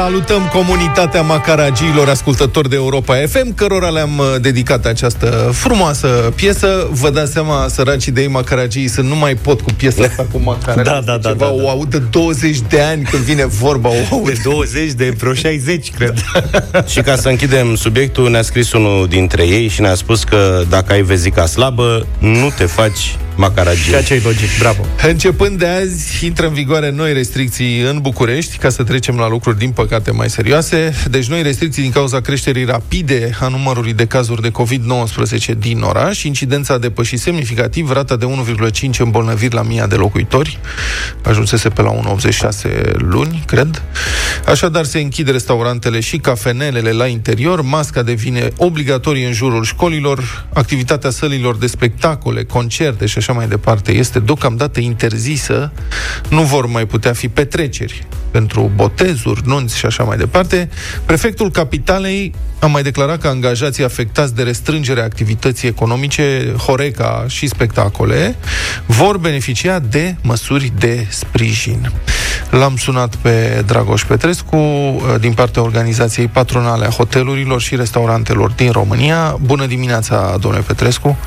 Salutăm 0.00 0.48
comunitatea 0.52 1.22
macaragiilor 1.22 2.08
ascultători 2.08 2.68
de 2.68 2.76
Europa 2.76 3.14
FM, 3.14 3.54
cărora 3.54 3.88
le-am 3.88 4.18
uh, 4.18 4.24
dedicat 4.40 4.86
această 4.86 5.50
frumoasă 5.52 6.32
piesă. 6.34 6.88
Vă 6.90 7.10
dați 7.10 7.32
seama, 7.32 7.68
săracii 7.68 8.12
de 8.12 8.20
ei 8.20 8.28
macaragii 8.28 8.88
să 8.88 9.00
nu 9.00 9.16
mai 9.16 9.34
pot 9.34 9.60
cu 9.60 9.70
piesa 9.76 10.02
asta 10.02 10.26
cu 10.32 10.38
macaragii. 10.38 10.82
Da, 10.82 11.00
da, 11.04 11.18
da, 11.18 11.28
Ceva, 11.28 11.44
da, 11.44 11.56
da. 11.56 11.64
O 11.64 11.68
aud 11.68 11.90
de 11.90 11.98
20 11.98 12.58
de 12.68 12.80
ani 12.80 13.02
când 13.02 13.22
vine 13.22 13.46
vorba. 13.46 13.88
O 13.88 14.14
aud. 14.14 14.24
De 14.24 14.40
20, 14.42 14.92
de 14.92 15.14
vreo 15.18 15.34
60, 15.34 15.90
cred. 15.90 16.14
Și 16.86 17.00
ca 17.00 17.16
să 17.16 17.28
închidem 17.28 17.74
subiectul, 17.74 18.30
ne-a 18.30 18.42
scris 18.42 18.72
unul 18.72 19.06
dintre 19.06 19.46
ei 19.46 19.68
și 19.68 19.80
ne-a 19.80 19.94
spus 19.94 20.24
că 20.24 20.62
dacă 20.68 20.92
ai 20.92 21.02
vezica 21.02 21.46
slabă, 21.46 22.06
nu 22.18 22.52
te 22.56 22.64
faci 22.64 23.16
macaragiu. 23.36 23.90
Ceea 23.90 24.02
ce 24.02 24.14
e 24.14 24.20
logic. 24.24 24.58
Bravo. 24.58 24.86
Începând 25.08 25.58
de 25.58 25.66
azi, 25.66 26.26
intră 26.26 26.46
în 26.46 26.52
vigoare 26.52 26.90
noi 26.90 27.12
restricții 27.12 27.80
în 27.80 27.98
București, 28.00 28.56
ca 28.56 28.68
să 28.68 28.82
trecem 28.82 29.16
la 29.16 29.28
lucruri, 29.28 29.58
din 29.58 29.70
păcate, 29.70 30.10
mai 30.10 30.30
serioase. 30.30 30.94
Deci 31.10 31.28
noi 31.28 31.42
restricții 31.42 31.82
din 31.82 31.90
cauza 31.90 32.20
creșterii 32.20 32.64
rapide 32.64 33.36
a 33.40 33.48
numărului 33.48 33.92
de 33.92 34.06
cazuri 34.06 34.42
de 34.42 34.50
COVID-19 34.50 35.58
din 35.58 35.80
oraș. 35.80 36.22
Incidența 36.22 36.74
a 36.74 36.78
depășit 36.78 37.20
semnificativ 37.20 37.90
rata 37.90 38.16
de 38.16 38.26
1,5 38.26 38.98
îmbolnăviri 38.98 39.54
la 39.54 39.62
mii 39.62 39.84
de 39.88 39.94
locuitori. 39.94 40.58
Ajunsese 41.22 41.68
pe 41.68 41.82
la 41.82 41.90
1,86 41.92 42.92
luni, 42.94 43.42
cred. 43.46 43.82
Așadar, 44.46 44.84
se 44.84 44.98
închid 45.00 45.30
restaurantele 45.30 46.00
și 46.00 46.16
cafenelele 46.16 46.90
la 46.90 47.06
interior, 47.06 47.62
masca 47.62 48.02
devine 48.02 48.48
obligatorie 48.56 49.26
în 49.26 49.32
jurul 49.32 49.64
școlilor, 49.64 50.46
activitatea 50.52 51.10
sălilor 51.10 51.56
de 51.56 51.66
spectacole, 51.66 52.44
concerte 52.44 53.06
și 53.06 53.18
așa 53.18 53.29
mai 53.32 53.48
departe 53.48 53.92
este 53.92 54.18
deocamdată 54.18 54.80
interzisă, 54.80 55.72
nu 56.28 56.42
vor 56.42 56.66
mai 56.66 56.86
putea 56.86 57.12
fi 57.12 57.28
petreceri 57.28 58.06
pentru 58.30 58.70
botezuri, 58.74 59.42
nunți 59.44 59.78
și 59.78 59.86
așa 59.86 60.02
mai 60.02 60.16
departe. 60.16 60.70
Prefectul 61.04 61.50
Capitalei 61.50 62.34
a 62.58 62.66
mai 62.66 62.82
declarat 62.82 63.20
că 63.20 63.28
angajații 63.28 63.84
afectați 63.84 64.34
de 64.34 64.42
restrângerea 64.42 65.04
activității 65.04 65.68
economice, 65.68 66.54
Horeca 66.56 67.24
și 67.28 67.46
spectacole, 67.46 68.36
vor 68.86 69.16
beneficia 69.16 69.78
de 69.78 70.16
măsuri 70.22 70.72
de 70.78 71.06
sprijin. 71.08 71.92
L-am 72.50 72.76
sunat 72.76 73.16
pe 73.16 73.62
Dragoș 73.66 74.04
Petrescu 74.04 74.56
uh, 74.56 75.02
din 75.20 75.32
partea 75.32 75.62
Organizației 75.62 76.26
Patronale 76.26 76.86
a 76.86 76.90
Hotelurilor 76.90 77.60
și 77.60 77.76
Restaurantelor 77.76 78.50
din 78.50 78.70
România. 78.70 79.36
Bună 79.40 79.66
dimineața, 79.66 80.36
domnule 80.40 80.64
Petrescu! 80.66 81.18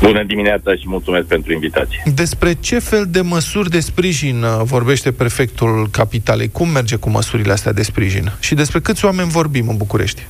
Bună 0.00 0.22
dimineața 0.22 0.74
și 0.74 0.82
mulțumesc 0.84 1.26
pentru 1.26 1.52
invitație. 1.52 2.02
Despre 2.14 2.54
ce 2.60 2.78
fel 2.78 3.04
de 3.08 3.20
măsuri 3.20 3.70
de 3.70 3.80
sprijin 3.80 4.42
uh, 4.42 4.60
vorbește 4.62 5.12
prefectul 5.12 5.88
Capitalei? 5.90 6.48
Cum 6.48 6.68
merge 6.68 6.96
cu 6.96 7.10
măsurile 7.10 7.52
astea 7.52 7.72
de 7.72 7.82
sprijin? 7.82 8.32
Și 8.40 8.54
despre 8.54 8.80
câți 8.80 9.04
oameni 9.04 9.30
vorbim 9.30 9.68
în 9.68 9.76
București? 9.76 10.26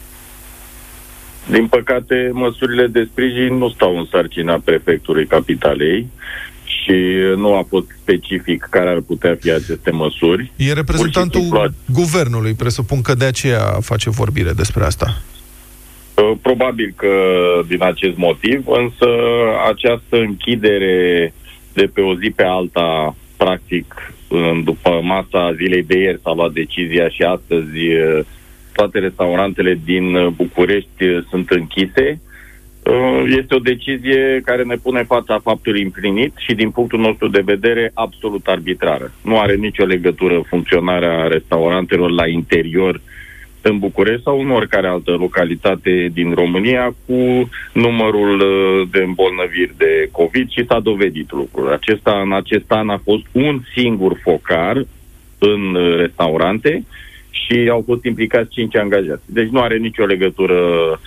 Din 1.50 1.66
păcate, 1.66 2.30
măsurile 2.32 2.86
de 2.86 3.08
sprijin 3.10 3.54
nu 3.54 3.70
stau 3.70 3.98
în 3.98 4.06
sarcina 4.10 4.60
prefectului 4.64 5.26
capitalei 5.26 6.06
și 6.64 6.94
nu 7.36 7.54
a 7.54 7.66
fost 7.68 7.86
specific 8.02 8.66
care 8.70 8.90
ar 8.90 9.00
putea 9.00 9.36
fi 9.40 9.50
aceste 9.50 9.90
măsuri. 9.90 10.52
E 10.56 10.72
reprezentantul 10.72 11.40
Pur 11.40 11.58
și 11.58 11.62
simplu, 11.62 12.02
guvernului, 12.02 12.54
presupun 12.54 13.02
că 13.02 13.14
de 13.14 13.24
aceea 13.24 13.78
face 13.80 14.10
vorbire 14.10 14.52
despre 14.52 14.84
asta. 14.84 15.22
Uh, 16.22 16.32
Probabil 16.42 16.92
că 16.96 17.12
din 17.68 17.82
acest 17.82 18.16
motiv, 18.16 18.64
însă 18.68 19.06
această 19.68 20.16
închidere 20.16 21.32
de 21.72 21.86
pe 21.94 22.00
o 22.00 22.14
zi 22.14 22.30
pe 22.36 22.42
alta, 22.44 23.16
practic, 23.36 24.12
în- 24.28 24.64
după 24.64 25.00
masa 25.02 25.52
zilei 25.54 25.82
de 25.82 25.98
ieri 25.98 26.20
s-a 26.22 26.32
luat 26.34 26.52
decizia 26.52 27.08
și 27.08 27.22
astăzi 27.22 27.78
uh, 27.78 28.24
toate 28.72 28.98
restaurantele 28.98 29.78
din 29.84 30.14
uh, 30.14 30.26
București 30.36 31.04
uh, 31.04 31.24
sunt 31.30 31.50
închise. 31.50 32.20
Uh, 32.82 33.34
Este 33.38 33.54
o 33.54 33.58
decizie 33.58 34.40
care 34.44 34.62
ne 34.62 34.76
pune 34.76 34.98
în 34.98 35.04
fața 35.04 35.38
faptului 35.42 35.82
împlinit 35.82 36.32
și 36.36 36.54
din 36.54 36.70
punctul 36.70 36.98
nostru 36.98 37.28
de 37.28 37.42
vedere 37.44 37.90
absolut 37.94 38.46
arbitrară. 38.46 39.12
Nu 39.22 39.38
are 39.38 39.54
nicio 39.54 39.84
legătură 39.84 40.42
funcționarea 40.48 41.26
restaurantelor 41.26 42.10
la 42.10 42.26
interior 42.28 43.00
în 43.68 43.78
București 43.78 44.22
sau 44.22 44.40
în 44.40 44.50
oricare 44.50 44.88
altă 44.88 45.10
localitate 45.10 46.10
din 46.12 46.34
România 46.34 46.94
cu 47.06 47.50
numărul 47.72 48.40
uh, 48.40 48.88
de 48.90 49.02
îmbolnăviri 49.02 49.74
de 49.76 50.08
COVID 50.12 50.50
și 50.50 50.66
s-a 50.66 50.80
dovedit 50.80 51.30
lucrul 51.32 51.72
acesta. 51.72 52.20
În 52.24 52.32
acest 52.32 52.70
an 52.70 52.88
a 52.88 53.00
fost 53.04 53.24
un 53.32 53.60
singur 53.74 54.20
focar 54.22 54.76
în 55.38 55.74
uh, 55.74 55.96
restaurante 55.96 56.84
și 57.30 57.68
au 57.70 57.82
fost 57.86 58.04
implicați 58.04 58.50
cinci 58.50 58.76
angajați. 58.76 59.22
Deci 59.24 59.48
nu 59.48 59.60
are 59.60 59.76
nicio 59.76 60.04
legătură 60.04 60.54
uh, 60.54 60.98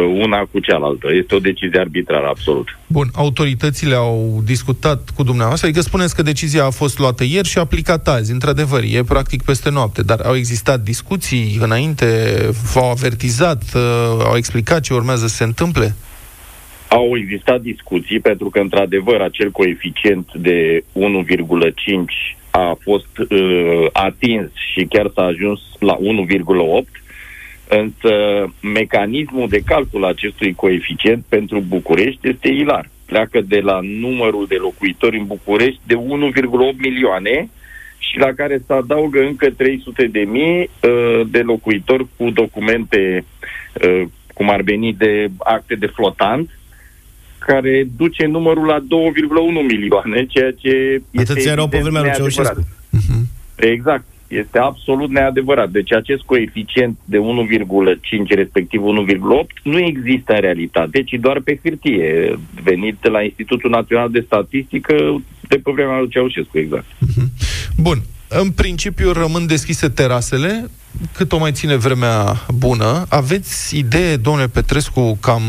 una 0.00 0.48
cu 0.50 0.58
cealaltă. 0.58 1.08
Este 1.12 1.34
o 1.34 1.38
decizie 1.38 1.80
arbitrară, 1.80 2.26
absolut. 2.26 2.78
Bun, 2.86 3.06
autoritățile 3.14 3.94
au 3.94 4.42
discutat 4.44 5.10
cu 5.16 5.22
dumneavoastră, 5.22 5.66
adică 5.66 5.82
spuneți 5.82 6.14
că 6.14 6.22
decizia 6.22 6.64
a 6.64 6.70
fost 6.70 6.98
luată 6.98 7.24
ieri 7.24 7.48
și 7.48 7.58
aplicată 7.58 8.10
azi. 8.10 8.32
Într-adevăr, 8.32 8.82
e 8.82 9.02
practic 9.02 9.42
peste 9.42 9.70
noapte, 9.70 10.02
dar 10.02 10.20
au 10.20 10.36
existat 10.36 10.80
discuții 10.80 11.58
înainte, 11.60 12.06
v-au 12.74 12.90
avertizat, 12.90 13.62
uh, 13.74 13.82
au 14.24 14.36
explicat 14.36 14.80
ce 14.80 14.94
urmează 14.94 15.26
să 15.26 15.34
se 15.34 15.44
întâmple? 15.44 15.94
Au 16.88 17.16
existat 17.16 17.60
discuții 17.60 18.20
pentru 18.20 18.50
că, 18.50 18.58
într-adevăr, 18.58 19.20
acel 19.20 19.50
coeficient 19.50 20.28
de 20.34 20.84
1,5 20.92 22.36
a 22.50 22.78
fost 22.80 23.18
uh, 23.18 23.86
atins 23.92 24.50
și 24.72 24.86
chiar 24.88 25.10
s-a 25.14 25.22
ajuns 25.22 25.60
la 25.78 25.96
1,8, 25.96 27.05
însă 27.68 28.12
mecanismul 28.62 29.48
de 29.48 29.60
calcul 29.66 30.04
a 30.04 30.08
acestui 30.08 30.54
coeficient 30.54 31.24
pentru 31.28 31.60
București 31.60 32.28
este 32.28 32.48
ilar. 32.48 32.88
Pleacă 33.06 33.40
de 33.40 33.60
la 33.60 33.78
numărul 33.82 34.46
de 34.48 34.54
locuitori 34.54 35.18
în 35.18 35.26
București 35.26 35.80
de 35.86 35.94
1,8 35.94 36.00
milioane 36.76 37.48
și 37.98 38.18
la 38.18 38.32
care 38.36 38.62
se 38.66 38.72
adaugă 38.72 39.20
încă 39.20 39.50
300 39.50 40.06
de 40.06 40.20
mii 40.20 40.60
uh, 40.60 41.20
de 41.30 41.40
locuitori 41.40 42.06
cu 42.16 42.30
documente 42.30 43.24
uh, 43.84 44.02
cum 44.34 44.50
ar 44.50 44.60
veni 44.60 44.92
de 44.92 45.28
acte 45.38 45.74
de 45.74 45.86
flotant, 45.86 46.58
care 47.38 47.86
duce 47.96 48.26
numărul 48.26 48.66
la 48.66 48.78
2,1 48.78 48.86
milioane, 49.66 50.26
ceea 50.26 50.50
ce 50.50 51.02
este 51.10 51.32
Atâția 51.32 51.52
erau 51.52 51.68
pe 51.68 51.76
evident 51.76 51.94
vremea 51.94 52.00
lui 52.00 52.10
neadevărat. 52.18 52.54
Ceaușescu. 52.54 53.28
Exact. 53.56 54.04
Este 54.28 54.58
absolut 54.58 55.10
neadevărat. 55.10 55.70
Deci 55.70 55.92
acest 55.92 56.22
coeficient 56.22 56.98
de 57.04 57.18
1,5, 57.18 57.22
respectiv 58.28 58.80
1,8, 58.80 59.62
nu 59.62 59.78
există 59.78 60.32
în 60.32 60.40
realitate, 60.40 61.02
ci 61.02 61.14
doar 61.20 61.40
pe 61.40 61.60
hârtie, 61.62 62.38
venit 62.62 62.96
de 63.00 63.08
la 63.08 63.22
Institutul 63.22 63.70
Național 63.70 64.10
de 64.10 64.24
Statistică 64.26 64.94
de 65.48 65.56
pe 65.56 65.70
vremea 65.74 65.98
lui 65.98 66.08
Ceaușescu, 66.08 66.58
exact. 66.58 66.86
Bun, 67.76 68.02
în 68.28 68.50
principiu 68.50 69.12
rămân 69.12 69.46
deschise 69.46 69.88
terasele, 69.88 70.70
cât 71.12 71.32
o 71.32 71.38
mai 71.38 71.52
ține 71.52 71.76
vremea 71.76 72.46
bună. 72.48 73.06
Aveți 73.08 73.78
idee, 73.78 74.16
domnule 74.16 74.48
Petrescu, 74.48 75.18
cam 75.20 75.42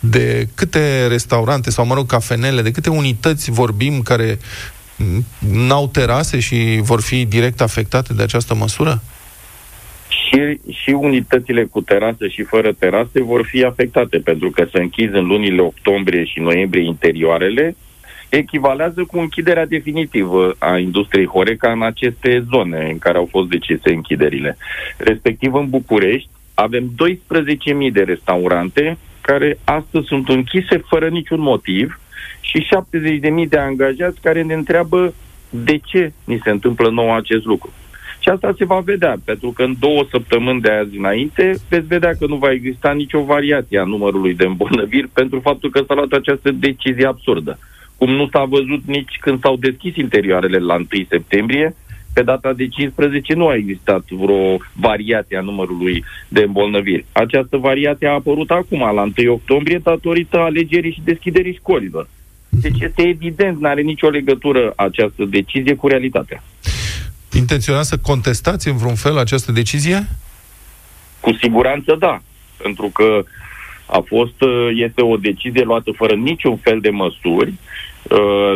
de 0.00 0.48
câte 0.54 1.06
restaurante 1.06 1.70
sau, 1.70 1.86
mă 1.86 1.94
rog, 1.94 2.06
cafenele, 2.06 2.62
de 2.62 2.70
câte 2.70 2.90
unități 2.90 3.50
vorbim 3.50 4.00
care 4.02 4.38
m, 4.38 4.77
n-au 5.52 5.88
terase 5.88 6.40
și 6.40 6.80
vor 6.82 7.00
fi 7.00 7.24
direct 7.24 7.60
afectate 7.60 8.14
de 8.14 8.22
această 8.22 8.54
măsură? 8.54 9.02
Și, 10.08 10.60
și 10.82 10.90
unitățile 10.90 11.64
cu 11.64 11.80
terasă 11.80 12.28
și 12.28 12.42
fără 12.42 12.72
terase 12.72 13.22
vor 13.22 13.46
fi 13.46 13.64
afectate, 13.64 14.18
pentru 14.18 14.50
că 14.50 14.66
se 14.72 14.78
închid 14.80 15.14
în 15.14 15.26
lunile 15.26 15.60
octombrie 15.60 16.24
și 16.24 16.40
noiembrie 16.40 16.84
interioarele, 16.84 17.76
echivalează 18.28 19.04
cu 19.04 19.18
închiderea 19.18 19.66
definitivă 19.66 20.54
a 20.58 20.78
industriei 20.78 21.26
Horeca 21.26 21.72
în 21.72 21.82
aceste 21.82 22.44
zone 22.50 22.88
în 22.90 22.98
care 22.98 23.18
au 23.18 23.28
fost 23.30 23.48
decise 23.48 23.90
închiderile. 23.90 24.56
Respectiv 24.96 25.54
în 25.54 25.68
București 25.68 26.28
avem 26.54 26.92
12.000 27.86 27.92
de 27.92 28.02
restaurante 28.02 28.98
care 29.20 29.58
astăzi 29.64 30.06
sunt 30.06 30.28
închise 30.28 30.82
fără 30.88 31.08
niciun 31.08 31.40
motiv 31.40 32.00
și 32.40 32.66
70.000 33.42 33.48
de 33.48 33.58
angajați 33.58 34.20
care 34.20 34.42
ne 34.42 34.54
întreabă 34.54 35.14
de 35.50 35.78
ce 35.84 36.12
ni 36.24 36.40
se 36.44 36.50
întâmplă 36.50 36.90
nou 36.90 37.14
acest 37.14 37.44
lucru. 37.44 37.72
Și 38.20 38.28
asta 38.28 38.54
se 38.58 38.64
va 38.64 38.78
vedea, 38.78 39.16
pentru 39.24 39.50
că 39.50 39.62
în 39.62 39.74
două 39.80 40.04
săptămâni 40.10 40.60
de 40.60 40.70
azi 40.70 40.96
înainte 40.96 41.54
veți 41.68 41.86
vedea 41.86 42.12
că 42.18 42.26
nu 42.26 42.36
va 42.36 42.50
exista 42.50 42.92
nicio 42.92 43.22
variație 43.22 43.78
a 43.78 43.84
numărului 43.84 44.34
de 44.34 44.44
îmbolnăviri 44.44 45.08
pentru 45.08 45.40
faptul 45.40 45.70
că 45.70 45.82
s-a 45.86 45.94
luat 45.94 46.12
această 46.12 46.50
decizie 46.50 47.06
absurdă. 47.06 47.58
Cum 47.96 48.10
nu 48.10 48.28
s-a 48.32 48.44
văzut 48.44 48.80
nici 48.86 49.16
când 49.20 49.40
s-au 49.40 49.56
deschis 49.56 49.96
interioarele 49.96 50.58
la 50.58 50.74
1 50.74 50.86
septembrie, 51.08 51.74
pe 52.14 52.22
data 52.22 52.52
de 52.52 52.68
15 52.68 53.34
nu 53.34 53.46
a 53.46 53.54
existat 53.54 54.04
vreo 54.10 54.56
variație 54.72 55.36
a 55.36 55.40
numărului 55.40 56.04
de 56.28 56.42
îmbolnăviri. 56.42 57.04
Această 57.12 57.56
variație 57.56 58.08
a 58.08 58.12
apărut 58.12 58.50
acum, 58.50 58.78
la 58.78 59.08
1 59.18 59.32
octombrie, 59.32 59.80
datorită 59.82 60.38
alegerii 60.38 60.92
și 60.92 61.02
deschiderii 61.04 61.54
școlilor. 61.54 62.08
Deci 62.48 62.80
este 62.80 63.02
evident, 63.02 63.60
nu 63.60 63.68
are 63.68 63.80
nicio 63.80 64.08
legătură 64.08 64.72
această 64.76 65.24
decizie 65.24 65.74
cu 65.74 65.88
realitatea. 65.88 66.42
Intenționați 67.32 67.88
să 67.88 67.98
contestați 67.98 68.68
în 68.68 68.76
vreun 68.76 68.94
fel 68.94 69.18
această 69.18 69.52
decizie? 69.52 70.08
Cu 71.20 71.32
siguranță 71.32 71.96
da, 71.98 72.20
pentru 72.62 72.90
că 72.94 73.24
a 73.86 74.02
fost, 74.06 74.34
este 74.74 75.02
o 75.02 75.16
decizie 75.16 75.62
luată 75.62 75.90
fără 75.96 76.14
niciun 76.14 76.56
fel 76.56 76.80
de 76.80 76.90
măsuri, 76.90 77.52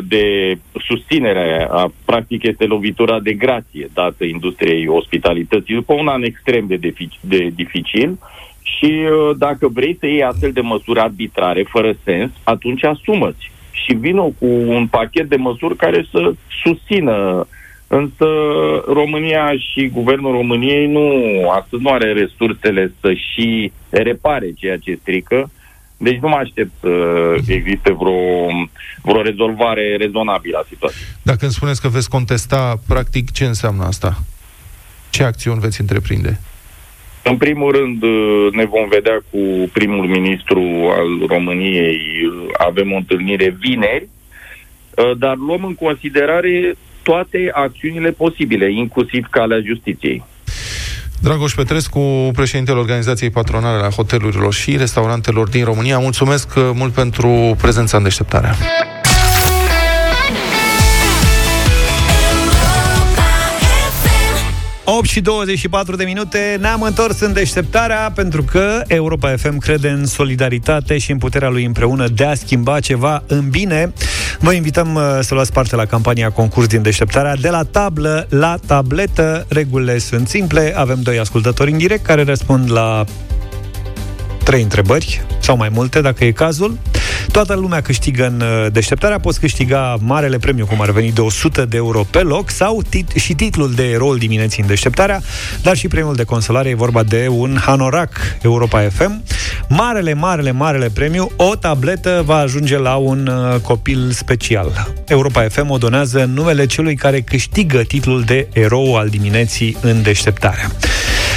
de 0.05 0.55
susținere, 0.87 1.69
a, 1.71 1.93
practic 2.05 2.43
este 2.43 2.65
lovitura 2.65 3.21
de 3.21 3.33
grație 3.33 3.91
dată 3.95 4.25
industriei 4.25 4.87
ospitalității 4.89 5.75
după 5.75 5.95
un 5.95 6.09
an 6.09 6.23
extrem 6.23 6.67
de, 6.67 6.77
defic- 6.77 7.21
de 7.21 7.51
dificil 7.55 8.19
și 8.63 9.03
dacă 9.37 9.69
vrei 9.69 9.97
să 10.01 10.07
iei 10.07 10.23
astfel 10.23 10.53
de 10.53 10.61
măsuri 10.61 11.01
arbitrare, 11.01 11.63
fără 11.63 11.97
sens, 12.05 12.31
atunci 12.43 12.85
asumăți 12.85 13.51
și 13.73 13.93
vină 13.93 14.23
cu 14.39 14.47
un 14.47 14.87
pachet 14.87 15.29
de 15.29 15.37
măsuri 15.37 15.77
care 15.77 16.07
să 16.11 16.33
susțină 16.63 17.47
Însă 17.95 18.27
România 18.87 19.53
și 19.57 19.89
Guvernul 19.89 20.33
României 20.33 20.87
nu, 20.87 21.07
astăzi 21.51 21.83
nu 21.83 21.91
are 21.91 22.13
resursele 22.13 22.93
să 23.01 23.13
și 23.13 23.73
repare 23.91 24.53
ceea 24.57 24.77
ce 24.77 24.99
strică. 25.01 25.51
Deci 25.97 26.19
nu 26.19 26.29
mă 26.29 26.37
aștept 26.37 26.71
să 27.45 27.53
existe 27.53 27.93
vreo, 27.93 28.47
vreo 29.03 29.23
rezolvare 29.23 29.97
rezonabilă 29.97 30.59
a 30.59 30.67
situației. 30.69 31.07
Dacă 31.23 31.45
îmi 31.45 31.53
spuneți 31.53 31.81
că 31.81 31.89
veți 31.89 32.09
contesta, 32.09 32.81
practic, 32.89 33.31
ce 33.31 33.45
înseamnă 33.45 33.85
asta? 33.85 34.17
Ce 35.11 35.23
acțiuni 35.23 35.61
veți 35.61 35.81
întreprinde? 35.81 36.41
În 37.25 37.37
primul 37.37 37.73
rând, 37.73 38.03
ne 38.53 38.65
vom 38.65 38.89
vedea 38.89 39.23
cu 39.31 39.71
primul 39.73 40.07
ministru 40.07 40.61
al 40.97 41.27
României. 41.29 42.01
Avem 42.59 42.93
o 42.93 42.97
întâlnire 42.97 43.57
vineri, 43.61 44.09
dar 45.19 45.37
luăm 45.37 45.65
în 45.65 45.75
considerare 45.75 46.75
toate 47.03 47.51
acțiunile 47.53 48.11
posibile, 48.11 48.73
inclusiv 48.73 49.27
calea 49.31 49.61
justiției. 49.67 50.25
Dragoș 51.23 51.53
Petrescu, 51.53 52.31
președintele 52.35 52.79
Organizației 52.79 53.31
Patronale 53.31 53.85
a 53.85 53.91
Hotelurilor 53.91 54.53
și 54.53 54.77
Restaurantelor 54.77 55.49
din 55.49 55.65
România, 55.65 55.99
mulțumesc 55.99 56.49
mult 56.75 56.93
pentru 56.93 57.57
prezența 57.61 57.97
în 57.97 58.03
deșteptarea. 58.03 58.55
8 64.85 65.07
și 65.07 65.21
24 65.21 65.97
de 65.97 66.05
minute 66.05 66.57
Ne-am 66.61 66.83
întors 66.83 67.21
în 67.21 67.33
deșteptarea 67.33 68.13
Pentru 68.15 68.43
că 68.43 68.83
Europa 68.87 69.35
FM 69.37 69.59
crede 69.59 69.89
în 69.89 70.07
solidaritate 70.07 70.99
Și 70.99 71.11
în 71.11 71.19
puterea 71.19 71.49
lui 71.49 71.65
împreună 71.65 72.09
de 72.09 72.25
a 72.25 72.35
schimba 72.35 72.81
ceva 72.81 73.23
în 73.27 73.49
bine. 73.49 73.93
Vă 74.39 74.53
invităm 74.53 74.95
uh, 74.95 75.03
să 75.21 75.35
luați 75.35 75.53
parte 75.53 75.77
la 75.77 75.85
campania 75.85 76.31
concurs 76.31 76.67
din 76.67 76.83
deșteptarea. 76.83 77.37
De 77.37 77.49
la 77.49 77.63
tablă 77.63 78.27
la 78.31 78.59
tabletă 78.67 79.47
Regulile 79.49 79.99
sunt 79.99 80.29
simple. 80.29 80.73
Avem 80.77 81.03
doi 81.03 81.19
ascultători 81.19 81.71
în 81.71 81.79
direct 81.79 82.05
care 82.05 82.25
răspund 82.25 82.71
la 82.71 83.05
trei 84.45 84.63
întrebări 84.63 85.23
sau 85.41 85.57
mai 85.57 85.69
multe, 85.69 86.01
dacă 86.01 86.25
e 86.25 86.31
cazul. 86.31 86.79
Toată 87.33 87.55
lumea 87.55 87.81
câștigă 87.81 88.27
în 88.27 88.41
uh, 88.41 88.73
deșteptarea, 88.73 89.19
poți 89.19 89.41
câștiga 89.41 89.97
marele 90.01 90.39
premiu, 90.39 90.67
cum 90.67 90.81
ar 90.81 90.91
veni, 90.91 91.13
de 91.13 91.21
100 91.21 91.65
de 91.65 91.77
euro 91.77 92.05
pe 92.11 92.19
loc, 92.19 92.51
sau 92.51 92.83
tit- 92.83 93.15
și 93.15 93.35
titlul 93.35 93.75
de 93.75 93.95
rol 93.97 94.19
dimineții 94.19 94.63
în 94.63 94.69
deșteptarea, 94.69 95.21
dar 95.63 95.77
și 95.77 95.89
premiul 95.89 96.15
de 96.15 96.25
consolare, 96.25 96.69
e 96.69 96.75
vorba 96.75 97.03
de 97.03 97.27
un 97.31 97.59
hanorac 97.61 98.11
Europa 98.43 98.81
FM. 98.81 99.23
Marele, 99.69 100.15
marele, 100.15 100.51
marele 100.51 100.91
premiu, 100.95 101.31
o 101.37 101.55
tabletă 101.55 102.23
va 102.25 102.37
ajunge 102.37 102.79
la 102.79 102.95
un 102.95 103.27
uh, 103.27 103.61
copil 103.61 104.11
special. 104.11 104.93
Europa 105.07 105.47
FM 105.49 105.71
o 105.71 105.79
donează 105.79 106.23
în 106.23 106.33
numele 106.33 106.67
celui 106.67 106.95
care 106.95 107.21
câștigă 107.21 107.83
titlul 107.83 108.23
de 108.23 108.49
erou 108.53 108.97
al 108.97 109.09
dimineții 109.09 109.77
în 109.81 110.03
deșteptarea. 110.03 110.71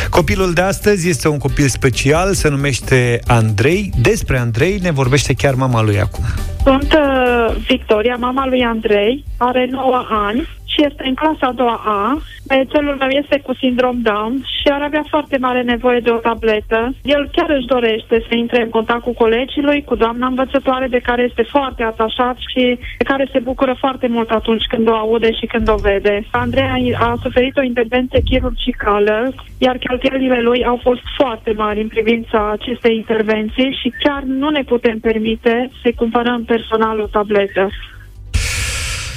Copilul 0.09 0.53
de 0.53 0.61
astăzi 0.61 1.09
este 1.09 1.27
un 1.27 1.37
copil 1.37 1.67
special, 1.67 2.33
se 2.33 2.49
numește 2.49 3.19
Andrei. 3.27 3.91
Despre 4.01 4.37
Andrei 4.37 4.77
ne 4.81 4.91
vorbește 4.91 5.33
chiar 5.33 5.53
mama 5.53 5.81
lui 5.81 5.99
acum. 5.99 6.23
Sunt 6.63 6.93
uh, 6.93 7.55
Victoria, 7.67 8.15
mama 8.15 8.45
lui 8.45 8.63
Andrei, 8.63 9.23
are 9.37 9.67
9 9.71 10.05
ani 10.09 10.47
și 10.75 10.85
este 10.89 11.03
în 11.07 11.15
clasa 11.21 11.45
a 11.47 11.59
doua 11.61 11.77
A. 11.85 12.21
Băiețelul 12.47 12.95
meu 12.99 13.11
este 13.21 13.39
cu 13.45 13.53
sindrom 13.61 13.97
Down 14.01 14.33
și 14.59 14.67
ar 14.75 14.81
avea 14.81 15.03
foarte 15.09 15.37
mare 15.37 15.61
nevoie 15.61 15.99
de 15.99 16.09
o 16.09 16.23
tabletă. 16.27 16.93
El 17.03 17.29
chiar 17.35 17.49
își 17.49 17.71
dorește 17.75 18.15
să 18.27 18.35
intre 18.35 18.61
în 18.63 18.69
contact 18.69 19.01
cu 19.01 19.13
colegii 19.13 19.67
lui, 19.69 19.83
cu 19.83 19.95
doamna 19.95 20.27
învățătoare 20.27 20.87
de 20.87 20.99
care 21.07 21.21
este 21.29 21.43
foarte 21.55 21.83
atașat 21.83 22.37
și 22.51 22.63
de 22.97 23.03
care 23.11 23.29
se 23.31 23.39
bucură 23.39 23.75
foarte 23.79 24.07
mult 24.07 24.29
atunci 24.29 24.65
când 24.69 24.87
o 24.87 24.95
aude 24.95 25.31
și 25.39 25.45
când 25.45 25.69
o 25.69 25.75
vede. 25.75 26.25
Andrei 26.31 26.95
a 26.99 27.15
suferit 27.21 27.57
o 27.57 27.63
intervenție 27.63 28.21
chirurgicală, 28.29 29.33
iar 29.57 29.77
cheltuielile 29.77 30.41
lui 30.41 30.65
au 30.65 30.79
fost 30.83 31.01
foarte 31.17 31.51
mari 31.51 31.81
în 31.81 31.87
privința 31.87 32.51
acestei 32.51 32.95
intervenții 32.95 33.77
și 33.81 33.93
chiar 34.03 34.21
nu 34.21 34.49
ne 34.49 34.63
putem 34.63 34.99
permite 34.99 35.71
să 35.83 35.91
cumpărăm 35.95 36.43
personal 36.43 36.99
o 36.99 37.05
tabletă. 37.05 37.69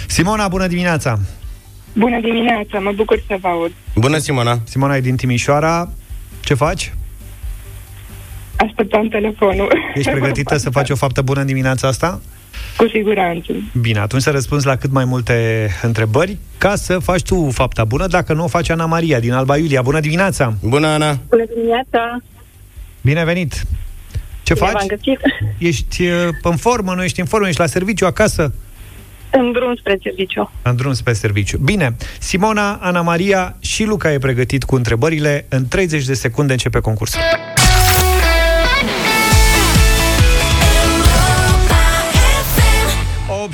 Simona, 0.06 0.48
bună 0.48 0.66
dimineața! 0.66 1.18
Bună 1.98 2.20
dimineața, 2.20 2.78
mă 2.78 2.92
bucur 2.94 3.22
să 3.26 3.36
vă 3.40 3.48
aud. 3.48 3.72
Bună, 3.94 4.18
Simona! 4.18 4.58
Simona 4.64 4.96
e 4.96 5.00
din 5.00 5.16
Timișoara. 5.16 5.90
Ce 6.40 6.54
faci? 6.54 6.92
Așteptam 8.56 9.08
telefonul. 9.08 9.72
Ești 9.94 10.10
pregătită 10.10 10.56
să 10.56 10.70
faci 10.70 10.90
o 10.90 10.94
faptă 10.94 11.22
bună 11.22 11.40
în 11.40 11.46
dimineața 11.46 11.88
asta? 11.88 12.20
Cu 12.76 12.88
siguranță. 12.88 13.52
Bine, 13.80 13.98
atunci 13.98 14.22
să 14.22 14.30
răspunzi 14.30 14.66
la 14.66 14.76
cât 14.76 14.92
mai 14.92 15.04
multe 15.04 15.68
întrebări 15.82 16.36
ca 16.58 16.74
să 16.74 16.98
faci 16.98 17.22
tu 17.22 17.50
fapta 17.50 17.84
bună, 17.84 18.06
dacă 18.06 18.32
nu 18.32 18.44
o 18.44 18.46
faci 18.46 18.68
Ana 18.70 18.86
Maria 18.86 19.20
din 19.20 19.32
Alba 19.32 19.56
Iulia. 19.56 19.82
Bună 19.82 20.00
dimineața! 20.00 20.54
Bună, 20.62 20.86
Ana! 20.86 21.18
Bună 21.28 21.44
dimineața! 21.54 22.18
Bine 23.00 23.24
venit! 23.24 23.52
Ce 24.42 24.54
Bine 24.54 24.66
faci? 24.66 24.74
v-am 24.74 24.86
găsit. 24.86 25.20
Ești 25.58 26.02
uh, 26.06 26.28
în 26.42 26.56
formă, 26.56 26.94
nu 26.94 27.04
ești 27.04 27.20
în 27.20 27.26
formă, 27.26 27.48
ești 27.48 27.60
la 27.60 27.66
serviciu 27.66 28.06
acasă? 28.06 28.52
În 29.30 29.52
drum 29.52 29.74
spre 29.74 29.98
serviciu. 30.02 30.50
În 30.62 30.76
drum 30.76 30.92
spre 30.92 31.12
serviciu. 31.12 31.58
Bine, 31.58 31.96
Simona, 32.18 32.72
Ana 32.72 33.00
Maria 33.00 33.56
și 33.60 33.84
Luca 33.84 34.12
e 34.12 34.18
pregătit 34.18 34.64
cu 34.64 34.74
întrebările. 34.74 35.46
În 35.48 35.68
30 35.68 36.04
de 36.04 36.14
secunde 36.14 36.52
începe 36.52 36.80
concursul. 36.80 37.20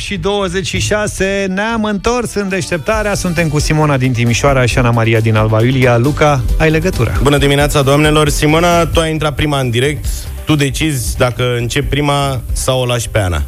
și 0.04 0.16
26 0.16 1.46
Ne-am 1.48 1.84
întors 1.84 2.34
în 2.34 2.48
deșteptarea 2.48 3.14
Suntem 3.14 3.48
cu 3.48 3.58
Simona 3.58 3.96
din 3.96 4.12
Timișoara 4.12 4.66
și 4.66 4.78
Ana 4.78 4.90
Maria 4.90 5.20
din 5.20 5.34
Alba 5.34 5.62
Iulia 5.62 5.96
Luca, 5.96 6.40
ai 6.58 6.70
legătura 6.70 7.12
Bună 7.22 7.38
dimineața, 7.38 7.82
doamnelor! 7.82 8.28
Simona, 8.28 8.86
tu 8.86 9.00
ai 9.00 9.10
intrat 9.10 9.34
prima 9.34 9.60
în 9.60 9.70
direct 9.70 10.04
Tu 10.44 10.54
decizi 10.54 11.16
dacă 11.16 11.56
începi 11.56 11.86
prima 11.86 12.40
sau 12.52 12.80
o 12.80 12.86
lași 12.86 13.08
pe 13.08 13.18
Ana 13.18 13.42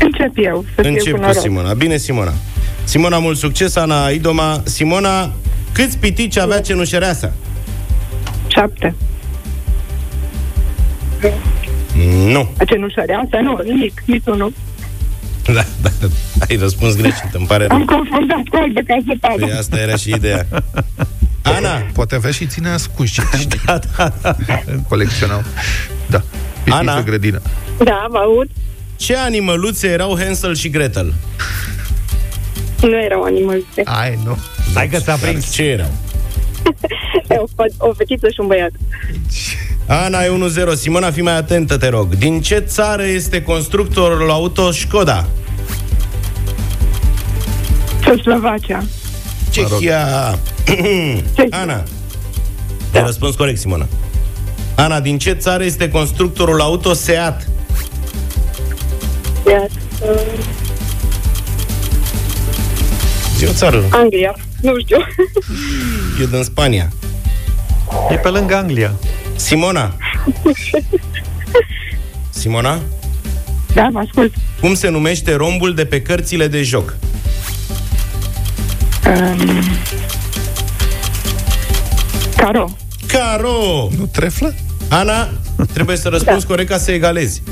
Încep 0.00 0.32
eu, 0.34 0.64
să 0.74 0.80
fiu 0.82 0.90
Încep 0.90 1.12
cu 1.12 1.18
cu 1.18 1.24
noroc. 1.24 1.40
Simona. 1.40 1.72
Bine, 1.74 1.96
Simona. 1.96 2.32
Simona, 2.84 3.18
mult 3.18 3.36
succes, 3.36 3.76
Ana 3.76 4.08
Idoma. 4.08 4.60
Simona, 4.64 5.32
câți 5.72 5.98
pitici 5.98 6.38
avea 6.38 6.60
cenușăreasa? 6.60 7.32
Șapte. 8.46 8.94
Nu. 12.26 12.48
A 12.58 12.64
cenușăreasa? 12.64 13.40
Nu, 13.42 13.58
nimic, 13.64 14.02
nici 14.04 14.22
unul. 14.26 14.52
Da, 15.52 15.64
da, 15.82 15.90
ai 16.48 16.56
răspuns 16.56 16.96
greșit, 16.96 17.28
îmi 17.32 17.46
pare 17.46 17.66
rău. 17.66 17.76
Am 17.76 17.84
confundat 17.84 18.42
cu 18.50 18.56
albă 18.56 18.80
ca 18.80 18.94
să 19.06 19.14
Păi 19.20 19.36
padă. 19.46 19.58
asta 19.58 19.78
era 19.78 19.96
și 19.96 20.10
ideea. 20.10 20.46
Ana, 21.42 21.82
Poate 21.92 22.14
avea 22.14 22.30
și 22.30 22.46
ține 22.46 22.68
ascuși. 22.68 23.20
da, 23.66 23.78
da, 23.96 24.12
da. 24.22 24.60
Colecționau. 24.88 25.42
Da. 26.06 26.22
Pitiță 26.64 26.76
Ana? 26.76 27.02
grădină. 27.02 27.40
Da, 27.84 28.06
vă 28.10 28.16
aud. 28.18 28.48
Ce 28.98 29.16
animăluțe 29.16 29.86
erau 29.88 30.18
Hansel 30.18 30.54
și 30.54 30.68
Gretel? 30.70 31.14
Nu 32.80 33.02
erau 33.04 33.22
animăluțe. 33.22 33.82
Ai, 33.84 34.18
nu. 34.24 34.38
Hai 34.74 34.88
că 34.88 34.98
s-a 34.98 35.14
prins. 35.14 35.52
Ce 35.52 35.62
erau? 35.62 35.90
O, 37.28 37.44
fe- 37.56 37.74
o 37.78 37.92
fetiță 37.92 38.28
și 38.28 38.40
un 38.40 38.46
băiat. 38.46 38.70
Ana 39.86 40.22
e 40.22 40.28
1-0. 40.72 40.74
Simona, 40.74 41.10
fii 41.10 41.22
mai 41.22 41.36
atentă, 41.36 41.76
te 41.76 41.88
rog. 41.88 42.14
Din 42.14 42.40
ce 42.40 42.58
țară 42.58 43.02
este 43.04 43.42
constructorul 43.42 44.30
auto 44.30 44.70
Skoda? 44.70 45.26
Czechoslovacia. 48.04 48.84
Cehia. 49.50 50.38
Ana. 51.50 51.82
Da. 52.92 53.04
răspuns 53.04 53.34
corect, 53.34 53.58
Simona. 53.58 53.86
Ana, 54.74 55.00
din 55.00 55.18
ce 55.18 55.32
țară 55.32 55.64
este 55.64 55.88
constructorul 55.88 56.60
auto 56.60 56.92
Seat? 56.92 57.48
Iar, 59.50 59.68
uh, 60.10 60.20
Zi 63.36 63.44
o 63.44 63.52
țară. 63.52 63.84
Anglia. 63.90 64.36
Nu 64.60 64.78
știu. 64.78 64.96
E 66.22 66.26
din 66.30 66.42
Spania. 66.42 66.88
E 68.10 68.14
pe 68.14 68.28
lângă 68.28 68.54
Anglia. 68.56 68.92
Simona. 69.36 69.94
Simona? 72.30 72.78
Da, 73.74 73.88
vă 73.92 73.98
ascult. 73.98 74.34
Cum 74.60 74.74
se 74.74 74.88
numește 74.88 75.34
rombul 75.34 75.74
de 75.74 75.84
pe 75.86 76.02
cărțile 76.02 76.46
de 76.48 76.62
joc? 76.62 76.96
Um, 79.06 79.62
Caro. 82.36 82.68
Caro! 83.06 83.88
Nu 83.98 84.06
treflă? 84.06 84.54
Ana, 84.88 85.28
trebuie 85.72 85.96
să 85.96 86.08
răspunzi 86.08 86.40
da. 86.40 86.46
corect 86.46 86.68
ca 86.68 86.78
să 86.78 86.92
egalezi. 86.92 87.42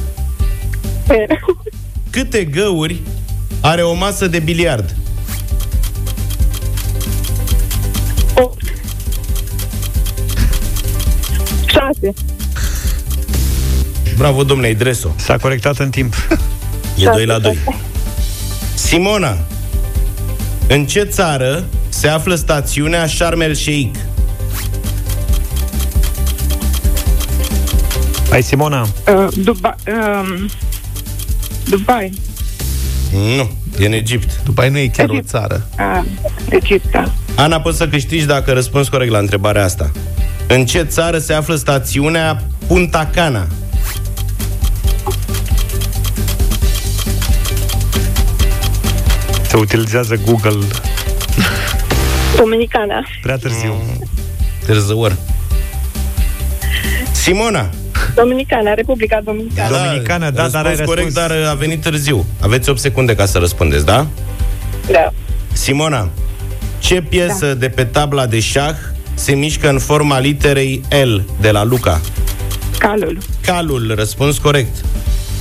Câte 2.16 2.44
găuri 2.44 3.00
are 3.60 3.82
o 3.82 3.92
masă 3.92 4.26
de 4.26 4.38
biliard? 4.38 4.96
Șase. 11.66 12.14
Bravo, 14.16 14.44
domnule 14.44 14.70
Idreso. 14.70 15.14
S-a 15.16 15.36
corectat 15.36 15.78
în 15.78 15.90
timp. 15.90 16.14
E 16.98 17.04
2 17.04 17.26
la 17.26 17.38
2. 17.38 17.58
Simona, 18.74 19.36
în 20.68 20.86
ce 20.86 21.02
țară 21.02 21.64
se 21.88 22.08
află 22.08 22.34
stațiunea 22.34 23.06
Sharm 23.06 23.40
el 23.40 23.54
Sheikh? 23.54 23.98
Hai, 28.30 28.42
Simona. 28.42 28.80
Uh, 28.82 29.26
Dubai. 29.34 29.74
Um, 29.86 30.50
Dubai. 31.68 32.12
Nu, 33.12 33.50
e 33.78 33.86
în 33.86 33.92
Egipt. 33.92 34.40
Dubai 34.44 34.70
nu 34.70 34.78
e 34.78 34.86
chiar 34.86 35.08
o 35.08 35.20
țară. 35.20 35.68
Uh, 35.78 36.02
Egipt, 36.48 36.90
da. 36.90 37.12
Ana, 37.36 37.60
poți 37.60 37.76
să 37.76 37.88
câștigi 37.88 38.26
dacă 38.26 38.52
răspunzi 38.52 38.90
corect 38.90 39.10
la 39.10 39.18
întrebarea 39.18 39.64
asta. 39.64 39.90
În 40.48 40.66
ce 40.66 40.82
țară 40.82 41.18
se 41.18 41.32
află 41.32 41.54
stațiunea 41.54 42.42
Punta 42.66 43.10
Cana? 43.14 43.46
Se 49.48 49.56
utilizează 49.56 50.16
Google 50.24 50.64
Dominicana. 52.36 53.04
prea 53.22 53.36
târziu. 53.36 53.74
Târzăor. 54.66 55.16
Simona. 57.12 57.70
Dominicana, 58.16 58.74
Republica 58.74 59.20
Dominicana. 59.24 59.68
Dominicana, 59.68 60.30
da, 60.30 60.48
dar 60.48 60.64
ai 60.64 60.70
răspuns 60.70 60.88
corect, 60.88 61.14
răspuns. 61.14 61.42
dar 61.42 61.50
a 61.50 61.54
venit 61.54 61.80
târziu. 61.82 62.24
Aveți 62.40 62.68
8 62.70 62.78
secunde 62.78 63.14
ca 63.14 63.26
să 63.26 63.38
răspundeți, 63.38 63.84
da? 63.84 64.06
Da. 64.90 65.12
Simona, 65.52 66.08
ce 66.78 67.00
piesă 67.00 67.46
da. 67.46 67.54
de 67.54 67.68
pe 67.68 67.84
tabla 67.84 68.26
de 68.26 68.40
șah 68.40 68.74
se 69.14 69.32
mișcă 69.34 69.68
în 69.68 69.78
forma 69.78 70.18
literei 70.18 70.82
L 71.04 71.16
de 71.40 71.50
la 71.50 71.64
Luca? 71.64 72.00
Calul. 72.78 73.18
Calul, 73.40 73.92
răspuns 73.96 74.38
corect. 74.38 74.84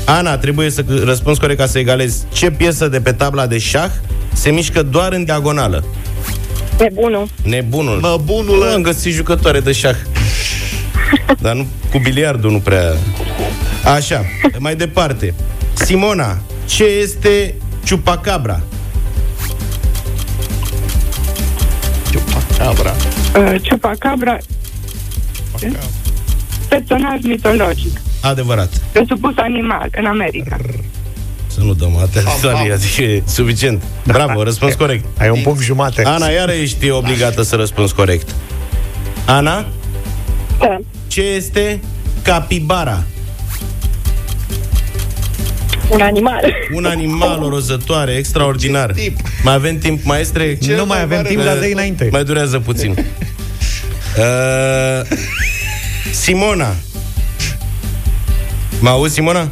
Ana, 0.06 0.38
trebuie 0.38 0.70
să 0.70 0.84
răspunzi 1.04 1.40
corect 1.40 1.60
ca 1.60 1.66
să 1.66 1.80
egalezi. 1.80 2.24
Ce 2.34 2.52
piesă 2.52 2.88
de 2.88 3.00
pe 3.02 3.12
tabla 3.12 3.48
de 3.48 3.58
șah 3.58 3.90
se 4.34 4.50
mișcă 4.50 4.84
doar 4.84 5.14
în 5.14 5.24
diagonală? 5.24 5.84
Nebunul. 6.80 7.28
Nebunul. 7.44 8.00
Mă, 8.00 8.20
bunul 8.24 8.58
Nu 8.58 8.64
am 8.64 8.82
găsit 8.82 9.14
jucătoare 9.14 9.60
de 9.60 9.72
șah. 9.72 9.96
Dar 11.40 11.54
nu, 11.56 11.68
cu 11.92 11.98
biliardul 11.98 12.52
nu 12.52 12.60
prea... 12.60 12.94
Așa, 13.96 14.26
mai 14.58 14.76
departe. 14.76 15.34
Simona, 15.74 16.38
ce 16.66 16.84
este 16.84 17.56
ciupacabra? 17.84 18.62
Cabra. 22.58 22.94
Uh, 23.38 23.56
Chupacabra. 23.70 24.38
Personaj 26.70 27.22
mitologic. 27.24 28.02
Adevărat. 28.22 28.70
Presupus 28.92 29.34
animal 29.36 29.90
în 29.98 30.06
America. 30.06 30.58
Să 31.48 31.62
nu 31.62 31.74
dăm 31.74 31.98
atâta 31.98 32.58
adică 32.74 33.02
e 33.02 33.24
suficient. 33.26 33.84
Bravo, 34.06 34.44
răspuns 34.44 34.74
corect. 34.74 35.06
Ai 35.20 35.30
un 35.30 35.42
punct 35.42 35.62
jumate. 35.62 36.04
Ana, 36.06 36.28
iară 36.28 36.52
ești 36.52 36.90
obligată 36.90 37.42
să 37.42 37.56
răspunzi 37.56 37.94
corect. 37.94 38.30
Ana, 39.26 39.66
Da. 40.60 40.80
Ce 41.16 41.22
este 41.22 41.80
capibara? 42.22 43.04
Un 45.90 46.02
animal. 46.02 46.54
Un 46.74 46.86
animal, 46.86 47.44
o 47.44 47.50
rozătoare, 47.50 48.12
extraordinar. 48.12 48.94
Mai 49.44 49.54
avem 49.54 49.78
timp, 49.78 50.04
maestre? 50.04 50.58
Nu 50.76 50.86
mai 50.86 51.02
avem 51.02 51.24
timp, 51.24 51.44
dar 51.44 51.58
dă 51.58 51.66
înainte. 51.72 52.08
Mai 52.12 52.24
durează 52.24 52.60
puțin. 52.60 52.96
Uh, 54.18 55.18
Simona. 56.12 56.76
Mă 58.80 58.90
auzi, 58.90 59.14
Simona? 59.14 59.52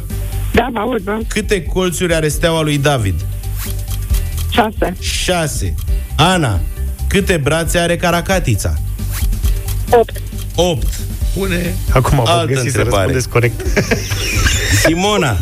Da, 0.52 0.68
mă 0.72 0.80
aud, 0.80 1.02
da. 1.04 1.18
Câte 1.28 1.62
colțuri 1.62 2.14
are 2.14 2.28
steaua 2.28 2.62
lui 2.62 2.78
David? 2.78 3.14
Șase. 4.50 4.96
Șase. 5.00 5.74
Ana, 6.16 6.60
câte 7.08 7.36
brațe 7.36 7.78
are 7.78 7.96
caracatița? 7.96 8.74
Opt. 9.90 10.20
Opt. 10.54 10.86
Pune 11.34 11.74
Acum 11.92 12.22
vă 12.24 12.30
Altă 12.30 12.52
găsiți 12.52 12.72
să 12.72 12.78
întrebare. 12.78 13.12
răspundeți 13.12 13.28
corect. 13.28 13.60
Simona. 14.84 15.36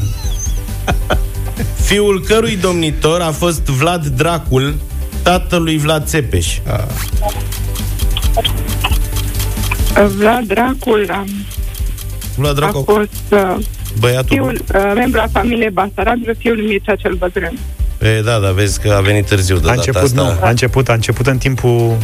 Fiul 1.80 2.22
cărui 2.22 2.56
domnitor 2.56 3.20
a 3.20 3.30
fost 3.30 3.60
Vlad 3.62 4.06
Dracul, 4.06 4.74
tatălui 5.22 5.78
Vlad 5.78 6.06
Țepeș. 6.06 6.58
Vlad 10.16 10.44
Dracul 10.46 11.06
a, 11.10 11.24
Vlad 12.36 12.50
a 12.50 12.54
Dracul, 12.54 12.82
fost 12.84 13.42
uh, 13.42 13.64
băiatul... 13.98 14.36
fiul, 14.36 14.64
uh, 14.74 14.92
membru 14.94 15.20
al 15.20 15.28
familiei 15.32 15.70
Basarabilor, 15.70 16.34
fiul 16.38 16.56
lui 16.56 16.66
Mircea 16.66 16.94
cel 16.94 17.14
Bătrân. 17.14 17.58
E, 18.00 18.20
da, 18.20 18.38
da, 18.38 18.50
vezi 18.50 18.80
că 18.80 18.92
a 18.92 19.00
venit 19.00 19.26
târziu 19.26 19.54
de 19.56 19.60
A 19.60 19.74
data 19.74 19.74
început, 19.76 20.02
asta. 20.02 20.22
nu, 20.22 20.46
a 20.46 20.48
început, 20.48 20.88
a 20.88 20.92
început 20.92 21.26
în 21.26 21.38
timpul 21.38 21.96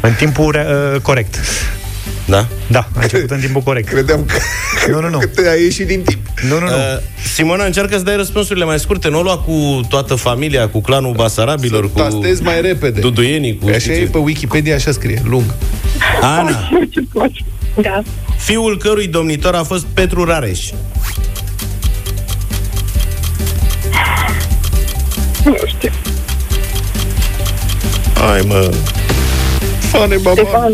în 0.00 0.12
timpul 0.12 0.56
uh, 0.94 1.00
corect. 1.00 1.34
Da? 2.26 2.46
Da, 2.66 2.78
a 2.96 3.00
început 3.02 3.30
în 3.30 3.40
timpul 3.40 3.60
corect. 3.62 3.88
Credeam 3.88 4.24
că, 4.24 4.36
Nu, 4.90 5.00
nu, 5.00 5.08
nu. 5.08 5.18
că 5.22 5.26
te 5.26 5.48
a 5.48 5.54
ieșit 5.54 5.86
din 5.86 6.02
timp. 6.02 6.20
Nu, 6.48 6.58
nu, 6.58 6.66
nu. 6.66 6.72
Uh, 6.72 6.98
Simona, 7.34 7.64
încearcă 7.64 7.96
să 7.96 8.02
dai 8.02 8.16
răspunsurile 8.16 8.64
mai 8.64 8.78
scurte, 8.78 9.08
nu 9.08 9.18
o 9.18 9.22
lua 9.22 9.38
cu 9.38 9.80
toată 9.88 10.14
familia, 10.14 10.68
cu 10.68 10.80
clanul 10.80 11.12
Basarabilor, 11.14 11.92
cu 11.92 11.98
Tastezi 11.98 12.42
mai 12.42 12.60
repede. 12.60 13.00
duduienii, 13.00 13.58
cu... 13.58 13.64
Păi 13.64 13.78
știi 13.80 13.90
Așa 13.92 14.00
e 14.00 14.04
ce. 14.04 14.10
pe 14.10 14.18
Wikipedia, 14.18 14.74
așa 14.74 14.92
scrie, 14.92 15.22
lung. 15.28 15.44
Ana, 16.20 16.68
Nu 16.70 16.84
ce 16.84 17.00
pot. 17.12 17.30
Da. 17.82 18.02
fiul 18.38 18.78
cărui 18.78 19.06
domnitor 19.06 19.54
a 19.54 19.62
fost 19.62 19.84
Petru 19.94 20.24
Rareș. 20.24 20.70
Nu 25.44 25.56
știu. 25.66 25.90
Hai, 28.14 28.40
mă. 28.46 28.70
Fane 29.78 30.16
baba. 30.16 30.40
Ștefan. 30.40 30.72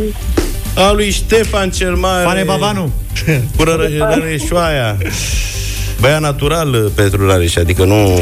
A 0.77 0.93
lui 0.93 1.11
Ștefan 1.11 1.71
cel 1.71 1.95
Mare. 1.95 2.25
Pane 2.25 2.43
Bavanu. 2.43 2.93
Cu 3.57 3.63
Răreșoaia. 3.63 4.97
Băia 6.01 6.19
natural, 6.19 6.91
Petru 6.95 7.27
Rareș, 7.27 7.57
adică 7.57 7.85
nu... 7.85 8.21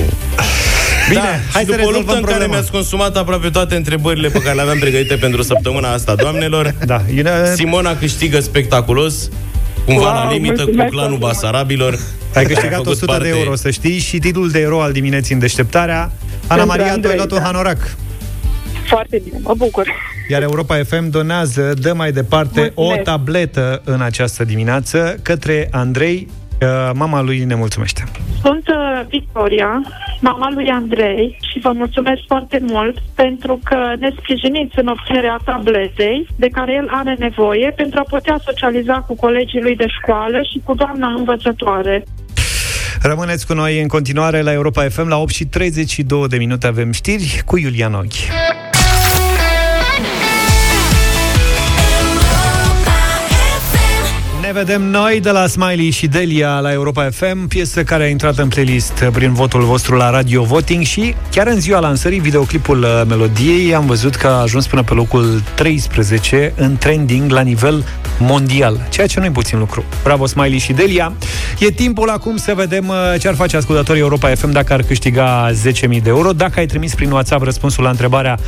Bine, 1.08 1.20
da, 1.20 1.26
hai 1.52 1.62
și 1.62 1.68
să 1.68 1.76
după 1.76 1.82
o 1.86 1.90
luptă 1.90 1.90
rezolvăm 1.90 2.14
în 2.16 2.22
care 2.22 2.24
problema. 2.30 2.52
mi-ați 2.52 2.70
consumat 2.70 3.16
aproape 3.16 3.48
toate 3.50 3.74
întrebările 3.76 4.28
pe 4.28 4.38
care 4.38 4.54
le 4.54 4.60
aveam 4.60 4.78
pregătite 4.78 5.14
pentru 5.14 5.42
săptămâna 5.42 5.92
asta, 5.92 6.14
doamnelor, 6.14 6.74
Da, 6.86 7.02
you 7.14 7.24
know, 7.24 7.34
Simona 7.54 7.96
câștigă 7.96 8.40
spectaculos, 8.40 9.28
cumva 9.84 10.00
Wow, 10.02 10.12
la 10.24 10.30
limită 10.32 10.54
cu 10.54 10.60
mulțumesc 10.64 10.90
clanul 10.90 11.18
foarte 11.18 11.18
mult. 11.18 11.20
Basarabilor. 11.20 11.98
ai 12.34 12.42
A 12.42 12.46
câștigat 12.46 12.70
făcut 12.72 12.86
100 12.86 13.04
de 13.06 13.12
parte- 13.12 13.28
euro, 13.28 13.56
să 13.56 13.70
știi, 13.70 13.98
și 13.98 14.18
titlul 14.18 14.50
de 14.50 14.58
ero 14.60 14.82
al 14.82 14.92
dimineții 14.92 15.34
în 15.34 15.40
deșteptarea. 15.40 16.12
Ana 16.46 16.64
Maria, 16.64 16.82
tu 16.84 16.88
ai 16.88 16.94
Andrei, 16.94 17.16
luat 17.16 17.30
un 17.30 17.38
da. 17.38 17.44
hanorac. 17.44 17.94
Foarte 18.86 19.20
bine, 19.24 19.38
mă 19.42 19.54
bucur. 19.56 19.86
Iar 20.28 20.42
Europa 20.42 20.74
FM 20.84 21.10
donează, 21.10 21.74
dă 21.80 21.92
mai 21.94 22.12
departe 22.12 22.60
Mulțumesc. 22.74 23.00
o 23.00 23.02
tabletă 23.02 23.82
în 23.84 24.00
această 24.00 24.44
dimineață 24.44 25.16
către 25.22 25.68
Andrei. 25.70 26.28
Uh, 26.62 26.90
Mama 26.94 27.22
lui 27.22 27.44
ne 27.44 27.54
mulțumește. 27.54 28.04
Sunt 28.42 28.68
uh, 28.68 29.06
Victoria, 29.08 29.82
mama 30.20 30.50
lui 30.54 30.68
Andrei 30.68 31.38
și 31.52 31.58
vă 31.58 31.72
mulțumesc 31.74 32.20
foarte 32.26 32.58
mult 32.62 32.98
pentru 33.14 33.60
că 33.64 33.76
ne 33.98 34.10
sprijiniți 34.18 34.78
în 34.78 34.86
obținerea 34.86 35.40
tabletei 35.44 36.26
de 36.36 36.48
care 36.48 36.72
el 36.72 36.88
are 36.90 37.16
nevoie 37.18 37.72
pentru 37.76 37.98
a 37.98 38.06
putea 38.08 38.40
socializa 38.44 38.94
cu 39.06 39.14
colegii 39.16 39.62
lui 39.62 39.76
de 39.76 39.86
școală 40.00 40.38
și 40.52 40.60
cu 40.64 40.74
doamna 40.74 41.14
învățătoare. 41.16 42.04
Rămâneți 43.02 43.46
cu 43.46 43.52
noi 43.52 43.80
în 43.80 43.88
continuare 43.88 44.40
la 44.40 44.52
Europa 44.52 44.88
FM 44.88 45.08
la 45.08 45.16
8 45.16 45.32
și 45.32 45.44
32 45.44 46.28
de 46.28 46.36
minute 46.36 46.66
avem 46.66 46.92
știri 46.92 47.42
cu 47.46 47.58
Iulian 47.58 47.94
Ochi. 47.94 48.14
Ne 54.44 54.52
vedem 54.52 54.82
noi 54.82 55.20
de 55.20 55.30
la 55.30 55.46
Smiley 55.46 55.90
și 55.90 56.06
Delia 56.06 56.58
la 56.58 56.72
Europa 56.72 57.08
FM, 57.10 57.46
piesă 57.48 57.82
care 57.82 58.04
a 58.04 58.08
intrat 58.08 58.38
în 58.38 58.48
playlist 58.48 59.04
prin 59.12 59.32
votul 59.32 59.62
vostru 59.62 59.96
la 59.96 60.10
Radio 60.10 60.42
Voting 60.42 60.84
și 60.84 61.14
chiar 61.30 61.46
în 61.46 61.60
ziua 61.60 61.78
lansării 61.78 62.18
videoclipul 62.18 62.82
uh, 62.82 63.02
melodiei 63.08 63.74
am 63.74 63.86
văzut 63.86 64.14
că 64.14 64.26
a 64.26 64.40
ajuns 64.40 64.66
până 64.66 64.82
pe 64.82 64.94
locul 64.94 65.42
13 65.54 66.52
în 66.56 66.76
trending 66.76 67.30
la 67.30 67.40
nivel 67.40 67.84
mondial, 68.18 68.86
ceea 68.88 69.06
ce 69.06 69.20
nu 69.20 69.24
e 69.24 69.30
puțin 69.30 69.58
lucru. 69.58 69.84
Bravo 70.02 70.26
Smiley 70.26 70.58
și 70.58 70.72
Delia! 70.72 71.12
E 71.58 71.70
timpul 71.70 72.10
acum 72.10 72.36
să 72.36 72.52
vedem 72.56 72.88
uh, 72.88 73.20
ce 73.20 73.28
ar 73.28 73.34
face 73.34 73.56
ascultătorii 73.56 74.00
Europa 74.00 74.28
FM 74.34 74.50
dacă 74.50 74.72
ar 74.72 74.82
câștiga 74.82 75.50
10.000 75.50 75.54
de 75.88 76.00
euro. 76.04 76.32
Dacă 76.32 76.58
ai 76.58 76.66
trimis 76.66 76.94
prin 76.94 77.10
WhatsApp 77.10 77.42
răspunsul 77.44 77.82
la 77.82 77.90
întrebarea 77.90 78.38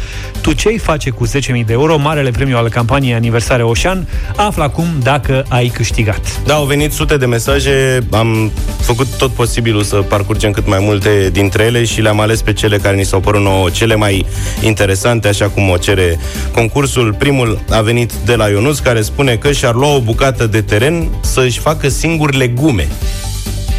Tu 0.41 0.53
ce-i 0.53 0.79
face 0.79 1.11
cu 1.11 1.27
10.000 1.27 1.33
de 1.67 1.73
euro, 1.73 1.97
marele 1.97 2.31
premiu 2.31 2.57
al 2.57 2.69
campaniei 2.69 3.15
aniversare 3.15 3.63
Oșan, 3.63 4.09
află 4.37 4.63
acum 4.63 4.87
dacă 5.03 5.45
ai 5.49 5.67
câștigat. 5.67 6.41
Da, 6.45 6.55
au 6.55 6.65
venit 6.65 6.93
sute 6.93 7.17
de 7.17 7.27
mesaje, 7.27 7.99
am 8.11 8.53
făcut 8.81 9.07
tot 9.19 9.31
posibilul 9.31 9.83
să 9.83 9.97
parcurgem 9.97 10.51
cât 10.51 10.67
mai 10.67 10.79
multe 10.81 11.29
dintre 11.33 11.65
ele 11.65 11.85
și 11.85 12.01
le-am 12.01 12.21
ales 12.21 12.43
pe 12.43 12.53
cele 12.53 12.79
care 12.79 12.97
ni 12.97 13.05
s-au 13.05 13.21
părut 13.21 13.41
nouă 13.41 13.71
cele 13.71 13.95
mai 13.95 14.27
interesante, 14.63 15.29
așa 15.29 15.49
cum 15.49 15.69
o 15.71 15.77
cere 15.77 16.19
concursul. 16.55 17.15
Primul 17.19 17.61
a 17.71 17.81
venit 17.81 18.13
de 18.25 18.35
la 18.35 18.49
Ionuț, 18.49 18.79
care 18.79 19.03
spune 19.03 19.37
că 19.37 19.53
și-ar 19.57 19.75
lua 19.75 19.95
o 19.95 20.01
bucată 20.01 20.47
de 20.47 20.61
teren 20.61 21.09
să-și 21.21 21.59
facă 21.59 21.89
singur 21.89 22.35
legume. 22.35 22.89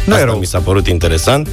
Nu 0.06 0.12
Asta 0.12 0.24
e 0.24 0.28
rău. 0.28 0.38
mi 0.38 0.46
s-a 0.46 0.58
părut 0.58 0.86
interesant. 0.86 1.48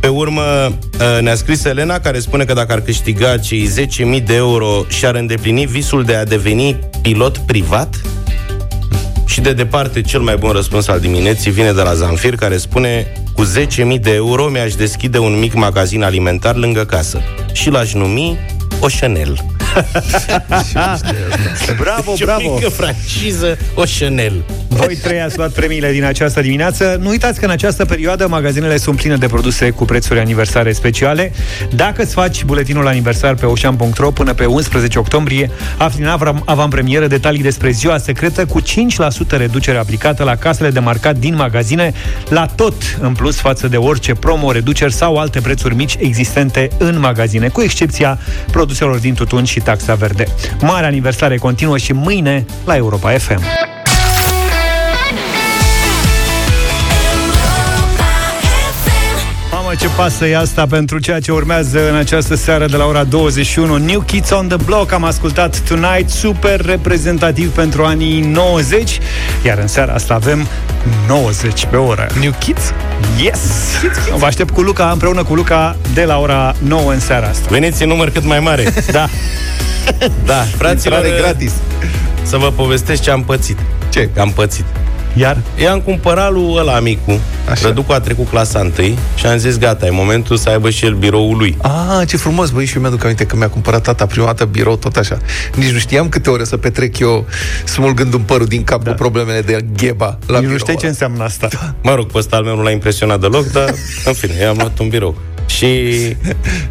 Pe 0.00 0.08
urmă 0.08 0.42
uh, 0.42 1.18
ne-a 1.20 1.34
scris 1.34 1.64
Elena 1.64 1.98
care 1.98 2.18
spune 2.18 2.44
că 2.44 2.52
dacă 2.52 2.72
ar 2.72 2.80
câștiga 2.80 3.36
cei 3.36 3.70
10.000 4.18 4.24
de 4.24 4.34
euro 4.34 4.84
și 4.88 5.06
ar 5.06 5.14
îndeplini 5.14 5.66
visul 5.66 6.04
de 6.04 6.14
a 6.14 6.24
deveni 6.24 6.76
pilot 7.02 7.38
privat, 7.38 8.00
și 9.26 9.40
de 9.40 9.52
departe, 9.52 10.00
cel 10.00 10.20
mai 10.20 10.36
bun 10.36 10.50
răspuns 10.50 10.88
al 10.88 11.00
dimineții 11.00 11.50
vine 11.50 11.72
de 11.72 11.82
la 11.82 11.94
Zanfir, 11.94 12.34
care 12.34 12.56
spune 12.56 13.12
cu 13.34 13.44
10.000 13.94 14.00
de 14.00 14.14
euro 14.14 14.44
mi-aș 14.44 14.74
deschide 14.74 15.18
un 15.18 15.38
mic 15.38 15.54
magazin 15.54 16.02
alimentar 16.02 16.56
lângă 16.56 16.84
casă 16.84 17.20
și 17.52 17.70
l-aș 17.70 17.92
numi 17.92 18.38
o 18.80 18.86
Chanel. 19.00 19.57
Bravo, 21.80 22.10
Deci 22.10 22.20
o 22.20 22.24
bravo! 22.24 22.54
mică 22.54 22.68
franciză, 22.68 23.56
o 23.74 23.82
Chanel. 23.98 24.44
Voi 24.68 24.96
trei 24.96 25.20
ați 25.20 25.36
luat 25.36 25.50
premiile 25.50 25.92
din 25.92 26.04
această 26.04 26.40
dimineață. 26.40 26.98
Nu 27.00 27.08
uitați 27.08 27.38
că 27.38 27.44
în 27.44 27.50
această 27.50 27.84
perioadă 27.84 28.28
magazinele 28.28 28.76
sunt 28.76 28.96
pline 28.96 29.16
de 29.16 29.26
produse 29.26 29.70
cu 29.70 29.84
prețuri 29.84 30.18
aniversare 30.18 30.72
speciale. 30.72 31.32
Dacă 31.74 32.02
îți 32.02 32.12
faci 32.12 32.44
buletinul 32.44 32.86
aniversar 32.86 33.34
pe 33.34 33.46
ocean.ro 33.46 34.10
până 34.10 34.34
pe 34.34 34.44
11 34.44 34.98
octombrie, 34.98 35.50
afli 35.76 36.02
în 36.02 36.08
avram- 36.08 36.42
avantpremieră 36.44 37.06
detalii 37.06 37.42
despre 37.42 37.70
ziua 37.70 37.98
secretă 37.98 38.46
cu 38.46 38.60
5% 38.62 38.64
reducere 39.30 39.78
aplicată 39.78 40.24
la 40.24 40.36
casele 40.36 40.70
de 40.70 40.80
marcat 40.80 41.16
din 41.16 41.34
magazine, 41.34 41.92
la 42.28 42.46
tot 42.46 42.74
în 43.00 43.14
plus 43.14 43.36
față 43.36 43.68
de 43.68 43.76
orice 43.76 44.14
promo, 44.14 44.52
reduceri 44.52 44.92
sau 44.92 45.16
alte 45.16 45.40
prețuri 45.40 45.74
mici 45.74 45.96
existente 45.98 46.68
în 46.78 46.98
magazine, 46.98 47.48
cu 47.48 47.62
excepția 47.62 48.18
produselor 48.50 48.98
din 48.98 49.14
tutun 49.14 49.44
și 49.44 49.57
taxa 49.58 49.94
verde. 49.94 50.24
Mare 50.60 50.86
aniversare 50.86 51.36
continuă 51.36 51.76
și 51.76 51.92
mâine 51.92 52.44
la 52.64 52.76
Europa 52.76 53.10
FM. 53.10 53.40
Ce 59.78 59.88
pasă 59.96 60.26
e 60.26 60.36
asta 60.36 60.66
pentru 60.66 60.98
ceea 60.98 61.20
ce 61.20 61.32
urmează 61.32 61.88
în 61.88 61.94
această 61.96 62.34
seară 62.34 62.66
de 62.66 62.76
la 62.76 62.84
ora 62.84 63.04
21. 63.04 63.76
New 63.76 64.00
Kids 64.00 64.30
on 64.30 64.48
the 64.48 64.56
Block 64.64 64.92
am 64.92 65.04
ascultat 65.04 65.60
Tonight, 65.60 66.08
super 66.10 66.60
reprezentativ 66.60 67.50
pentru 67.50 67.84
anii 67.84 68.20
90, 68.20 68.98
iar 69.44 69.58
în 69.58 69.66
seara 69.66 69.92
asta 69.92 70.14
avem 70.14 70.46
90 71.06 71.66
pe 71.66 71.76
oră. 71.76 72.06
New 72.20 72.34
Kids? 72.38 72.72
Yes! 73.22 73.40
Vă 74.16 74.26
aștept 74.26 74.50
cu 74.50 74.60
Luca, 74.60 74.90
împreună 74.90 75.22
cu 75.24 75.34
Luca, 75.34 75.76
de 75.94 76.04
la 76.04 76.18
ora 76.18 76.54
9 76.58 76.92
în 76.92 77.00
seara 77.00 77.26
asta. 77.28 77.46
Veniți 77.50 77.82
în 77.82 77.88
număr 77.88 78.10
cât 78.10 78.24
mai 78.24 78.40
mare. 78.40 78.72
Da. 78.92 79.08
Da, 80.24 80.42
fraților, 80.56 80.98
Intrare 80.98 81.22
gratis. 81.22 81.52
să 82.22 82.36
vă 82.36 82.50
povestesc 82.50 83.02
ce 83.02 83.10
am 83.10 83.22
pățit. 83.22 83.58
Ce? 83.88 84.08
Am 84.18 84.30
pățit. 84.30 84.64
Iar? 85.14 85.36
I-am 85.62 85.80
cumpărat 85.80 86.32
lui 86.32 86.54
ăla 86.56 86.80
micu, 86.80 87.20
Așa. 87.50 87.66
Răducu 87.66 87.92
a 87.92 88.00
trecut 88.00 88.28
clasa 88.28 88.58
1 88.58 88.70
și 89.14 89.26
am 89.26 89.36
zis 89.36 89.58
gata, 89.58 89.86
e 89.86 89.90
momentul 89.90 90.36
să 90.36 90.48
aibă 90.48 90.70
și 90.70 90.84
el 90.84 90.94
biroul 90.94 91.36
lui. 91.36 91.56
Ah, 91.62 92.08
ce 92.08 92.16
frumos, 92.16 92.50
băi, 92.50 92.64
și 92.64 92.74
eu 92.74 92.80
mi-aduc 92.80 93.04
aminte 93.04 93.24
că 93.26 93.36
mi-a 93.36 93.48
cumpărat 93.48 93.82
tata 93.82 94.06
prima 94.06 94.26
dată 94.26 94.44
birou, 94.44 94.76
tot 94.76 94.96
așa. 94.96 95.18
Nici 95.54 95.70
nu 95.70 95.78
știam 95.78 96.08
câte 96.08 96.30
ore 96.30 96.44
să 96.44 96.56
petrec 96.56 96.98
eu 96.98 97.26
smulgând 97.64 98.14
un 98.14 98.20
părul 98.20 98.46
din 98.46 98.64
cap 98.64 98.82
da. 98.84 98.90
cu 98.90 98.96
problemele 98.96 99.40
de 99.40 99.64
gheba 99.76 100.18
la 100.26 100.38
Nici 100.38 100.48
nu 100.48 100.54
birou 100.54 100.56
știi 100.56 100.72
ce 100.72 100.78
ăla. 100.78 100.88
înseamnă 100.88 101.24
asta. 101.24 101.48
Mă 101.82 101.94
rog, 101.94 102.06
pe 102.12 102.18
ăsta 102.18 102.36
al 102.36 102.42
meu 102.44 102.56
nu 102.56 102.62
l-a 102.62 102.70
impresionat 102.70 103.20
deloc, 103.20 103.46
dar 103.52 103.74
în 104.04 104.12
fine, 104.12 104.34
i-am 104.40 104.56
luat 104.58 104.78
un 104.78 104.88
birou. 104.88 105.16
Și 105.48 105.66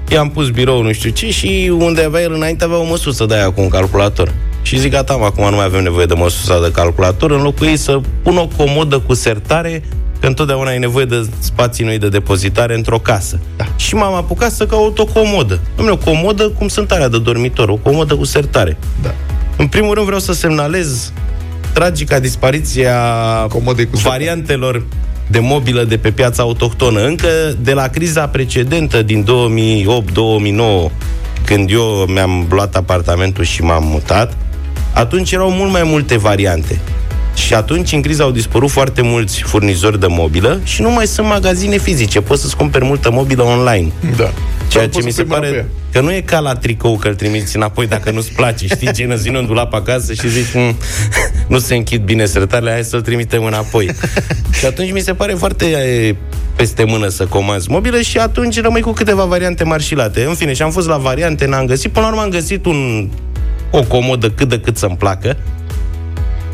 i-am 0.10 0.30
pus 0.30 0.50
birou 0.50 0.82
nu 0.82 0.92
știu 0.92 1.10
ce 1.10 1.32
și 1.32 1.72
unde 1.80 2.04
avea 2.04 2.22
el 2.22 2.34
înainte 2.34 2.64
avea 2.64 2.78
o 2.78 2.84
măsuță 2.84 3.26
de 3.26 3.34
aia 3.34 3.52
cu 3.52 3.62
un 3.62 3.70
calculator. 3.70 4.34
Și 4.62 4.80
zic, 4.80 4.92
gata, 4.92 5.16
mă, 5.16 5.26
acum 5.26 5.50
nu 5.50 5.56
mai 5.56 5.66
avem 5.66 5.84
nevoie 5.84 6.06
de 6.06 6.14
măsuța 6.14 6.62
de 6.62 6.72
calculator, 6.72 7.32
în 7.32 7.42
locul 7.42 7.68
ei 7.68 7.78
să 7.78 8.00
pun 8.24 8.38
o 8.38 8.48
comodă 8.58 9.00
cu 9.00 9.14
sertare, 9.14 9.84
că 10.20 10.28
întotdeauna 10.28 10.70
ai 10.70 10.80
nevoie 10.80 11.06
de 11.06 11.28
spații 11.40 11.86
noi 11.86 11.98
de 11.98 12.10
depozitare 12.10 12.76
într-o 12.76 13.00
casă. 13.00 13.40
Da. 13.56 13.66
Și 13.76 13.96
m-am 13.96 14.14
apucat 14.14 14.52
să 14.52 14.66
caut 14.66 15.00
o 15.00 15.06
comodă. 15.06 15.60
Dom'le, 15.76 15.92
o 15.92 15.98
comodă 15.98 16.50
cum 16.50 16.68
sunt 16.68 16.92
alea 16.92 17.08
de 17.08 17.20
dormitor, 17.20 17.70
o 17.70 17.76
comodă 17.76 18.16
cu 18.16 18.24
sertare. 18.24 18.78
Da. 19.02 19.14
În 19.58 19.68
primul 19.68 19.94
rând 19.94 20.06
vreau 20.06 20.22
să 20.22 20.34
semnalez 20.34 21.12
tragica 21.74 22.20
dispariția 22.20 22.96
Comode 23.50 23.84
cu 23.86 23.96
sertare. 23.96 24.18
variantelor 24.18 24.84
de 25.28 25.40
mobilă 25.40 25.84
de 25.84 25.98
pe 25.98 26.12
piața 26.12 26.44
autohtonă. 26.44 27.06
Încă 27.06 27.28
de 27.62 27.74
la 27.74 27.88
criza 27.88 28.28
precedentă 28.28 29.02
din 29.02 29.26
2008-2009, 29.26 30.92
când 31.46 31.72
eu 31.72 32.06
mi-am 32.08 32.46
luat 32.50 32.76
apartamentul 32.76 33.44
și 33.44 33.62
m-am 33.62 33.84
mutat, 33.86 34.38
atunci 34.94 35.32
erau 35.32 35.52
mult 35.52 35.72
mai 35.72 35.84
multe 35.84 36.18
variante. 36.18 36.80
Și 37.36 37.54
atunci, 37.54 37.92
în 37.92 38.02
criză, 38.02 38.24
au 38.24 38.32
dispărut 38.32 38.70
foarte 38.70 39.02
mulți 39.02 39.42
furnizori 39.42 40.00
de 40.00 40.08
mobilă 40.10 40.60
și 40.64 40.82
nu 40.82 40.92
mai 40.92 41.08
sunt 41.08 41.28
magazine 41.28 41.78
fizice. 41.78 42.22
Poți 42.22 42.42
să-ți 42.42 42.56
cumperi 42.56 42.86
multă 42.86 43.12
mobilă 43.12 43.44
online. 43.44 43.92
Da. 44.18 44.32
Ceea 44.68 44.84
Sau 44.84 44.84
ce 44.84 44.88
poți 44.90 45.06
mi 45.06 45.12
să 45.12 45.18
se 45.18 45.24
pui 45.24 45.30
mâna 45.36 45.42
pe 45.42 45.48
pare 45.48 45.58
ea. 45.58 45.66
că 45.92 46.02
nu 46.02 46.14
e 46.14 46.22
ca 46.22 46.40
la 46.40 46.54
tricou 46.56 46.98
că 46.98 47.08
îl 47.08 47.16
trimiți 47.16 47.56
înapoi 47.56 47.88
dacă 47.88 48.12
nu-ți 48.12 48.32
place. 48.32 48.68
Știi, 48.68 48.92
ce 48.96 49.06
năzin 49.06 49.36
în 49.36 49.46
dulap 49.46 49.74
acasă 49.74 50.14
și 50.14 50.30
zici, 50.30 50.54
"Mm, 50.54 50.76
nu 51.48 51.60
se 51.60 51.76
închid 51.76 52.02
bine 52.04 52.26
sertarele, 52.26 52.72
hai 52.72 52.84
să-l 52.84 53.02
trimitem 53.02 53.44
înapoi. 53.44 53.90
și 54.60 54.66
atunci 54.66 54.92
mi 54.92 55.00
se 55.00 55.14
pare 55.14 55.34
foarte 55.34 55.66
e, 55.66 56.16
peste 56.56 56.84
mână 56.84 57.08
să 57.08 57.26
comanzi 57.26 57.70
mobilă 57.72 58.02
și 58.02 58.18
atunci 58.18 58.62
rămâi 58.62 58.82
cu 58.82 58.92
câteva 58.92 59.24
variante 59.26 59.64
marșilate. 59.64 60.24
În 60.24 60.34
fine, 60.34 60.54
și 60.54 60.62
am 60.62 60.72
fost 60.72 60.88
la 60.88 60.98
variante, 60.98 61.46
n-am 61.46 61.66
găsit. 61.66 61.92
Până 61.92 62.06
la 62.06 62.12
urmă 62.12 62.24
am 62.24 62.30
găsit 62.30 62.66
un, 62.66 63.10
o 63.72 63.84
comodă 63.84 64.30
cât 64.30 64.50
de 64.50 64.60
cât 64.60 64.78
să-mi 64.78 64.96
placă. 64.98 65.38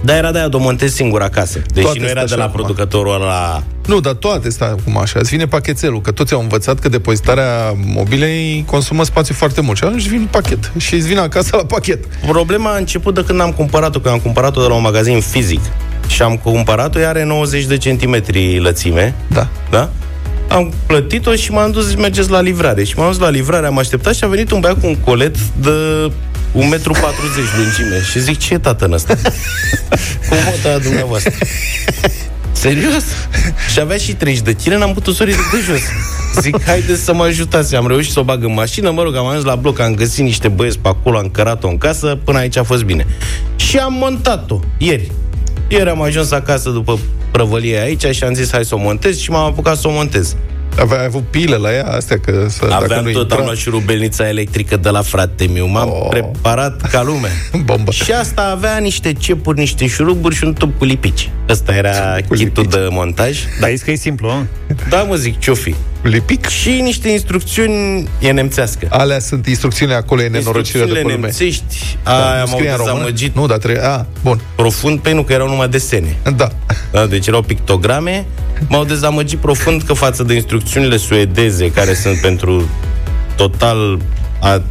Dar 0.04 0.16
era 0.16 0.32
de 0.32 0.38
aia 0.38 0.48
de 0.48 0.56
o 0.56 0.60
montez 0.60 0.94
singur 0.94 1.22
acasă. 1.22 1.62
Deși 1.74 1.86
Toate 1.86 2.00
nu 2.00 2.06
era 2.08 2.20
sunt 2.20 2.28
de 2.28 2.34
așa 2.34 2.44
la 2.44 2.50
acum. 2.50 2.62
producătorul 2.62 3.14
ăla 3.14 3.64
Nu, 3.88 4.00
dar 4.00 4.14
toate 4.14 4.50
stai 4.50 4.70
acum 4.70 4.98
așa. 4.98 5.20
Îți 5.20 5.30
vine 5.30 5.46
pachetelul, 5.46 6.02
că 6.02 6.12
toți 6.12 6.34
au 6.34 6.42
învățat 6.42 6.80
că 6.80 6.90
depozitarea 6.90 7.76
mobilei 7.86 8.64
consumă 8.68 9.04
spațiu 9.04 9.34
foarte 9.34 9.62
mult. 9.62 9.78
Și 9.78 9.84
atunci 9.84 10.08
vine 10.08 10.28
pachet. 10.32 10.72
Și 10.78 10.94
îți 10.96 11.08
vine 11.08 11.20
acasă 11.20 11.56
la 11.56 11.66
pachet. 11.66 12.06
Problema 12.28 12.74
a 12.74 12.78
început 12.78 13.14
de 13.14 13.24
când 13.24 13.42
am 13.42 13.52
cumpărat-o, 13.52 14.00
că 14.00 14.10
am 14.10 14.20
cumpărat-o 14.20 14.62
de 14.62 14.68
la 14.68 14.74
un 14.74 14.82
magazin 14.82 15.20
fizic. 15.22 15.62
Și 16.08 16.22
am 16.22 16.38
cumpărat-o, 16.38 17.00
ea 17.00 17.10
are 17.10 17.24
90 17.24 17.66
de 17.66 17.78
centimetri 17.78 18.60
lățime. 18.60 19.16
Da. 19.28 19.48
Da? 19.70 19.90
Am 20.50 20.74
plătit-o 20.86 21.36
și 21.36 21.52
m-am 21.52 21.72
dus, 21.72 21.96
mergeți 21.96 22.30
la 22.30 22.42
livrare. 22.42 22.84
Și 22.84 22.98
m-am 22.98 23.08
dus 23.08 23.20
la 23.20 23.30
livrare, 23.30 23.66
am 23.66 23.78
așteptat 23.78 24.16
și 24.16 24.24
a 24.24 24.28
venit 24.28 24.52
un 24.52 24.60
băiat 24.60 24.80
cu 24.80 24.88
un 24.88 24.96
colet 24.96 25.36
de 25.40 25.70
1,40 26.54 26.60
m 26.60 26.68
lungime. 27.58 28.02
Și 28.12 28.20
zic, 28.20 28.38
ce 28.38 28.54
e 28.54 28.58
tată 28.58 28.86
în 28.86 28.94
ăsta? 28.94 29.16
Cum 30.30 30.38
mă 30.38 30.68
aia 30.70 30.78
dumneavoastră? 30.78 31.32
Serios? 32.52 33.04
Și 33.74 33.80
avea 33.80 33.98
și 33.98 34.14
30 34.14 34.44
de 34.44 34.54
kg, 34.54 34.78
n-am 34.78 34.94
putut 34.94 35.16
să 35.16 35.24
o 35.24 35.26
ridic 35.26 35.52
de 35.52 35.58
jos. 35.66 35.82
Zic, 36.42 36.64
haideți 36.64 37.04
să 37.04 37.14
mă 37.14 37.24
ajutați. 37.24 37.76
Am 37.76 37.88
reușit 37.88 38.12
să 38.12 38.20
o 38.20 38.24
bag 38.24 38.44
în 38.44 38.54
mașină, 38.54 38.92
mă 38.92 39.04
rog, 39.04 39.16
am 39.16 39.26
ajuns 39.26 39.44
la 39.44 39.56
bloc, 39.56 39.80
am 39.80 39.94
găsit 39.94 40.24
niște 40.24 40.48
băieți 40.48 40.80
pe 40.80 40.88
acolo, 40.88 41.18
am 41.18 41.30
cărat-o 41.30 41.68
în 41.68 41.78
casă, 41.78 42.20
până 42.24 42.38
aici 42.38 42.58
a 42.58 42.64
fost 42.64 42.84
bine. 42.84 43.06
Și 43.56 43.78
am 43.78 43.94
montat-o 43.94 44.60
ieri. 44.78 45.12
Ieri 45.68 45.90
am 45.90 46.02
ajuns 46.02 46.32
acasă 46.32 46.70
după 46.70 47.00
prăvălie 47.32 47.80
aici 47.80 48.06
și 48.06 48.24
am 48.24 48.34
zis, 48.34 48.52
hai 48.52 48.66
să 48.66 48.76
o 48.76 48.78
montez 48.78 49.18
și 49.18 49.30
m-am 49.30 49.46
apucat 49.46 49.78
să 49.78 49.88
o 49.88 49.92
montez. 49.92 50.36
Aveai 50.80 51.06
avut 51.06 51.24
pile 51.30 51.56
la 51.56 51.74
ea, 51.74 51.86
astea, 51.88 52.20
că 52.20 52.46
să, 52.50 52.66
dacă 52.68 52.84
Aveam 52.84 53.04
nu 53.06 53.12
tot, 53.12 53.22
intra... 53.22 53.38
am 53.38 53.44
luat 53.44 53.56
și 53.56 53.70
rubelnița 53.70 54.28
electrică 54.28 54.78
de 54.78 54.90
la 54.90 55.02
frate 55.02 55.48
meu. 55.54 55.68
M-am 55.68 55.90
Oh. 55.90 56.00
oh. 56.02 56.08
preparat 56.10 56.82
ca 56.82 57.04
lume. 57.04 57.30
Bombă. 57.66 57.92
Și 57.92 58.12
asta 58.12 58.42
avea 58.56 58.78
niște 58.78 59.14
cepuri, 59.14 59.60
niște 59.60 59.88
șuruburi 59.88 60.36
și 60.36 60.44
un 60.44 60.54
tub 60.54 60.72
cu 60.78 60.84
lipici. 60.86 61.30
Ăsta 61.50 61.76
era 61.76 61.92
Cu 62.28 62.34
kitul 62.34 62.64
lipici. 62.64 62.80
de 62.80 62.88
montaj. 62.90 63.40
Dar 63.60 63.70
zici 63.70 63.82
că 63.82 63.92
e 63.92 63.96
simplu, 63.96 64.30
a? 64.30 64.46
Da, 64.90 65.04
mă 65.04 65.16
zic, 65.16 65.40
ce-o 65.40 65.54
fi? 65.54 65.76
Lipic? 66.04 66.48
Și 66.48 66.70
niște 66.82 67.10
instrucțiuni 67.10 68.08
e 68.20 68.32
nemțească. 68.32 68.88
Alea 68.90 69.20
sunt 69.20 69.48
instrucțiunile 69.48 69.98
acolo, 69.98 70.22
e 70.22 70.28
nenorocirea 70.28 70.86
de 70.86 70.92
Instrucțiunile 70.92 71.02
pe 71.02 71.16
lume. 71.16 71.26
nemțești, 71.26 71.98
Da, 72.04 72.32
aia 72.32 72.44
nu 72.44 72.50
m-au 72.50 72.58
scrie 72.58 72.70
în 72.70 72.76
română? 72.76 72.94
dezamăgit 72.96 73.36
Nu, 73.36 73.46
dar 73.48 73.58
trebuie... 73.58 73.84
A, 73.86 74.06
bun. 74.24 74.40
profund, 74.56 75.00
pe 75.00 75.14
nu 75.14 75.24
că 75.24 75.34
erau 75.34 75.48
numai 75.48 75.68
desene. 75.68 76.18
Da. 76.36 76.52
Da, 76.92 77.06
deci 77.06 77.28
erau 77.28 77.42
pictograme. 77.42 78.26
M-au 78.68 78.84
dezamăgit 78.84 79.40
profund 79.40 79.82
că 79.82 79.94
față 79.94 80.24
de 80.24 80.34
instrucțiunile 80.34 80.98
suedeze, 80.98 81.72
care 81.72 81.94
sunt 81.94 82.18
pentru 82.20 82.70
total 83.36 84.00
a 84.40 84.62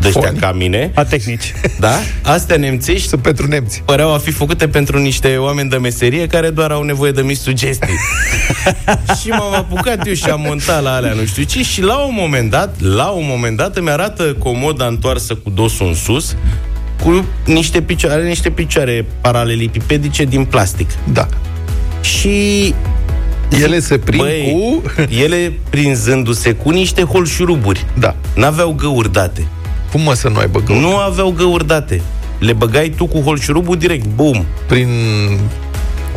de 0.00 0.06
ăștia 0.08 0.22
Foni. 0.26 0.38
ca 0.38 0.52
mine, 0.52 0.90
A 0.94 1.04
tehnici. 1.04 1.52
da? 1.80 1.92
Astea 2.22 2.56
nemțești 2.56 3.08
Sunt 3.08 3.22
pentru 3.22 3.46
nemți. 3.46 3.82
păreau 3.84 4.14
a 4.14 4.18
fi 4.18 4.30
făcute 4.30 4.68
pentru 4.68 4.98
niște 4.98 5.36
oameni 5.36 5.68
de 5.70 5.76
meserie 5.76 6.26
care 6.26 6.50
doar 6.50 6.70
au 6.70 6.82
nevoie 6.82 7.10
de 7.10 7.22
mici 7.22 7.36
sugestii. 7.36 7.94
și 9.20 9.28
m-am 9.28 9.54
apucat 9.54 10.06
eu 10.06 10.12
și 10.14 10.24
am 10.30 10.40
montat 10.46 10.82
la 10.82 10.94
alea, 10.94 11.12
nu 11.12 11.24
știu 11.24 11.42
ce, 11.42 11.62
și 11.62 11.82
la 11.82 11.96
un 11.98 12.14
moment 12.16 12.50
dat, 12.50 12.80
la 12.80 13.06
un 13.08 13.24
moment 13.28 13.56
dat 13.56 13.76
îmi 13.76 13.90
arată 13.90 14.22
comoda 14.38 14.86
întoarsă 14.86 15.34
cu 15.34 15.50
dosul 15.50 15.86
în 15.86 15.94
sus, 15.94 16.36
cu 17.02 17.24
niște 17.44 17.82
picioare, 17.82 18.14
are 18.16 18.26
niște 18.28 18.50
picioare 18.50 19.04
paralelipipedice 19.20 20.24
din 20.24 20.44
plastic. 20.44 20.90
Da. 21.12 21.28
Și 22.00 22.74
Ele 23.62 23.80
se 23.80 23.98
prind 23.98 24.22
Băi, 24.22 24.50
cu... 24.52 24.82
ele 25.22 25.52
prinzându-se 25.70 26.52
cu 26.52 26.70
niște 26.70 27.02
holșuruburi. 27.02 27.84
Da. 27.98 28.14
N-aveau 28.34 28.72
găuri 28.72 29.12
date. 29.12 29.46
Cum 29.92 30.00
mă 30.00 30.14
să 30.14 30.28
nu 30.28 30.38
aibă 30.38 30.60
găuri? 30.60 30.80
Nu 30.82 30.96
aveau 30.96 31.30
găuri 31.30 31.66
date. 31.66 32.00
Le 32.38 32.52
băgai 32.52 32.92
tu 32.96 33.06
cu 33.06 33.20
holșurubul 33.20 33.76
direct, 33.76 34.06
bum, 34.06 34.44
Prin... 34.66 34.88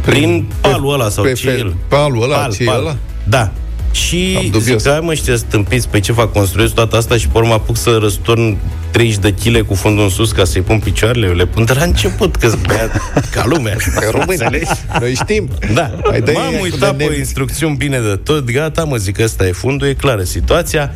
prin 0.05 0.45
palul 0.61 0.93
ăla 0.93 1.09
sau 1.09 1.23
pe 1.23 1.31
ce 1.33 1.47
e 1.47 1.51
fel- 1.51 1.59
el. 1.59 1.75
palul 1.87 2.23
ăla, 2.23 2.47
ce 2.47 2.63
e 2.63 2.69
ăla? 2.69 2.95
Da. 3.23 3.51
Și 3.91 4.33
Am 4.37 4.43
dubios. 4.51 4.81
zic, 4.81 4.91
"Hai, 4.91 4.99
mă, 5.01 5.11
ăștia 5.11 5.35
stâmpiți, 5.35 5.87
pe 5.89 5.99
ce 5.99 6.11
fac? 6.11 6.31
Construiesc 6.31 6.73
toată 6.73 6.97
asta 6.97 7.17
și 7.17 7.27
pe 7.27 7.37
urmă 7.37 7.53
apuc 7.53 7.77
să 7.77 7.97
răstorn 8.01 8.57
30 8.91 9.17
de 9.21 9.33
chile 9.33 9.61
cu 9.61 9.73
fundul 9.73 10.03
în 10.03 10.09
sus 10.09 10.31
ca 10.31 10.43
să-i 10.43 10.61
pun 10.61 10.79
picioarele. 10.79 11.27
Eu 11.27 11.33
le 11.33 11.45
pun 11.45 11.65
de 11.65 11.73
la 11.73 11.83
început, 11.83 12.35
că 12.35 12.51
băiat 12.67 13.01
ca 13.31 13.45
lumea. 13.45 13.75
Români. 14.11 14.39
Noi 14.99 15.13
știm. 15.13 15.49
Da, 15.73 15.91
Mai 16.09 16.21
dă-i 16.21 16.33
m-am 16.33 16.53
cu 16.53 16.61
uitat 16.63 16.79
de 16.91 16.95
pe 16.97 17.03
nemți. 17.03 17.19
instrucțiuni 17.19 17.75
bine 17.75 17.99
de 17.99 18.19
tot, 18.23 18.51
gata, 18.51 18.83
mă 18.83 18.95
zic, 18.95 19.19
ăsta 19.19 19.47
e 19.47 19.51
fundul, 19.51 19.87
e 19.87 19.93
clară 19.93 20.23
situația. 20.23 20.93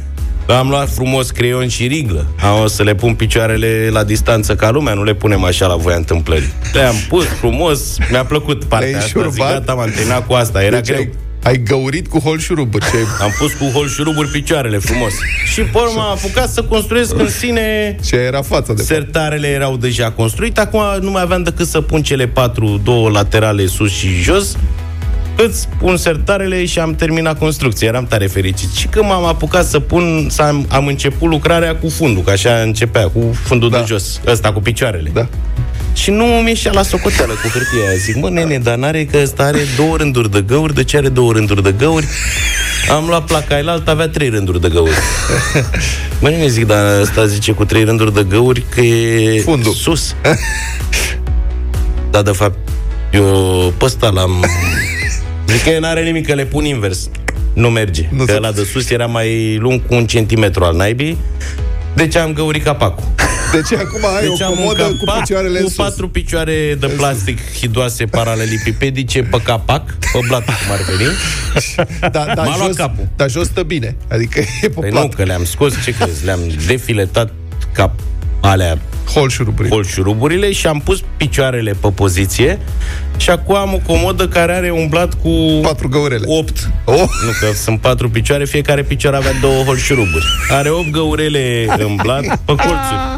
Am 0.48 0.70
luat 0.70 0.90
frumos 0.90 1.32
creion 1.32 1.68
și 1.68 1.88
riglă. 1.88 2.26
Am 2.40 2.62
o 2.62 2.68
să 2.68 2.84
le 2.84 2.96
pun 2.96 3.14
picioarele 3.16 3.90
la 3.92 4.04
distanță 4.04 4.56
ca 4.56 4.70
lumea, 4.70 4.94
nu 4.94 5.04
le 5.04 5.14
punem 5.14 5.44
așa 5.44 5.68
la 5.68 5.76
voia 5.76 5.96
întâmplării. 5.96 6.54
Le-am 6.74 6.96
pus 7.10 7.26
frumos, 7.26 7.98
mi-a 8.12 8.26
plăcut 8.26 8.64
partea 8.64 8.88
Le-ai 8.90 9.00
asta. 9.00 9.08
Zic, 9.08 9.16
înșurubat? 9.26 9.52
gata, 9.54 9.74
m-am 9.74 9.90
terminat 9.96 10.28
cu 10.28 10.34
asta, 10.34 10.64
era 10.64 10.76
Deci 10.76 10.86
greu. 10.88 10.98
ai, 11.00 11.10
ai 11.44 11.58
găurit 11.64 12.08
cu 12.08 12.20
holșuruburi. 12.20 12.86
Ce... 12.86 12.98
Am 13.22 13.36
pus 13.40 13.54
cu 13.54 13.66
holșuruburi 13.66 14.28
picioarele 14.30 14.78
frumos. 14.78 15.12
și 15.54 15.62
pe 15.62 15.78
urmă 15.78 16.00
am 16.02 16.10
apucat 16.10 16.50
să 16.50 16.64
construiesc 16.64 17.20
în 17.20 17.30
sine 17.30 17.96
Ce 18.06 18.16
era 18.16 18.42
fața 18.42 18.74
de 18.74 18.82
fapt. 18.82 18.86
Sertarele 18.88 19.48
erau 19.48 19.78
deja 19.78 20.12
construite, 20.12 20.60
acum 20.60 20.82
nu 21.02 21.12
mai 21.12 21.22
aveam 21.22 21.44
decât 21.44 21.68
să 21.68 21.82
pun 21.82 22.02
cele 22.02 22.28
patru, 22.28 22.82
două 22.84 23.10
laterale 23.10 23.66
sus 23.66 23.92
și 23.92 24.08
jos, 24.22 24.56
îți 25.38 25.68
pun 25.78 25.98
sertarele 25.98 26.66
și 26.66 26.80
am 26.80 26.96
terminat 26.96 27.38
construcția. 27.40 27.88
Eram 27.88 28.06
tare 28.06 28.28
fericit. 28.28 28.72
Și 28.74 28.88
când 28.88 29.06
m-am 29.06 29.26
apucat 29.26 29.66
să 29.66 29.80
pun, 29.80 30.28
să 30.30 30.42
am, 30.42 30.66
am 30.70 30.88
început 30.88 31.30
lucrarea 31.30 31.76
cu 31.76 31.90
fundul, 31.90 32.24
că 32.24 32.30
așa 32.32 32.54
începea, 32.62 33.08
cu 33.08 33.36
fundul 33.44 33.70
Da. 33.70 33.78
de 33.78 33.84
jos, 33.88 34.22
ăsta 34.28 34.52
cu 34.54 34.60
picioarele. 34.62 35.10
Da. 35.14 35.28
Și 35.94 36.12
nu 36.12 36.26
mi 36.26 36.48
ieșea 36.50 36.72
la 36.72 36.82
socoteală 36.84 37.34
cu 37.34 37.48
hârtia 37.48 37.88
aia. 37.90 37.98
Zic, 37.98 38.16
mă, 38.16 38.30
nene, 38.30 38.58
dar 38.58 38.76
n-are 38.76 39.06
că 39.06 39.18
ăsta 39.22 39.44
are 39.44 39.60
două 39.78 39.98
rânduri 39.98 40.32
de 40.32 40.42
găuri, 40.42 40.74
de 40.74 40.84
ce 40.84 40.98
are 40.98 41.10
două 41.10 41.32
rânduri 41.32 41.64
de 41.64 41.72
găuri? 41.78 42.06
Am 42.92 43.06
luat 43.08 43.26
placa 43.26 43.56
altă, 43.66 43.92
avea 43.92 44.08
trei 44.08 44.30
rânduri 44.30 44.62
de 44.62 44.70
găuri. 44.70 44.96
Mă, 46.22 46.30
nene, 46.30 46.48
zic, 46.48 46.66
dar 46.66 47.00
ăsta 47.02 47.26
zice 47.26 47.52
cu 47.52 47.66
trei 47.66 47.84
rânduri 47.84 48.14
de 48.14 48.26
găuri 48.30 48.66
că 48.70 48.82
e 48.82 49.42
Fundul. 49.42 49.74
sus. 49.74 50.16
da, 52.12 52.22
de 52.22 52.32
fapt, 52.32 52.58
eu 53.12 53.24
pe 53.78 53.86
ăsta 53.86 54.10
l-am... 54.10 54.46
Zic 55.54 55.64
că 55.74 55.80
n-are 55.80 56.04
nimic, 56.04 56.26
că 56.28 56.34
le 56.34 56.46
pun 56.46 56.66
invers. 56.66 57.10
Nu 57.54 57.70
merge. 57.70 58.08
Nu 58.12 58.18
Nu 58.18 58.26
că 58.26 58.32
se- 58.32 58.38
ăla 58.38 58.52
de 58.52 58.64
sus 58.64 58.90
era 58.90 59.06
mai 59.06 59.58
lung 59.58 59.82
cu 59.88 59.94
un 59.96 60.06
centimetru 60.08 60.64
al 60.64 60.76
naibii. 60.76 61.18
Deci 61.96 62.16
am 62.16 62.34
găurit 62.34 62.64
capacul. 62.64 63.04
Deci 63.52 63.80
acum 63.80 64.00
ai 64.16 64.22
Deci 64.28 64.40
o 64.40 64.46
am 64.46 64.52
un 64.52 64.58
comodă 64.58 64.84
cu 64.84 65.06
capac 65.06 65.20
picioarele 65.22 65.58
cu 65.58 65.64
în 65.64 65.70
sus. 65.70 65.78
patru 65.86 66.10
picioare 66.10 66.76
de 66.80 66.88
plastic 66.88 67.40
hidoase 67.60 68.06
paralelipipedice 68.06 69.22
pe 69.24 69.42
capac, 69.44 69.86
pe 70.14 70.20
blat, 70.28 70.46
cum 70.46 70.56
ar 70.72 70.80
veni. 70.98 71.10
Da, 72.00 72.10
da, 72.36 72.44
M-a 72.44 72.56
luat 72.58 72.68
jos, 72.68 72.76
capul. 72.76 73.08
dar 73.16 73.30
jos 73.30 73.46
stă 73.46 73.64
bine. 73.64 73.96
Adică 74.10 74.40
e 74.40 74.46
pe 74.62 74.68
Păi 74.70 74.90
nu, 74.90 74.96
plat. 75.00 75.14
că 75.14 75.24
le-am 75.24 75.46
scos, 75.46 75.84
ce 75.84 75.92
crezi? 75.92 76.26
Le-am 76.26 76.40
defiletat 76.68 77.32
cap 77.74 78.00
alea 78.44 78.78
Holșuruburi. 79.14 79.70
holșuruburile 79.70 80.52
și 80.52 80.68
am 80.68 80.80
pus 80.84 81.00
picioarele 81.18 81.76
pe 81.82 81.88
poziție 81.96 82.60
și 83.18 83.30
acum 83.30 83.56
am 83.56 83.74
o 83.74 83.78
comodă 83.94 84.28
care 84.28 84.54
are 84.54 84.72
un 84.72 84.88
blat 84.88 85.14
cu 85.14 85.30
Patru 85.62 85.88
găurele. 85.90 86.24
8 86.28 86.70
Oh. 86.86 86.96
Nu, 86.96 87.30
că 87.40 87.54
sunt 87.56 87.80
patru 87.80 88.10
picioare, 88.10 88.46
fiecare 88.46 88.84
picioare 88.84 89.16
avea 89.18 89.32
două 89.42 89.64
holșuruburi. 89.64 90.26
Are 90.50 90.70
8 90.70 90.90
găurele 90.92 91.66
în 91.78 91.96
blat 92.02 92.22
pe 92.26 92.36
colțuri. 92.46 93.18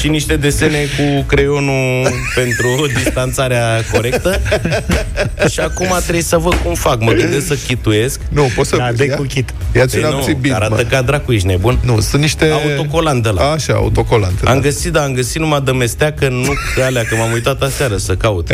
Și 0.00 0.08
niște 0.08 0.36
desene 0.36 0.78
cu 0.96 1.22
creionul 1.26 2.08
pentru 2.34 2.86
distanțarea 3.02 3.80
corectă. 3.92 4.40
Și 5.50 5.60
acum 5.60 5.86
trebuie 6.02 6.22
să 6.22 6.36
văd 6.38 6.54
cum 6.54 6.74
fac. 6.74 7.00
Mă 7.00 7.12
gândesc 7.12 7.46
să 7.46 7.56
chituiesc. 7.66 8.20
Nu, 8.28 8.48
poți 8.56 8.68
să... 8.68 8.76
Da, 8.76 8.92
dă 8.92 9.04
ia- 9.04 9.16
cu 9.16 9.22
kit. 9.22 9.54
Ia-ți 9.74 9.94
Păi 9.94 10.04
un 10.04 10.10
nu, 10.10 10.16
abțibit, 10.16 10.52
arată 10.52 10.74
mă. 10.74 10.82
ca 10.82 11.02
dracu, 11.02 11.32
ești 11.32 11.46
nebun. 11.46 11.78
Nu, 11.84 12.00
sunt 12.00 12.22
niște... 12.22 12.50
Autocolant 12.50 13.22
de 13.22 13.28
la. 13.28 13.50
Așa, 13.50 13.72
autocolant. 13.72 14.40
Am 14.44 14.54
da. 14.54 14.60
Găsit, 14.64 14.92
dar 14.92 15.04
am 15.04 15.12
găsit 15.12 15.40
numai 15.40 15.60
de 15.64 15.70
mesteacă, 15.72 16.28
nu 16.28 16.52
că 16.74 16.82
alea, 16.82 17.02
că 17.02 17.14
m-am 17.16 17.32
uitat 17.32 17.62
aseară 17.62 17.96
să 17.96 18.14
caut. 18.14 18.48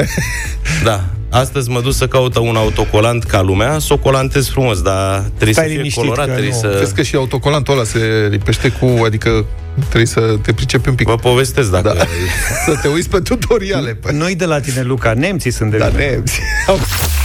Da. 0.85 1.05
Astăzi 1.31 1.69
mă 1.71 1.81
duc 1.81 1.93
să 1.93 2.07
caut 2.07 2.37
un 2.37 2.57
autocolant 2.57 3.25
ca 3.25 3.41
lumea, 3.41 3.79
să 3.79 3.93
o 3.93 3.97
colantez 3.99 4.49
frumos, 4.49 4.83
dar 4.83 5.19
trebuie 5.19 5.53
Stai 5.53 5.65
să 5.65 5.69
fie 5.71 5.77
liniștit 5.77 6.03
colorat, 6.03 6.27
că 6.27 6.33
trebuie 6.33 6.53
nu- 6.53 6.59
să... 6.59 6.77
Vezi 6.79 6.95
că 6.95 7.03
și 7.03 7.15
autocolantul 7.17 7.75
ăla 7.75 7.85
se 7.85 8.29
lipește 8.31 8.69
cu... 8.69 9.03
Adică 9.05 9.45
trebuie 9.79 10.07
să 10.07 10.21
te 10.43 10.53
pricepi 10.53 10.89
un 10.89 10.95
pic. 10.95 11.07
Vă 11.07 11.15
povestesc 11.17 11.71
dacă... 11.71 11.93
Da. 11.97 12.05
să 12.73 12.79
te 12.83 12.89
uiți 12.89 13.09
pe 13.09 13.19
tutoriale. 13.21 13.95
Pe... 13.95 14.13
Noi 14.13 14.35
de 14.35 14.45
la 14.45 14.61
tine, 14.61 14.83
Luca, 14.83 15.13
nemții 15.13 15.51
sunt 15.51 15.71
de 15.71 15.77
Da, 15.77 15.87
vină. 15.89 16.03
nemți. 16.11 16.41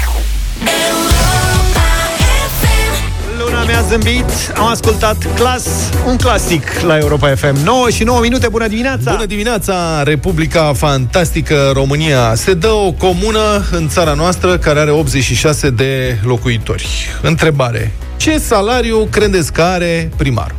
mi-a 3.76 3.84
zâmbit, 3.84 4.54
am 4.56 4.66
ascultat 4.68 5.34
Clas, 5.36 5.68
un 6.08 6.18
clasic 6.18 6.80
la 6.86 6.98
Europa 6.98 7.36
FM. 7.36 7.64
9 7.64 7.90
și 7.90 8.04
9 8.04 8.20
minute, 8.22 8.48
bună 8.48 8.68
dimineața! 8.68 9.12
Bună 9.12 9.26
dimineața, 9.26 10.04
Republica 10.04 10.74
Fantastică 10.76 11.72
România. 11.74 12.36
Se 12.36 12.54
dă 12.54 12.68
o 12.68 12.92
comună 12.92 13.66
în 13.72 13.88
țara 13.88 14.14
noastră 14.14 14.58
care 14.58 14.80
are 14.80 14.92
86 14.92 15.70
de 15.70 16.18
locuitori. 16.24 16.88
Întrebare. 17.22 17.92
Ce 18.18 18.38
salariu 18.38 19.08
credeți 19.12 19.54
că 19.54 19.62
are 19.62 20.12
primarul? 20.16 20.56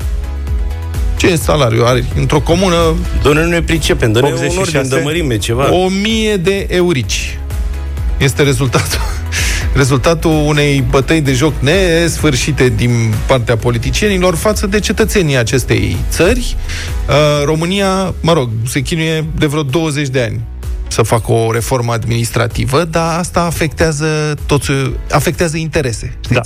Ce 1.16 1.36
salariu 1.36 1.84
are 1.84 2.04
într-o 2.16 2.40
comună? 2.40 2.76
Doamne, 3.22 3.42
nu 3.42 3.48
ne 3.48 3.62
pricepem, 3.62 4.12
dă-ne 4.12 4.26
un 4.26 4.32
86? 4.32 4.60
ordine 4.60 4.96
de 4.96 5.04
mărime, 5.04 5.38
ceva. 5.38 5.72
1000 5.72 6.36
de 6.36 6.66
eurici. 6.68 7.38
Este 8.18 8.42
rezultatul. 8.42 9.15
Rezultatul 9.76 10.30
unei 10.46 10.84
bătăi 10.90 11.20
de 11.20 11.32
joc 11.32 11.52
nesfârșite 11.60 12.68
din 12.68 13.14
partea 13.26 13.56
politicienilor 13.56 14.34
față 14.34 14.66
de 14.66 14.80
cetățenii 14.80 15.36
acestei 15.36 15.96
țări. 16.10 16.56
Uh, 17.08 17.44
România, 17.44 18.14
mă 18.20 18.32
rog, 18.32 18.50
se 18.66 18.80
chinuie 18.80 19.26
de 19.38 19.46
vreo 19.46 19.62
20 19.62 20.08
de 20.08 20.22
ani 20.22 20.40
să 20.88 21.02
facă 21.02 21.32
o 21.32 21.52
reformă 21.52 21.92
administrativă, 21.92 22.84
dar 22.84 23.18
asta 23.18 23.40
afectează 23.40 24.34
toți, 24.46 24.70
afectează 25.10 25.56
interese, 25.56 26.16
știți? 26.20 26.34
Da. 26.34 26.40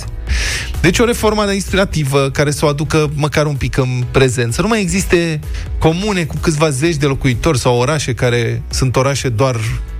Deci 0.81 0.99
o 0.99 1.05
reformă 1.05 1.41
administrativă 1.41 2.29
care 2.33 2.51
să 2.51 2.65
o 2.65 2.67
aducă 2.67 3.09
măcar 3.13 3.45
un 3.45 3.55
pic 3.55 3.77
în 3.77 4.03
prezent. 4.11 4.53
Să 4.53 4.61
nu 4.61 4.67
mai 4.67 4.81
existe 4.81 5.39
comune 5.79 6.23
cu 6.23 6.35
câțiva 6.41 6.69
zeci 6.69 6.95
de 6.95 7.05
locuitori 7.05 7.59
sau 7.59 7.77
orașe 7.77 8.13
care 8.13 8.61
sunt 8.69 8.95
orașe 8.95 9.29
doar 9.29 9.55
m, 9.55 9.90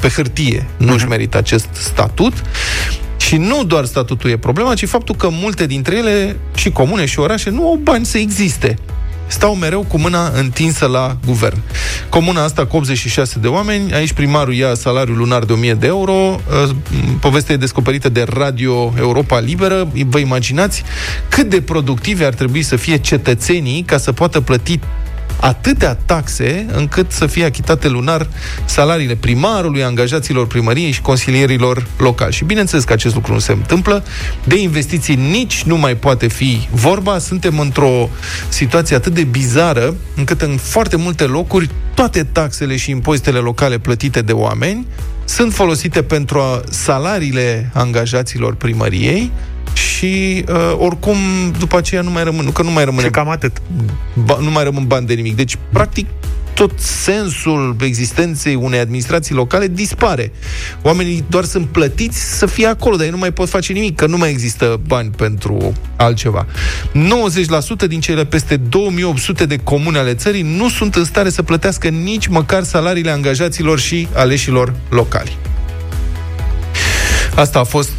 pe 0.00 0.08
hârtie. 0.08 0.66
Nu-și 0.76 1.06
merită 1.06 1.36
acest 1.36 1.68
statut. 1.72 2.32
Și 3.16 3.36
nu 3.36 3.64
doar 3.64 3.84
statutul 3.84 4.30
e 4.30 4.36
problema, 4.36 4.74
ci 4.74 4.86
faptul 4.86 5.14
că 5.14 5.28
multe 5.30 5.66
dintre 5.66 5.96
ele, 5.96 6.36
și 6.54 6.70
comune 6.70 7.04
și 7.04 7.18
orașe, 7.18 7.50
nu 7.50 7.66
au 7.66 7.78
bani 7.82 8.04
să 8.04 8.18
existe. 8.18 8.78
stau 9.26 9.54
mereu 9.54 9.84
cu 9.88 9.98
mâna 9.98 10.32
întinsă 10.34 10.86
la 10.86 11.16
guvern. 11.26 11.58
Comuna 12.08 12.42
asta 12.42 12.66
cu 12.66 12.76
86 12.76 13.38
de 13.38 13.46
oameni, 13.46 13.92
aici 13.92 14.12
primarul 14.12 14.54
ia 14.54 14.74
salariul 14.74 15.16
lunar 15.16 15.44
de 15.44 15.52
1000 15.52 15.74
de 15.74 15.86
euro, 15.86 16.12
uh, 16.12 16.70
povestea 17.20 17.54
e 17.54 17.58
descoperită 17.58 18.08
de 18.08 18.24
Radio 18.28 18.92
Europa 18.98 19.40
Liberă, 19.40 19.88
vă 20.06 20.18
imaginați 20.18 20.82
cât 21.28 21.48
de 21.48 21.60
productivi 21.60 22.24
ar 22.24 22.34
trebui 22.34 22.62
să 22.62 22.76
fie 22.76 22.96
cetățenii 22.96 23.82
ca 23.82 23.98
să 23.98 24.12
poată 24.12 24.40
plăti 24.40 24.78
atâtea 25.44 25.94
taxe 26.06 26.66
încât 26.72 27.10
să 27.10 27.26
fie 27.26 27.44
achitate 27.44 27.88
lunar 27.88 28.28
salariile 28.64 29.14
primarului, 29.14 29.84
angajaților 29.84 30.46
primăriei 30.46 30.90
și 30.90 31.00
consilierilor 31.00 31.86
locali. 31.98 32.32
Și 32.32 32.44
bineînțeles 32.44 32.84
că 32.84 32.92
acest 32.92 33.14
lucru 33.14 33.32
nu 33.32 33.38
se 33.38 33.52
întâmplă. 33.52 34.04
De 34.44 34.56
investiții 34.56 35.14
nici 35.14 35.62
nu 35.62 35.76
mai 35.76 35.96
poate 35.96 36.26
fi 36.26 36.68
vorba. 36.70 37.18
Suntem 37.18 37.58
într-o 37.58 38.08
situație 38.48 38.96
atât 38.96 39.14
de 39.14 39.24
bizară 39.24 39.94
încât 40.16 40.40
în 40.40 40.56
foarte 40.56 40.96
multe 40.96 41.24
locuri 41.24 41.70
toate 41.94 42.24
taxele 42.32 42.76
și 42.76 42.90
impozitele 42.90 43.38
locale 43.38 43.78
plătite 43.78 44.20
de 44.20 44.32
oameni 44.32 44.86
sunt 45.24 45.52
folosite 45.52 46.02
pentru 46.02 46.38
a, 46.38 46.62
salariile 46.70 47.70
angajaților 47.74 48.54
primăriei 48.54 49.30
și 49.96 50.44
uh, 50.48 50.74
oricum 50.78 51.16
după 51.58 51.76
aceea 51.76 52.02
nu 52.02 52.10
mai 52.10 52.24
rămân, 52.24 52.44
nu 52.44 52.50
că 52.50 52.62
nu 52.62 52.70
mai 52.70 52.84
rămâne 52.84 53.04
Și 53.04 53.10
cam 53.10 53.28
atât. 53.28 53.62
ba, 54.24 54.38
nu 54.40 54.50
mai 54.50 54.64
rămân 54.64 54.84
bani 54.86 55.06
de 55.06 55.14
nimic. 55.14 55.36
Deci, 55.36 55.58
practic, 55.72 56.06
tot 56.54 56.70
sensul 56.80 57.76
existenței 57.80 58.54
unei 58.54 58.78
administrații 58.78 59.34
locale 59.34 59.66
dispare. 59.66 60.32
Oamenii 60.82 61.24
doar 61.28 61.44
sunt 61.44 61.66
plătiți 61.66 62.38
să 62.38 62.46
fie 62.46 62.66
acolo, 62.66 62.96
dar 62.96 63.04
ei 63.04 63.10
nu 63.10 63.16
mai 63.16 63.32
pot 63.32 63.48
face 63.48 63.72
nimic, 63.72 63.96
că 63.96 64.06
nu 64.06 64.16
mai 64.16 64.30
există 64.30 64.80
bani 64.86 65.10
pentru 65.16 65.72
altceva. 65.96 66.46
90% 67.84 67.88
din 67.88 68.00
cele 68.00 68.24
peste 68.24 68.56
2800 68.56 69.46
de 69.46 69.56
comune 69.56 69.98
ale 69.98 70.14
țării 70.14 70.42
nu 70.42 70.68
sunt 70.68 70.94
în 70.94 71.04
stare 71.04 71.30
să 71.30 71.42
plătească 71.42 71.88
nici 71.88 72.26
măcar 72.26 72.62
salariile 72.62 73.10
angajaților 73.10 73.78
și 73.78 74.08
aleșilor 74.14 74.74
locali. 74.88 75.36
Asta 77.34 77.58
a 77.58 77.64
fost 77.64 77.92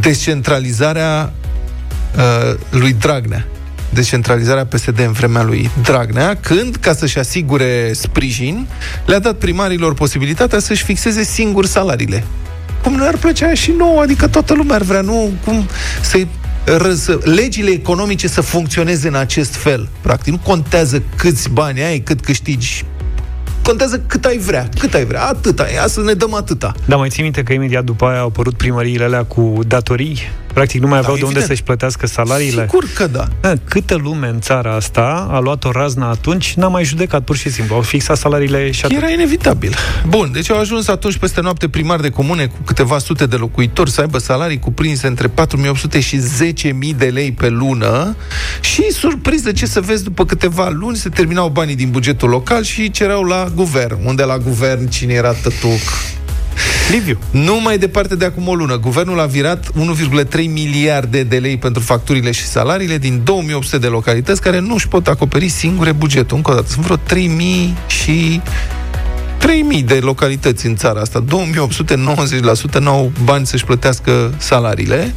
descentralizarea 0.00 1.32
uh, 2.16 2.54
lui 2.70 2.92
Dragnea 2.92 3.46
descentralizarea 3.94 4.66
PSD 4.66 4.98
în 4.98 5.12
vremea 5.12 5.42
lui 5.42 5.70
Dragnea, 5.82 6.36
când, 6.40 6.76
ca 6.76 6.94
să-și 6.94 7.18
asigure 7.18 7.92
sprijin, 7.92 8.66
le-a 9.06 9.18
dat 9.18 9.34
primarilor 9.34 9.94
posibilitatea 9.94 10.58
să-și 10.58 10.84
fixeze 10.84 11.22
singur 11.22 11.66
salariile. 11.66 12.24
Cum 12.82 12.94
nu 12.94 13.06
ar 13.06 13.16
plăcea 13.16 13.54
și 13.54 13.70
nouă, 13.70 14.00
adică 14.00 14.28
toată 14.28 14.54
lumea 14.54 14.74
ar 14.74 14.82
vrea, 14.82 15.00
nu 15.00 15.32
cum 15.44 15.68
să 16.02 16.26
să, 16.94 17.18
legile 17.22 17.70
economice 17.70 18.28
să 18.28 18.40
funcționeze 18.40 19.08
în 19.08 19.14
acest 19.14 19.54
fel. 19.54 19.88
Practic, 20.00 20.32
nu 20.32 20.38
contează 20.38 21.02
câți 21.16 21.48
bani 21.50 21.82
ai, 21.82 21.98
cât 21.98 22.20
câștigi 22.20 22.84
contează 23.64 23.98
cât 24.06 24.24
ai 24.24 24.38
vrea, 24.38 24.68
cât 24.78 24.94
ai 24.94 25.04
vrea, 25.04 25.22
atâta, 25.22 25.66
ia 25.74 25.86
să 25.86 26.00
ne 26.00 26.12
dăm 26.12 26.34
atâta. 26.34 26.74
Da, 26.86 26.96
mai 26.96 27.08
ții 27.08 27.22
minte 27.22 27.42
că 27.42 27.52
imediat 27.52 27.84
după 27.84 28.04
aia 28.04 28.20
au 28.20 28.26
apărut 28.26 28.54
primăriile 28.56 29.04
alea 29.04 29.24
cu 29.24 29.58
datorii? 29.66 30.18
Practic 30.54 30.80
nu 30.80 30.88
mai 30.88 30.98
aveau 30.98 31.14
Da, 31.14 31.18
de 31.20 31.26
unde 31.26 31.38
evident. 31.38 31.46
să-și 31.58 31.62
plătească 31.62 32.06
salariile. 32.06 32.62
Sigur 32.62 32.84
că 32.94 33.06
da. 33.06 33.28
Da, 33.40 33.52
câtă 33.64 33.94
lume 33.94 34.28
în 34.28 34.40
țara 34.40 34.74
asta 34.74 35.28
a 35.30 35.38
luat 35.38 35.64
o 35.64 35.70
raznă 35.70 36.04
atunci, 36.04 36.54
n-a 36.54 36.68
mai 36.68 36.84
judecat 36.84 37.22
pur 37.24 37.36
și 37.36 37.50
simplu. 37.50 37.74
Au 37.74 37.80
fixat 37.80 38.16
salariile 38.16 38.70
și 38.70 38.84
atât. 38.84 38.96
Era 38.96 39.08
inevitabil. 39.10 39.74
Bun, 40.08 40.30
deci 40.32 40.50
au 40.50 40.58
ajuns 40.58 40.88
atunci 40.88 41.16
peste 41.16 41.40
noapte 41.40 41.68
primari 41.68 42.02
de 42.02 42.10
comune 42.10 42.46
cu 42.46 42.56
câteva 42.64 42.98
sute 42.98 43.26
de 43.26 43.36
locuitori 43.36 43.90
să 43.90 44.00
aibă 44.00 44.18
salarii 44.18 44.58
cuprinse 44.58 45.06
între 45.06 45.28
4.800 45.28 46.00
și 46.04 46.20
10.000 46.62 46.96
de 46.96 47.06
lei 47.06 47.32
pe 47.32 47.48
lună 47.48 48.16
și, 48.60 48.90
surpriză 48.92 49.52
ce 49.52 49.66
să 49.66 49.80
vezi, 49.80 50.04
după 50.04 50.24
câteva 50.24 50.68
luni 50.68 50.96
se 50.96 51.08
terminau 51.08 51.48
banii 51.48 51.76
din 51.76 51.90
bugetul 51.90 52.28
local 52.28 52.62
și 52.62 52.90
cereau 52.90 53.22
la 53.22 53.48
guvern. 53.54 53.98
Unde 54.04 54.22
la 54.22 54.38
guvern 54.38 54.88
cine 54.88 55.12
era 55.12 55.32
tătuc? 55.32 55.80
Liviu. 56.90 57.18
Nu 57.30 57.60
mai 57.60 57.78
departe 57.78 58.16
de 58.16 58.24
acum 58.24 58.48
o 58.48 58.54
lună, 58.54 58.78
guvernul 58.78 59.20
a 59.20 59.26
virat 59.26 59.66
1,3 59.66 60.34
miliarde 60.52 61.22
de 61.22 61.36
lei 61.36 61.56
pentru 61.56 61.82
facturile 61.82 62.30
și 62.30 62.44
salariile 62.44 62.98
din 62.98 63.20
2800 63.24 63.78
de 63.78 63.86
localități 63.86 64.40
care 64.40 64.58
nu 64.58 64.74
își 64.74 64.88
pot 64.88 65.06
acoperi 65.06 65.48
singure 65.48 65.92
bugetul. 65.92 66.36
Încă 66.36 66.50
o 66.50 66.54
dată, 66.54 66.66
sunt 66.68 66.84
vreo 66.84 66.96
3000 66.96 67.76
și 67.86 68.40
3000 69.38 69.82
de 69.82 69.94
localități 69.94 70.66
în 70.66 70.76
țara 70.76 71.00
asta. 71.00 71.24
2890% 71.24 72.78
n-au 72.78 73.12
bani 73.24 73.46
să-și 73.46 73.64
plătească 73.64 74.34
salariile. 74.38 75.14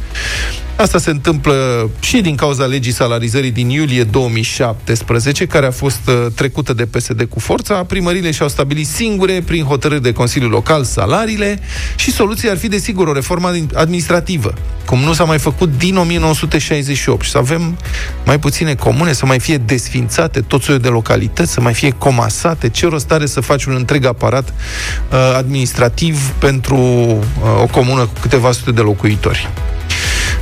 Asta 0.78 0.98
se 0.98 1.10
întâmplă 1.10 1.90
și 2.00 2.20
din 2.20 2.36
cauza 2.36 2.64
legii 2.64 2.92
salarizării 2.92 3.50
din 3.50 3.68
iulie 3.68 4.04
2017, 4.04 5.46
care 5.46 5.66
a 5.66 5.70
fost 5.70 6.00
uh, 6.08 6.26
trecută 6.34 6.72
de 6.72 6.86
PSD 6.86 7.22
cu 7.22 7.40
forța. 7.40 7.84
Primările 7.84 8.30
și-au 8.30 8.48
stabilit 8.48 8.86
singure, 8.86 9.42
prin 9.46 9.64
hotărâri 9.64 10.02
de 10.02 10.12
Consiliul 10.12 10.50
Local, 10.50 10.84
salariile 10.84 11.60
și 11.96 12.10
soluția 12.10 12.50
ar 12.50 12.56
fi, 12.56 12.68
desigur, 12.68 13.06
o 13.06 13.12
reformă 13.12 13.50
admin- 13.50 13.74
administrativă, 13.74 14.54
cum 14.86 14.98
nu 14.98 15.12
s-a 15.12 15.24
mai 15.24 15.38
făcut 15.38 15.78
din 15.78 15.96
1968 15.96 17.24
și 17.24 17.30
să 17.30 17.38
avem 17.38 17.78
mai 18.24 18.38
puține 18.38 18.74
comune, 18.74 19.12
să 19.12 19.26
mai 19.26 19.38
fie 19.38 19.56
desfințate 19.56 20.40
tot 20.40 20.62
soiul 20.62 20.80
de 20.80 20.88
localități, 20.88 21.52
să 21.52 21.60
mai 21.60 21.74
fie 21.74 21.90
comasate. 21.90 22.68
Ce 22.68 22.86
rost 22.86 23.12
are 23.12 23.26
să 23.26 23.40
faci 23.40 23.64
un 23.64 23.74
întreg 23.74 24.04
aparat 24.04 24.48
uh, 24.48 25.34
administrativ 25.36 26.30
pentru 26.30 26.76
uh, 26.76 27.62
o 27.62 27.66
comună 27.66 28.00
cu 28.00 28.20
câteva 28.20 28.52
sute 28.52 28.70
de 28.70 28.80
locuitori? 28.80 29.48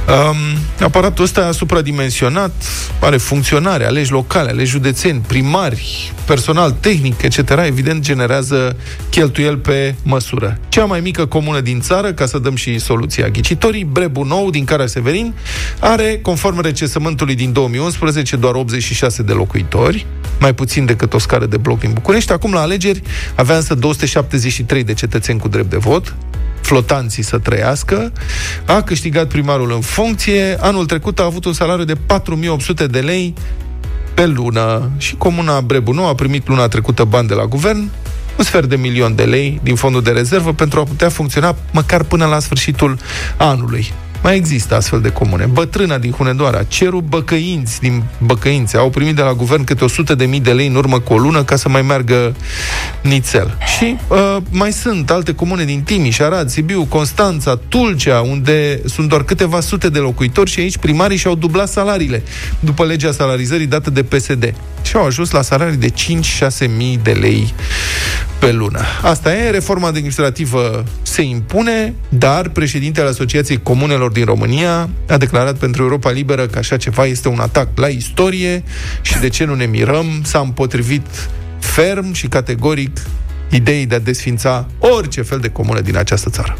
Um, 0.06 0.36
aparatul 0.80 1.24
ăsta 1.24 1.48
e 1.48 1.52
supradimensionat, 1.52 2.52
are 3.00 3.16
funcționare, 3.16 3.86
alegi 3.86 4.12
locale, 4.12 4.50
alegi 4.50 4.70
județeni, 4.70 5.20
primari, 5.26 6.12
personal 6.24 6.70
tehnic, 6.70 7.22
etc., 7.22 7.38
evident 7.66 8.02
generează 8.02 8.76
cheltuieli 9.10 9.56
pe 9.56 9.94
măsură. 10.02 10.58
Cea 10.68 10.84
mai 10.84 11.00
mică 11.00 11.26
comună 11.26 11.60
din 11.60 11.80
țară, 11.80 12.12
ca 12.12 12.26
să 12.26 12.38
dăm 12.38 12.56
și 12.56 12.78
soluția 12.78 13.28
ghicitorii, 13.28 13.84
Brebu 13.84 14.22
Nou, 14.22 14.50
din 14.50 14.64
Cara 14.64 14.86
Severin, 14.86 15.34
are, 15.80 16.18
conform 16.22 16.60
recensământului 16.60 17.34
din 17.34 17.52
2011, 17.52 18.36
doar 18.36 18.54
86 18.54 19.22
de 19.22 19.32
locuitori, 19.32 20.06
mai 20.40 20.54
puțin 20.54 20.84
decât 20.84 21.14
o 21.14 21.18
scară 21.18 21.46
de 21.46 21.56
bloc 21.56 21.78
din 21.78 21.90
București. 21.92 22.32
Acum, 22.32 22.52
la 22.52 22.60
alegeri, 22.60 23.02
avea 23.34 23.56
însă 23.56 23.74
273 23.74 24.84
de 24.84 24.94
cetățeni 24.94 25.38
cu 25.38 25.48
drept 25.48 25.70
de 25.70 25.76
vot, 25.76 26.14
flotanții 26.66 27.22
să 27.22 27.38
trăiască, 27.38 28.12
a 28.64 28.82
câștigat 28.82 29.28
primarul 29.28 29.72
în 29.72 29.80
funcție, 29.80 30.56
anul 30.60 30.86
trecut 30.86 31.18
a 31.18 31.24
avut 31.24 31.44
un 31.44 31.52
salariu 31.52 31.84
de 31.84 31.94
4800 31.94 32.86
de 32.86 33.00
lei 33.00 33.34
pe 34.14 34.26
lună. 34.26 34.90
Și 34.96 35.14
Comuna 35.14 35.60
Brebu 35.60 35.92
Nou 35.92 36.06
a 36.06 36.14
primit 36.14 36.48
luna 36.48 36.68
trecută 36.68 37.04
bani 37.04 37.28
de 37.28 37.34
la 37.34 37.44
guvern, 37.44 37.90
un 38.38 38.44
sfert 38.44 38.68
de 38.68 38.76
milion 38.76 39.14
de 39.14 39.24
lei 39.24 39.60
din 39.62 39.74
fondul 39.74 40.02
de 40.02 40.10
rezervă 40.10 40.52
pentru 40.52 40.80
a 40.80 40.84
putea 40.84 41.08
funcționa 41.08 41.56
măcar 41.72 42.02
până 42.02 42.26
la 42.26 42.38
sfârșitul 42.38 42.98
anului. 43.36 43.92
Mai 44.26 44.36
există 44.36 44.74
astfel 44.74 45.00
de 45.00 45.10
comune. 45.10 45.44
Bătrâna 45.44 45.98
din 45.98 46.10
Hunedoara, 46.10 46.62
Cerul 46.62 47.00
Băcăinți 47.00 47.80
din 47.80 48.02
Băcăinți 48.18 48.76
au 48.76 48.90
primit 48.90 49.14
de 49.14 49.22
la 49.22 49.32
guvern 49.32 49.64
câte 49.64 49.84
100 49.84 50.14
de 50.14 50.24
mii 50.24 50.40
de 50.40 50.52
lei 50.52 50.66
în 50.66 50.74
urmă 50.74 51.00
cu 51.00 51.12
o 51.12 51.18
lună 51.18 51.44
ca 51.44 51.56
să 51.56 51.68
mai 51.68 51.82
meargă 51.82 52.34
nițel. 53.02 53.58
Și 53.76 53.96
uh, 54.08 54.36
mai 54.50 54.72
sunt 54.72 55.10
alte 55.10 55.34
comune 55.34 55.64
din 55.64 55.82
Timiș, 55.82 56.18
Arad, 56.18 56.48
Sibiu, 56.48 56.84
Constanța, 56.84 57.60
Tulcea, 57.68 58.20
unde 58.20 58.80
sunt 58.84 59.08
doar 59.08 59.22
câteva 59.22 59.60
sute 59.60 59.88
de 59.88 59.98
locuitori 59.98 60.50
și 60.50 60.60
aici 60.60 60.78
primarii 60.78 61.16
și-au 61.16 61.34
dublat 61.34 61.68
salariile 61.68 62.22
după 62.60 62.84
legea 62.84 63.12
salarizării 63.12 63.66
dată 63.66 63.90
de 63.90 64.02
PSD. 64.02 64.54
Și 64.86 64.96
au 64.96 65.04
ajuns 65.04 65.30
la 65.30 65.42
salarii 65.42 65.76
de 65.76 65.92
5-6 66.66 66.76
mii 66.76 67.00
de 67.02 67.12
lei 67.12 67.54
pe 68.38 68.52
lună. 68.52 68.80
Asta 69.02 69.34
e, 69.34 69.50
reforma 69.50 69.88
administrativă 69.88 70.84
se 71.02 71.22
impune, 71.22 71.94
dar 72.08 72.48
președintele 72.48 73.08
Asociației 73.08 73.62
Comunelor 73.62 74.10
din 74.10 74.24
România 74.24 74.88
a 75.08 75.16
declarat 75.16 75.56
pentru 75.56 75.82
Europa 75.82 76.10
Liberă 76.10 76.46
că 76.46 76.58
așa 76.58 76.76
ceva 76.76 77.06
este 77.06 77.28
un 77.28 77.38
atac 77.38 77.68
la 77.74 77.86
istorie 77.86 78.62
și 79.00 79.18
de 79.18 79.28
ce 79.28 79.44
nu 79.44 79.54
ne 79.54 79.64
mirăm, 79.64 80.06
s-a 80.24 80.38
împotrivit 80.38 81.06
ferm 81.58 82.12
și 82.12 82.26
categoric 82.26 83.00
ideii 83.50 83.86
de 83.86 83.94
a 83.94 83.98
desfința 83.98 84.68
orice 84.78 85.22
fel 85.22 85.38
de 85.38 85.48
comună 85.48 85.80
din 85.80 85.96
această 85.96 86.30
țară. 86.30 86.58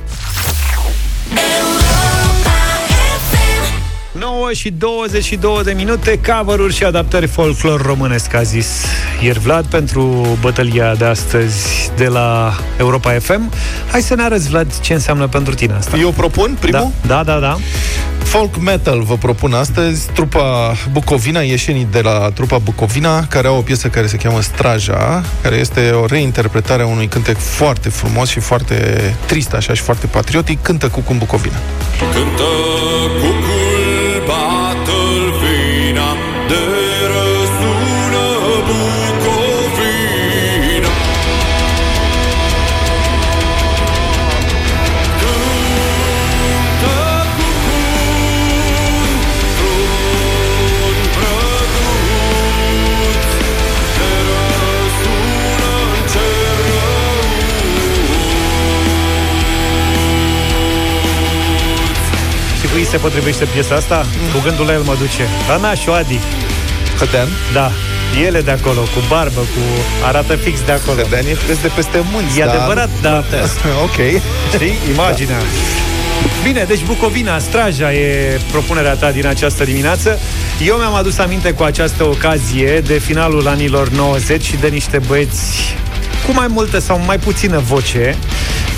9 4.18 4.52
și 4.52 4.70
22 4.70 5.60
de 5.64 5.72
minute, 5.72 6.20
cover 6.26 6.70
și 6.70 6.84
adaptări 6.84 7.26
folclor 7.26 7.82
românesc, 7.82 8.34
a 8.34 8.42
zis 8.42 8.84
ieri 9.22 9.38
Vlad 9.38 9.64
pentru 9.64 10.26
bătălia 10.40 10.94
de 10.94 11.04
astăzi 11.04 11.90
de 11.96 12.06
la 12.06 12.56
Europa 12.78 13.10
FM. 13.10 13.52
Hai 13.90 14.02
să 14.02 14.14
ne 14.14 14.22
arăți, 14.22 14.48
Vlad, 14.48 14.80
ce 14.80 14.92
înseamnă 14.92 15.26
pentru 15.28 15.54
tine 15.54 15.72
asta. 15.72 15.96
Eu 15.96 16.10
propun 16.10 16.56
primul? 16.60 16.90
Da, 17.06 17.22
da, 17.22 17.22
da. 17.22 17.38
da. 17.38 17.56
Folk 18.26 18.60
metal 18.60 19.02
vă 19.02 19.16
propun 19.16 19.52
astăzi 19.52 20.10
trupa 20.12 20.74
Bucovina, 20.92 21.40
ieșenii 21.40 21.86
de 21.90 22.00
la 22.00 22.30
trupa 22.34 22.58
Bucovina, 22.58 23.26
care 23.26 23.46
au 23.46 23.56
o 23.56 23.60
piesă 23.60 23.88
care 23.88 24.06
se 24.06 24.16
cheamă 24.16 24.40
Straja, 24.40 25.22
care 25.42 25.56
este 25.56 25.90
o 25.90 26.06
reinterpretare 26.06 26.82
a 26.82 26.86
unui 26.86 27.06
cântec 27.06 27.36
foarte 27.38 27.88
frumos 27.88 28.28
și 28.28 28.40
foarte 28.40 28.74
trist, 29.26 29.52
așa, 29.52 29.74
și 29.74 29.82
foarte 29.82 30.06
patriotic, 30.06 30.62
cântă 30.62 30.88
cu 30.88 31.00
cum 31.00 31.18
Bucovina. 31.18 31.56
Cântă 32.12 32.42
cucul, 33.20 33.35
se 62.96 63.02
potrivește 63.02 63.44
piesa 63.44 63.74
asta? 63.74 64.06
Cu 64.32 64.40
gândul 64.44 64.66
la 64.66 64.72
el 64.72 64.82
mă 64.82 64.94
duce. 64.98 65.24
Ana 65.50 65.74
și 65.74 65.88
Adi. 65.88 66.20
Hădean? 66.98 67.28
Da. 67.52 67.70
Ele 68.26 68.40
de 68.40 68.50
acolo, 68.50 68.80
cu 68.80 69.00
barbă, 69.08 69.40
cu 69.40 69.62
arată 70.06 70.34
fix 70.36 70.60
de 70.64 70.72
acolo. 70.72 71.00
Hădean 71.02 71.26
e 71.26 71.36
preț 71.44 71.58
de 71.58 71.70
peste 71.74 72.04
munți. 72.12 72.40
E 72.40 72.44
da? 72.44 72.50
adevărat, 72.50 72.90
da. 73.02 73.24
ok. 73.86 73.98
Știi? 74.52 74.74
Imaginea. 74.92 75.40
Bine, 76.42 76.64
deci 76.68 76.84
Bucovina, 76.84 77.38
Straja 77.38 77.92
e 77.92 78.40
propunerea 78.50 78.94
ta 78.94 79.10
din 79.10 79.26
această 79.26 79.64
dimineață. 79.64 80.18
Eu 80.66 80.76
mi-am 80.76 80.94
adus 80.94 81.18
aminte 81.18 81.50
cu 81.52 81.62
această 81.62 82.04
ocazie 82.04 82.80
de 82.80 82.98
finalul 82.98 83.48
anilor 83.48 83.88
90 83.88 84.44
și 84.44 84.56
de 84.56 84.68
niște 84.68 85.00
băieți 85.06 85.74
cu 86.26 86.32
mai 86.32 86.46
multă 86.46 86.78
sau 86.78 87.00
mai 87.06 87.18
puțină 87.18 87.58
voce 87.58 88.16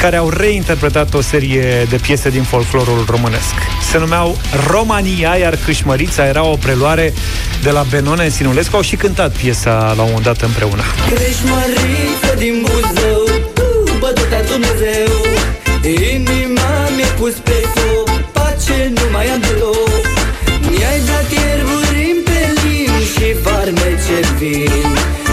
care 0.01 0.17
au 0.17 0.29
reinterpretat 0.29 1.15
o 1.15 1.21
serie 1.21 1.87
de 1.89 1.97
piese 1.97 2.29
din 2.29 2.43
folclorul 2.43 3.05
românesc. 3.11 3.55
Se 3.91 3.99
numeau 3.99 4.37
Romania, 4.71 5.35
iar 5.35 5.59
Câșmărița 5.65 6.27
era 6.27 6.45
o 6.45 6.57
preluare 6.57 7.13
de 7.63 7.71
la 7.71 7.85
Benone 7.91 8.29
Sinulescu. 8.29 8.77
Au 8.77 8.83
și 8.83 8.97
cântat 8.97 9.33
piesa 9.33 9.93
la 9.97 10.03
un 10.03 10.09
moment 10.09 10.25
dat 10.25 10.41
împreună. 10.41 10.83
Creșmăriță 11.11 12.35
din 12.37 12.67
Buzău 12.67 13.39
Bătuta 13.99 14.41
Dumnezeu 14.51 15.11
Inima 16.15 16.89
mi-a 16.97 17.13
pus 17.19 17.33
pe 17.33 17.59
foc 17.75 18.11
Pace 18.33 18.93
nu 18.95 19.03
mai 19.13 19.27
am 19.27 19.41
deloc 19.41 20.03
Mi-ai 20.71 21.01
dat 21.09 21.29
ierburi 21.39 22.11
în 22.13 22.21
pelin 22.29 22.93
Și 23.13 23.29
farmece 23.45 24.19
vin 24.39 24.91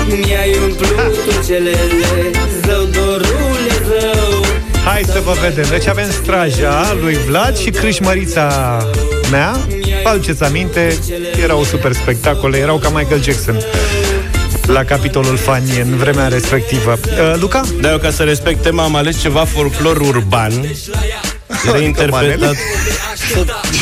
Mi-ai 0.07 0.51
umplut 0.63 1.16
ucelele 1.39 2.32
Zău, 2.66 2.84
dorule, 2.84 3.76
zău 3.88 4.35
Hai 4.86 5.02
să 5.04 5.22
vă 5.24 5.36
vedem. 5.42 5.66
Deci 5.70 5.88
avem 5.88 6.12
straja 6.12 6.98
lui 7.02 7.18
Vlad 7.28 7.58
și 7.58 7.70
Crâșmărița 7.70 8.78
mea. 9.32 9.56
Vă 10.04 10.10
aduceți 10.10 10.44
aminte, 10.44 10.98
erau 11.44 11.64
super 11.64 11.94
spectacole, 11.94 12.58
erau 12.58 12.78
ca 12.78 12.90
Michael 12.90 13.24
Jackson 13.24 13.58
la 14.68 14.84
capitolul 14.84 15.38
fani 15.38 15.80
în 15.80 15.96
vremea 15.96 16.28
respectivă. 16.28 16.92
Uh, 16.92 17.40
Luca? 17.40 17.62
Da, 17.82 17.92
eu 17.92 17.98
ca 17.98 18.12
să 18.12 18.24
respect 18.24 18.62
tema 18.62 18.84
am 18.84 18.96
ales 18.96 19.22
ceva 19.22 19.44
folclor 19.44 19.98
urban 19.98 20.52
reinterpretat 21.72 22.56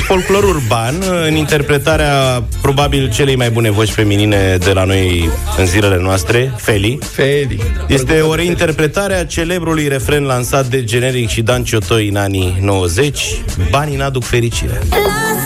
folclor 0.08 0.44
urban 0.44 0.96
în 1.28 1.36
interpretarea 1.36 2.44
probabil 2.62 3.12
celei 3.12 3.36
mai 3.36 3.50
bune 3.50 3.72
voci 3.72 3.90
feminine 3.90 4.58
de 4.58 4.72
la 4.72 4.84
noi 4.84 5.30
în 5.58 5.66
zilele 5.66 5.98
noastre, 6.02 6.54
Feli. 6.58 6.98
Feli. 7.12 7.60
Este 7.88 8.20
o 8.20 8.36
reinterpretare 8.36 9.14
a 9.16 9.26
celebrului 9.26 9.88
refren 9.88 10.24
lansat 10.24 10.66
de 10.66 10.84
Generic 10.84 11.30
și 11.30 11.42
Dan 11.42 11.64
Ciotoi 11.64 12.08
în 12.08 12.16
anii 12.16 12.58
90, 12.62 13.24
Banii 13.70 13.96
n-aduc 13.96 14.24
fericire. 14.24 14.82
Lasă 14.90 15.43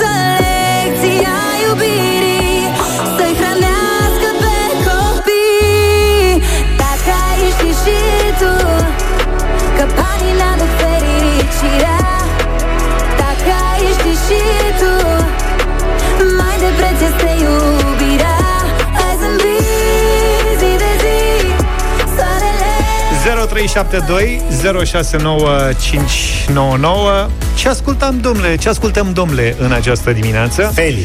0372 23.68 24.42
069599 24.86 27.28
Ce 27.56 27.70
ascultăm, 27.70 28.20
domnule? 28.20 28.56
Ce 28.56 28.70
ascultăm, 28.70 29.14
domnule, 29.14 29.56
în 29.60 29.72
această 29.72 30.12
dimineață? 30.12 30.72
Feli. 30.74 31.04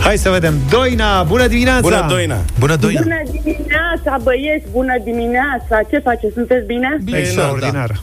Hai 0.00 0.16
să 0.16 0.30
vedem. 0.30 0.54
Doina, 0.70 1.22
bună 1.22 1.46
dimineața! 1.46 1.80
Bună, 1.80 2.06
Doina! 2.08 2.36
Bună, 2.58 2.76
Doina. 2.76 3.00
Bună 3.02 3.22
dimineața, 3.30 4.16
băieți, 4.22 4.66
bună 4.70 4.94
dimineața! 5.04 5.80
Ce 5.90 5.98
faceți? 5.98 6.32
Sunteți 6.34 6.66
bine? 6.66 6.98
Bine, 7.04 7.18
Extraordinar. 7.18 7.88
da. 7.88 7.94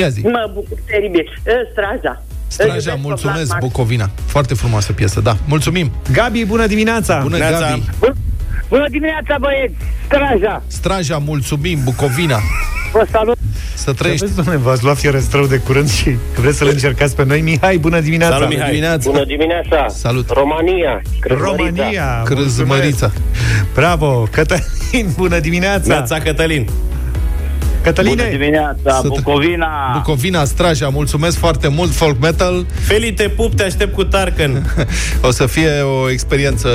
Ia 0.00 0.08
zi. 0.08 0.20
Mă 0.20 0.50
bucur 0.54 0.78
teribil. 0.86 1.40
Ă, 1.46 1.50
Straja. 1.72 2.22
Îl 2.22 2.26
Straja, 2.48 2.68
iubesc 2.72 2.86
pe 2.86 2.98
mulțumesc, 3.02 3.36
Vlad 3.44 3.48
Max. 3.48 3.60
Bucovina. 3.64 4.10
Foarte 4.26 4.54
frumoasă 4.54 4.92
piesă, 4.92 5.20
da. 5.20 5.36
Mulțumim. 5.44 5.90
Gabi, 6.12 6.44
bună 6.44 6.66
dimineața! 6.66 7.18
Bună, 7.22 7.36
Neața. 7.36 7.58
Gabi. 7.68 7.82
Bună 8.68 8.84
dimineața, 8.90 9.36
băieți! 9.40 9.74
Straja! 10.06 10.62
Straja, 10.66 11.18
mulțumim, 11.18 11.78
Bucovina. 11.84 12.38
Vă 12.92 13.06
salut! 13.10 13.36
Să 13.74 13.92
trăiești. 13.92 14.24
Vezi, 14.24 14.36
domnule, 14.36 14.56
v-ați 14.56 14.82
luat 14.84 14.96
fierăstrău 14.98 15.46
de 15.46 15.56
curând 15.58 15.90
și 15.90 16.16
vreți 16.36 16.56
să-l 16.56 16.68
încercați 16.68 17.16
pe 17.16 17.24
noi. 17.24 17.40
Mihai, 17.40 17.76
bună 17.76 18.00
dimineața! 18.00 18.34
Salut, 18.34 18.48
Bună 18.48 18.58
Mihai. 18.58 18.70
dimineața. 18.74 19.10
Bună 19.10 19.24
dimineața! 19.24 19.88
Salut. 19.88 20.30
România! 20.30 21.02
Crâșmărița. 21.20 21.54
România! 21.56 22.22
Crâzmărița. 22.24 23.10
mulțumesc. 23.12 23.72
Bravo! 23.74 24.28
Cătălin, 24.30 25.08
bună 25.16 25.38
dimineața! 25.38 25.86
Neața 25.94 26.18
Cătălin. 26.18 26.68
Cătăline! 27.86 28.28
dimineața, 28.30 28.98
Să- 29.00 29.08
Bucovina! 29.08 29.68
Bucovina, 29.94 30.44
Straja, 30.44 30.88
mulțumesc 30.88 31.38
foarte 31.38 31.68
mult, 31.68 31.92
folk 31.94 32.20
metal. 32.20 32.66
Feli, 32.86 33.12
te 33.12 33.28
pup, 33.28 33.54
te 33.54 33.62
aștept 33.62 33.94
cu 33.94 34.04
Tarkan. 34.04 34.74
O 35.22 35.30
să 35.30 35.46
fie 35.46 35.70
o 35.80 36.10
experiență 36.10 36.68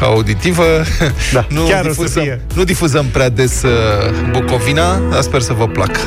auditivă. 0.00 0.62
Da, 1.32 1.46
nu, 1.48 1.62
chiar 1.64 1.80
o 1.80 1.82
să 1.82 1.88
difuzăm, 1.88 2.22
fie. 2.22 2.40
nu 2.54 2.64
difuzăm 2.64 3.06
prea 3.06 3.28
des 3.28 3.62
uh, 3.62 3.70
Bucovina, 4.30 4.98
dar 5.10 5.20
sper 5.20 5.40
să 5.40 5.52
vă 5.52 5.66
placă. 5.68 6.00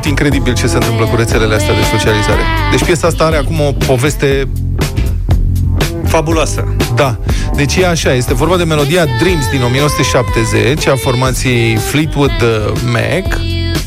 Absolut 0.00 0.18
incredibil 0.18 0.54
ce 0.54 0.66
se 0.66 0.74
întâmplă 0.74 1.06
cu 1.06 1.16
rețelele 1.16 1.54
astea 1.54 1.74
de 1.74 1.82
socializare. 1.90 2.40
Deci 2.70 2.84
piesa 2.84 3.06
asta 3.06 3.24
are 3.24 3.36
acum 3.36 3.60
o 3.60 3.72
poveste 3.86 4.48
Fabuloasă. 6.04 6.76
Da. 6.94 7.18
Deci 7.54 7.76
e 7.76 7.86
așa, 7.86 8.12
este 8.12 8.34
vorba 8.34 8.56
de 8.56 8.64
melodia 8.64 9.04
Dreams 9.04 9.48
din 9.50 9.62
1970 9.62 10.86
a 10.86 10.96
formației 10.96 11.76
Fleetwood 11.76 12.30
uh, 12.42 12.80
Mac 12.92 13.38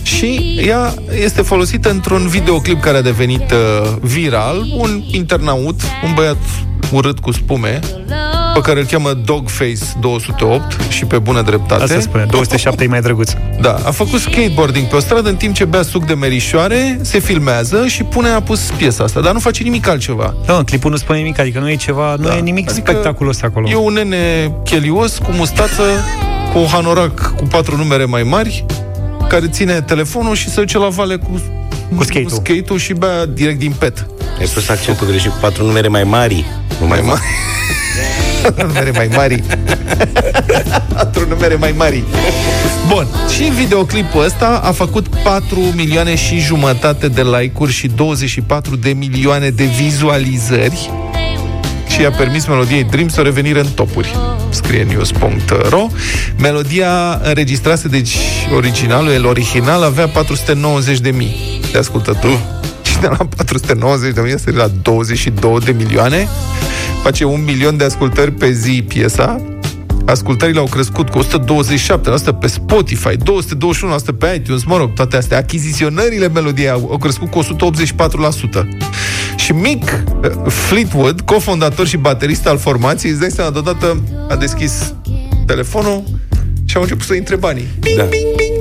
și 0.03 0.59
ea 0.67 0.93
este 1.23 1.41
folosită 1.41 1.89
într-un 1.89 2.27
videoclip 2.27 2.81
care 2.81 2.97
a 2.97 3.01
devenit 3.01 3.51
uh, 3.51 3.93
viral. 4.01 4.65
Un 4.77 5.03
internaut, 5.11 5.81
un 6.03 6.13
băiat 6.15 6.37
urât 6.91 7.19
cu 7.19 7.31
spume, 7.31 7.79
pe 8.53 8.59
care 8.61 8.79
îl 8.79 8.85
cheamă 8.85 9.13
Dogface 9.13 9.77
208 9.99 10.77
și 10.89 11.05
pe 11.05 11.19
bună 11.19 11.41
dreptate. 11.41 11.83
Asta 11.83 11.99
spune, 11.99 12.25
207 12.29 12.83
e 12.83 12.87
mai 12.87 13.01
drăguț. 13.01 13.31
Da, 13.61 13.77
a 13.85 13.91
făcut 13.91 14.19
skateboarding 14.19 14.87
pe 14.87 14.95
o 14.95 14.99
stradă 14.99 15.29
în 15.29 15.35
timp 15.35 15.53
ce 15.55 15.65
bea 15.65 15.81
suc 15.81 16.05
de 16.05 16.13
merișoare, 16.13 16.99
se 17.01 17.19
filmează 17.19 17.87
și 17.87 18.03
pune 18.03 18.29
a 18.29 18.41
pus 18.41 18.59
piesa 18.77 19.03
asta, 19.03 19.19
dar 19.21 19.33
nu 19.33 19.39
face 19.39 19.63
nimic 19.63 19.87
altceva. 19.87 20.33
Da, 20.45 20.61
clipul 20.65 20.91
nu 20.91 20.97
spune 20.97 21.17
nimic, 21.17 21.39
adică 21.39 21.59
nu 21.59 21.69
e 21.69 21.75
ceva, 21.75 22.15
nu 22.19 22.27
Da. 22.27 22.37
e 22.37 22.39
nimic 22.39 22.69
Adică 22.69 22.91
spectaculos 22.91 23.41
acolo. 23.41 23.69
E 23.69 23.75
un 23.75 23.93
nene 23.93 24.51
chelios 24.63 25.17
cu 25.17 25.31
mustață, 25.31 25.81
cu 26.53 26.59
un 26.59 26.65
hanorac 26.67 27.33
cu 27.35 27.43
patru 27.43 27.77
numere 27.77 28.05
mai 28.05 28.23
mari, 28.23 28.65
care 29.27 29.47
ține 29.47 29.81
telefonul 29.81 30.35
și 30.35 30.49
se 30.49 30.59
duce 30.59 30.77
la 30.77 30.87
vale 30.87 31.15
cu, 31.15 31.41
Cu 31.95 32.03
skate-ul. 32.03 32.25
cu 32.29 32.33
skate-ul 32.35 32.79
și 32.79 32.93
bea 32.93 33.25
direct 33.25 33.59
din 33.59 33.73
pet. 33.79 34.05
Ai 34.39 34.45
pus 34.53 34.69
accentul 34.69 35.07
greșit 35.07 35.29
cu 35.31 35.37
patru 35.41 35.65
numere 35.65 35.87
mai 35.87 36.03
mari. 36.03 36.45
Nu 36.79 36.87
mai 36.87 37.01
mari. 37.01 37.21
numere 38.67 38.91
mai 38.91 39.09
mari. 39.15 39.43
Patru 40.93 41.27
numere 41.27 41.55
mai 41.55 41.73
mari. 41.77 42.03
Bun, 42.87 43.07
și 43.35 43.43
videoclipul 43.43 44.23
ăsta 44.23 44.61
a 44.63 44.71
făcut 44.71 45.07
4 45.07 45.59
milioane 45.75 46.15
și 46.15 46.39
jumătate 46.39 47.07
de 47.07 47.21
like-uri 47.21 47.71
și 47.71 47.87
24 47.87 48.75
de 48.75 48.89
milioane 48.89 49.49
de 49.49 49.63
vizualizări 49.63 50.91
și 51.87 52.01
i-a 52.01 52.11
permis 52.11 52.45
melodiei 52.45 52.83
Dreams 52.83 53.17
o 53.17 53.21
revenire 53.21 53.59
în 53.59 53.67
topuri. 53.75 54.15
Scrie 54.49 54.83
news.ro 54.83 55.87
Melodia 56.37 57.21
înregistrase, 57.23 57.87
deci 57.87 58.15
originalul, 58.55 59.11
el 59.11 59.25
original, 59.25 59.83
avea 59.83 60.07
490 60.07 60.99
de 60.99 61.09
mii 61.09 61.59
de 61.71 61.77
ascultători. 61.77 62.62
Și 63.03 63.09
de 63.09 63.15
la 63.19 63.27
490 63.35 64.13
de 64.13 64.21
mii 64.21 64.33
este 64.33 64.51
la 64.51 64.67
22 64.81 65.59
de 65.59 65.71
milioane. 65.71 66.27
Face 67.03 67.23
un 67.23 67.43
milion 67.43 67.77
de 67.77 67.83
ascultări 67.83 68.31
pe 68.31 68.51
zi 68.51 68.83
piesa. 68.87 69.41
Ascultările 70.05 70.59
au 70.59 70.65
crescut 70.65 71.09
cu 71.09 71.19
127% 71.23 71.25
pe 72.39 72.47
Spotify, 72.47 73.09
221% 73.09 73.17
pe 74.17 74.33
iTunes, 74.35 74.63
mă 74.63 74.77
rog, 74.77 74.93
toate 74.93 75.17
astea. 75.17 75.37
Achiziționările 75.37 76.27
melodiei 76.27 76.69
au, 76.69 76.87
au 76.91 76.97
crescut 76.97 77.31
cu 77.31 77.39
184%. 77.43 77.45
Și 79.35 79.51
Mick 79.51 80.03
uh, 80.21 80.29
Fleetwood, 80.47 81.21
cofondator 81.21 81.87
și 81.87 81.97
baterist 81.97 82.47
al 82.47 82.57
formației, 82.57 83.11
îți 83.11 83.19
dai 83.21 83.31
seama, 83.31 83.51
deodată 83.51 84.03
a 84.29 84.35
deschis 84.35 84.93
telefonul 85.45 86.03
și 86.65 86.75
au 86.75 86.81
început 86.81 87.05
să 87.05 87.13
intre 87.13 87.35
banii. 87.35 87.67
Bing, 87.79 87.97
Da. 87.97 88.03
bing, 88.03 88.11
bing, 88.11 88.35
bing, 88.35 88.35
bing, 88.35 88.35
bing. 88.37 88.52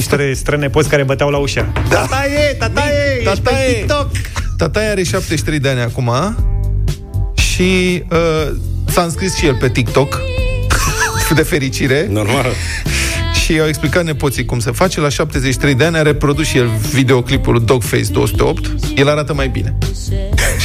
Și 0.00 0.08
niște 0.10 0.32
strănepoți 0.34 0.88
care 0.88 1.02
băteau 1.02 1.28
la 1.30 1.36
ușă. 1.38 1.72
Da. 1.88 1.96
Tataie, 1.96 2.56
tataie, 2.58 2.92
ești 3.16 3.24
Tataie. 3.40 3.66
pe 3.66 3.72
TikTok. 3.78 4.10
Tataia 4.56 4.90
are 4.90 5.02
73 5.02 5.58
de 5.58 5.68
ani 5.68 5.80
acum 5.80 6.10
și 7.34 8.02
uh, 8.10 8.52
s-a 8.84 9.02
înscris 9.02 9.34
și 9.36 9.46
el 9.46 9.54
pe 9.54 9.68
TikTok 9.68 10.20
de 11.34 11.42
fericire 11.42 12.06
Normal. 12.10 12.46
și 13.44 13.60
au 13.60 13.66
explicat 13.66 14.04
nepoții 14.04 14.44
cum 14.44 14.58
se 14.58 14.70
face. 14.70 15.00
La 15.00 15.08
73 15.08 15.74
de 15.74 15.84
ani 15.84 15.96
a 15.96 16.02
reprodus 16.02 16.46
și 16.46 16.56
el 16.58 16.70
videoclipul 16.92 17.62
Dogface 17.64 18.10
208. 18.12 18.66
El 18.96 19.08
arată 19.08 19.34
mai 19.34 19.48
bine. 19.48 19.78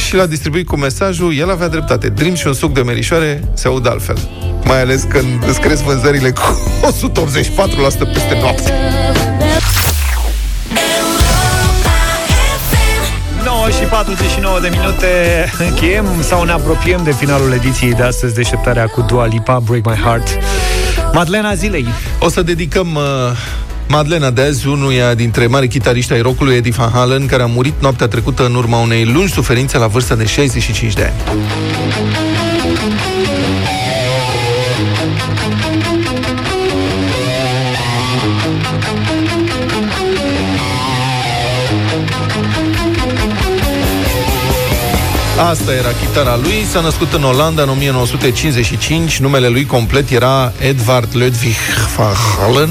și 0.06 0.14
l-a 0.14 0.26
distribuit 0.26 0.66
cu 0.66 0.76
mesajul, 0.76 1.36
el 1.36 1.50
avea 1.50 1.68
dreptate. 1.68 2.08
Dream 2.08 2.34
și 2.34 2.46
un 2.46 2.52
suc 2.52 2.72
de 2.72 2.80
merișoare 2.82 3.42
se 3.54 3.68
aud 3.68 3.86
altfel. 3.88 4.18
Mai 4.64 4.80
ales 4.80 5.02
când 5.08 5.44
îți 5.48 5.60
cresc 5.60 5.82
vânzările 5.82 6.30
cu 6.30 6.60
184% 7.10 7.18
peste 8.12 8.38
noapte. 8.40 8.72
49 13.90 14.60
de 14.60 14.68
minute 14.68 15.06
încheiem 15.58 16.06
sau 16.20 16.44
ne 16.44 16.52
apropiem 16.52 17.00
de 17.04 17.12
finalul 17.12 17.52
ediției 17.52 17.92
de 17.92 18.02
astăzi, 18.02 18.34
deșteptarea 18.34 18.86
cu 18.86 19.00
Dua 19.00 19.26
Lipa, 19.26 19.58
Break 19.58 19.84
My 19.84 20.02
Heart. 20.02 20.38
Madlena 21.12 21.54
zilei. 21.54 21.86
O 22.20 22.28
să 22.28 22.42
dedicăm 22.42 22.94
uh, 22.94 23.02
Madlena 23.88 24.30
de 24.30 24.42
azi, 24.42 24.66
unuia 24.66 25.14
dintre 25.14 25.46
mari 25.46 25.68
chitariști 25.68 26.12
ai 26.12 26.20
rockului, 26.20 26.54
Eddie 26.54 26.72
Van 26.72 26.90
Halen, 26.90 27.26
care 27.26 27.42
a 27.42 27.46
murit 27.46 27.74
noaptea 27.80 28.08
trecută 28.08 28.44
în 28.46 28.54
urma 28.54 28.78
unei 28.78 29.04
lungi 29.04 29.32
suferințe 29.32 29.78
la 29.78 29.86
vârsta 29.86 30.14
de 30.14 30.26
65 30.26 30.92
de 30.92 31.02
ani. 31.02 31.38
Asta 45.38 45.72
era 45.72 45.92
chitara 45.92 46.36
lui, 46.36 46.64
s-a 46.70 46.80
născut 46.80 47.12
în 47.12 47.24
Olanda 47.24 47.62
în 47.62 47.68
1955, 47.68 49.18
numele 49.18 49.48
lui 49.48 49.66
complet 49.66 50.10
era 50.10 50.52
Edvard 50.58 51.08
Ludwig 51.12 51.56
van 51.96 52.14
Halen, 52.14 52.68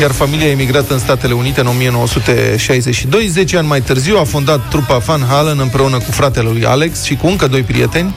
iar 0.00 0.10
familia 0.12 0.46
a 0.46 0.50
emigrat 0.50 0.90
în 0.90 0.98
Statele 0.98 1.32
Unite 1.32 1.60
în 1.60 1.66
1962. 1.66 3.26
10 3.26 3.56
ani 3.56 3.66
mai 3.66 3.80
târziu 3.80 4.18
a 4.18 4.24
fondat 4.24 4.68
trupa 4.68 4.98
Van 4.98 5.26
Halen 5.28 5.58
împreună 5.58 5.98
cu 5.98 6.10
fratele 6.10 6.48
lui 6.48 6.64
Alex 6.64 7.02
și 7.02 7.14
cu 7.14 7.26
încă 7.26 7.46
doi 7.46 7.62
prieteni, 7.62 8.14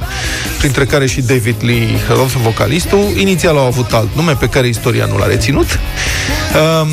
printre 0.58 0.86
care 0.86 1.08
și 1.08 1.22
David 1.22 1.56
Lee 1.60 2.00
Roth, 2.08 2.34
vocalistul. 2.44 3.14
Inițial 3.18 3.58
au 3.58 3.66
avut 3.66 3.92
alt 3.92 4.16
nume 4.16 4.32
pe 4.32 4.48
care 4.48 4.68
istoria 4.68 5.06
nu 5.06 5.18
l-a 5.18 5.28
reținut. 5.28 5.80
Um, 6.82 6.90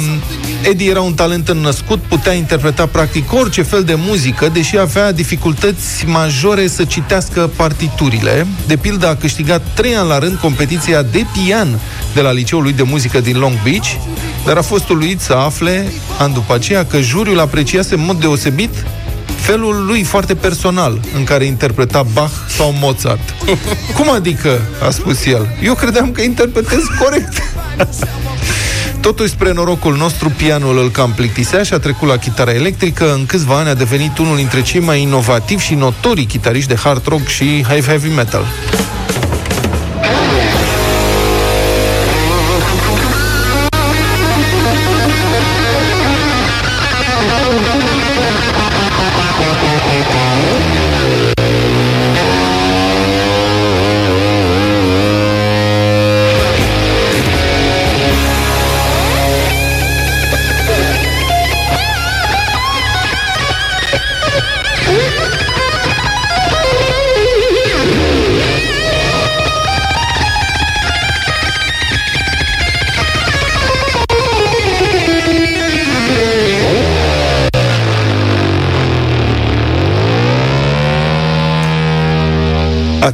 Eddie 0.62 0.90
era 0.90 1.00
un 1.00 1.14
talent 1.14 1.48
înnăscut, 1.48 1.98
putea 1.98 2.32
interpreta 2.32 2.86
practic 2.86 3.32
orice 3.32 3.62
fel 3.62 3.82
de 3.82 3.94
muzică, 3.96 4.48
deși 4.52 4.78
avea 4.78 5.12
dificultăți 5.12 6.04
majore 6.06 6.66
să 6.66 6.84
citească 6.84 7.50
partiturile. 7.56 8.46
De 8.66 8.76
pildă, 8.76 9.08
a 9.08 9.16
câștigat 9.16 9.62
trei 9.74 9.96
ani 9.96 10.08
la 10.08 10.18
rând 10.18 10.36
competiția 10.36 11.02
de 11.02 11.24
pian 11.32 11.80
de 12.14 12.20
la 12.20 12.32
liceul 12.32 12.62
lui 12.62 12.72
de 12.72 12.82
muzică 12.82 13.20
din 13.20 13.38
Long 13.38 13.62
Beach, 13.62 13.86
dar 14.44 14.56
a 14.56 14.62
fost 14.62 14.88
uluit 14.88 15.20
să 15.20 15.32
afle, 15.32 15.92
an 16.18 16.32
după 16.32 16.54
aceea, 16.54 16.84
că 16.84 17.00
juriul 17.00 17.40
apreciase 17.40 17.94
în 17.94 18.04
mod 18.04 18.20
deosebit 18.20 18.84
felul 19.40 19.84
lui 19.86 20.02
foarte 20.02 20.34
personal 20.34 21.00
în 21.16 21.24
care 21.24 21.44
interpreta 21.44 22.06
Bach 22.12 22.32
sau 22.56 22.74
Mozart. 22.80 23.34
Cum 23.96 24.10
adică, 24.10 24.60
a 24.86 24.90
spus 24.90 25.26
el, 25.26 25.56
eu 25.62 25.74
credeam 25.74 26.12
că 26.12 26.22
interpretez 26.22 26.82
corect. 26.98 27.42
Totuși, 29.00 29.30
spre 29.30 29.52
norocul 29.52 29.96
nostru, 29.96 30.28
pianul 30.28 30.78
îl 30.78 30.90
cam 30.90 31.12
plictisea 31.12 31.62
și 31.62 31.72
a 31.72 31.78
trecut 31.78 32.08
la 32.08 32.16
chitara 32.16 32.52
electrică. 32.52 33.12
În 33.12 33.26
câțiva 33.26 33.58
ani 33.58 33.68
a 33.68 33.74
devenit 33.74 34.18
unul 34.18 34.36
dintre 34.36 34.62
cei 34.62 34.80
mai 34.80 35.02
inovativi 35.02 35.64
și 35.64 35.74
notorii 35.74 36.24
chitariști 36.24 36.68
de 36.68 36.74
hard 36.74 37.06
rock 37.06 37.26
și 37.26 37.64
heavy 37.68 38.08
heavy 48.20 48.52
metal. 49.88 50.29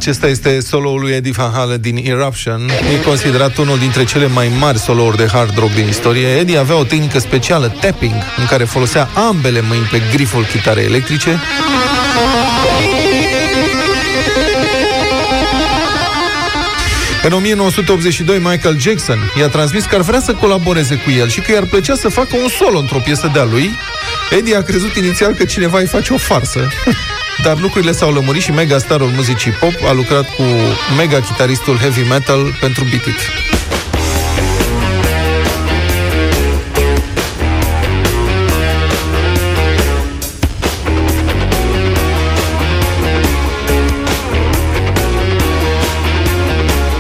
Acesta 0.06 0.28
este 0.28 0.60
solo-ul 0.60 1.00
lui 1.00 1.12
Eddie 1.12 1.32
Van 1.32 1.52
Halen 1.52 1.80
din 1.80 1.96
Eruption. 2.04 2.70
E 2.92 3.04
considerat 3.04 3.56
unul 3.56 3.78
dintre 3.78 4.04
cele 4.04 4.26
mai 4.26 4.52
mari 4.58 4.78
solouri 4.78 5.16
de 5.16 5.26
hard 5.32 5.58
rock 5.58 5.74
din 5.74 5.86
istorie. 5.88 6.26
Eddie 6.26 6.58
avea 6.58 6.76
o 6.76 6.84
tehnică 6.84 7.18
specială, 7.18 7.74
tapping, 7.80 8.14
în 8.36 8.46
care 8.46 8.64
folosea 8.64 9.08
ambele 9.14 9.60
mâini 9.60 9.84
pe 9.84 10.02
griful 10.12 10.44
chitarei 10.44 10.84
electrice. 10.84 11.40
În 17.22 17.32
1982, 17.32 18.38
Michael 18.38 18.80
Jackson 18.80 19.18
i-a 19.38 19.48
transmis 19.48 19.84
că 19.84 19.94
ar 19.94 20.00
vrea 20.00 20.20
să 20.20 20.32
colaboreze 20.32 20.94
cu 20.94 21.10
el 21.10 21.28
și 21.28 21.40
că 21.40 21.52
i-ar 21.52 21.64
plăcea 21.64 21.94
să 21.94 22.08
facă 22.08 22.36
un 22.42 22.48
solo 22.48 22.78
într-o 22.78 22.98
piesă 22.98 23.30
de-a 23.32 23.44
lui. 23.44 23.70
Eddie 24.30 24.56
a 24.56 24.62
crezut 24.62 24.94
inițial 24.94 25.34
că 25.34 25.44
cineva 25.44 25.78
îi 25.78 25.86
face 25.86 26.12
o 26.12 26.16
farsă, 26.16 26.68
dar 27.42 27.60
lucrurile 27.60 27.92
s-au 27.92 28.12
lămurit 28.12 28.42
și 28.42 28.50
megastarul 28.50 29.10
muzicii 29.14 29.50
pop 29.50 29.74
a 29.88 29.92
lucrat 29.92 30.24
cu 30.34 30.42
mega-chitaristul 30.96 31.76
heavy 31.76 32.08
metal 32.08 32.56
pentru 32.60 32.84
Beat 32.84 33.06
It. 33.06 33.20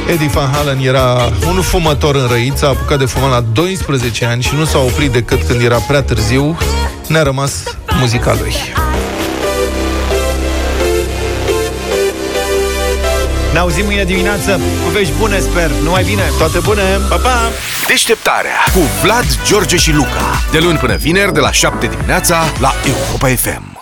Eddie 0.08 0.28
Van 0.28 0.50
Halen 0.50 0.78
era 0.78 1.32
un 1.46 1.60
fumător 1.60 2.14
înrăit, 2.14 2.56
s-a 2.56 2.68
apucat 2.68 2.98
de 2.98 3.04
fumat 3.04 3.30
la 3.30 3.40
12 3.40 4.24
ani 4.24 4.42
și 4.42 4.54
nu 4.54 4.64
s-a 4.64 4.78
oprit 4.78 5.10
decât 5.10 5.42
când 5.42 5.60
era 5.60 5.76
prea 5.76 6.02
târziu. 6.02 6.56
Ne-a 7.08 7.22
rămas 7.22 7.62
muzica 8.00 8.36
lui. 8.40 8.85
Ne 13.56 13.62
auzim 13.62 13.84
mâine 13.84 14.04
dimineață 14.04 14.60
cu 14.84 14.90
vești 14.92 15.12
bune, 15.18 15.38
sper. 15.38 15.70
Numai 15.82 16.04
bine. 16.04 16.22
Toate 16.38 16.58
bune. 16.58 16.82
Pa, 17.08 17.16
pa! 17.16 17.50
Deșteptarea 17.86 18.56
cu 18.72 18.80
Vlad, 19.02 19.24
George 19.44 19.76
și 19.76 19.92
Luca. 19.92 20.42
De 20.50 20.58
luni 20.58 20.78
până 20.78 20.96
vineri, 20.96 21.32
de 21.32 21.40
la 21.40 21.52
7 21.52 21.86
dimineața, 21.86 22.44
la 22.60 22.72
Europa 22.84 23.28
FM. 23.28 23.75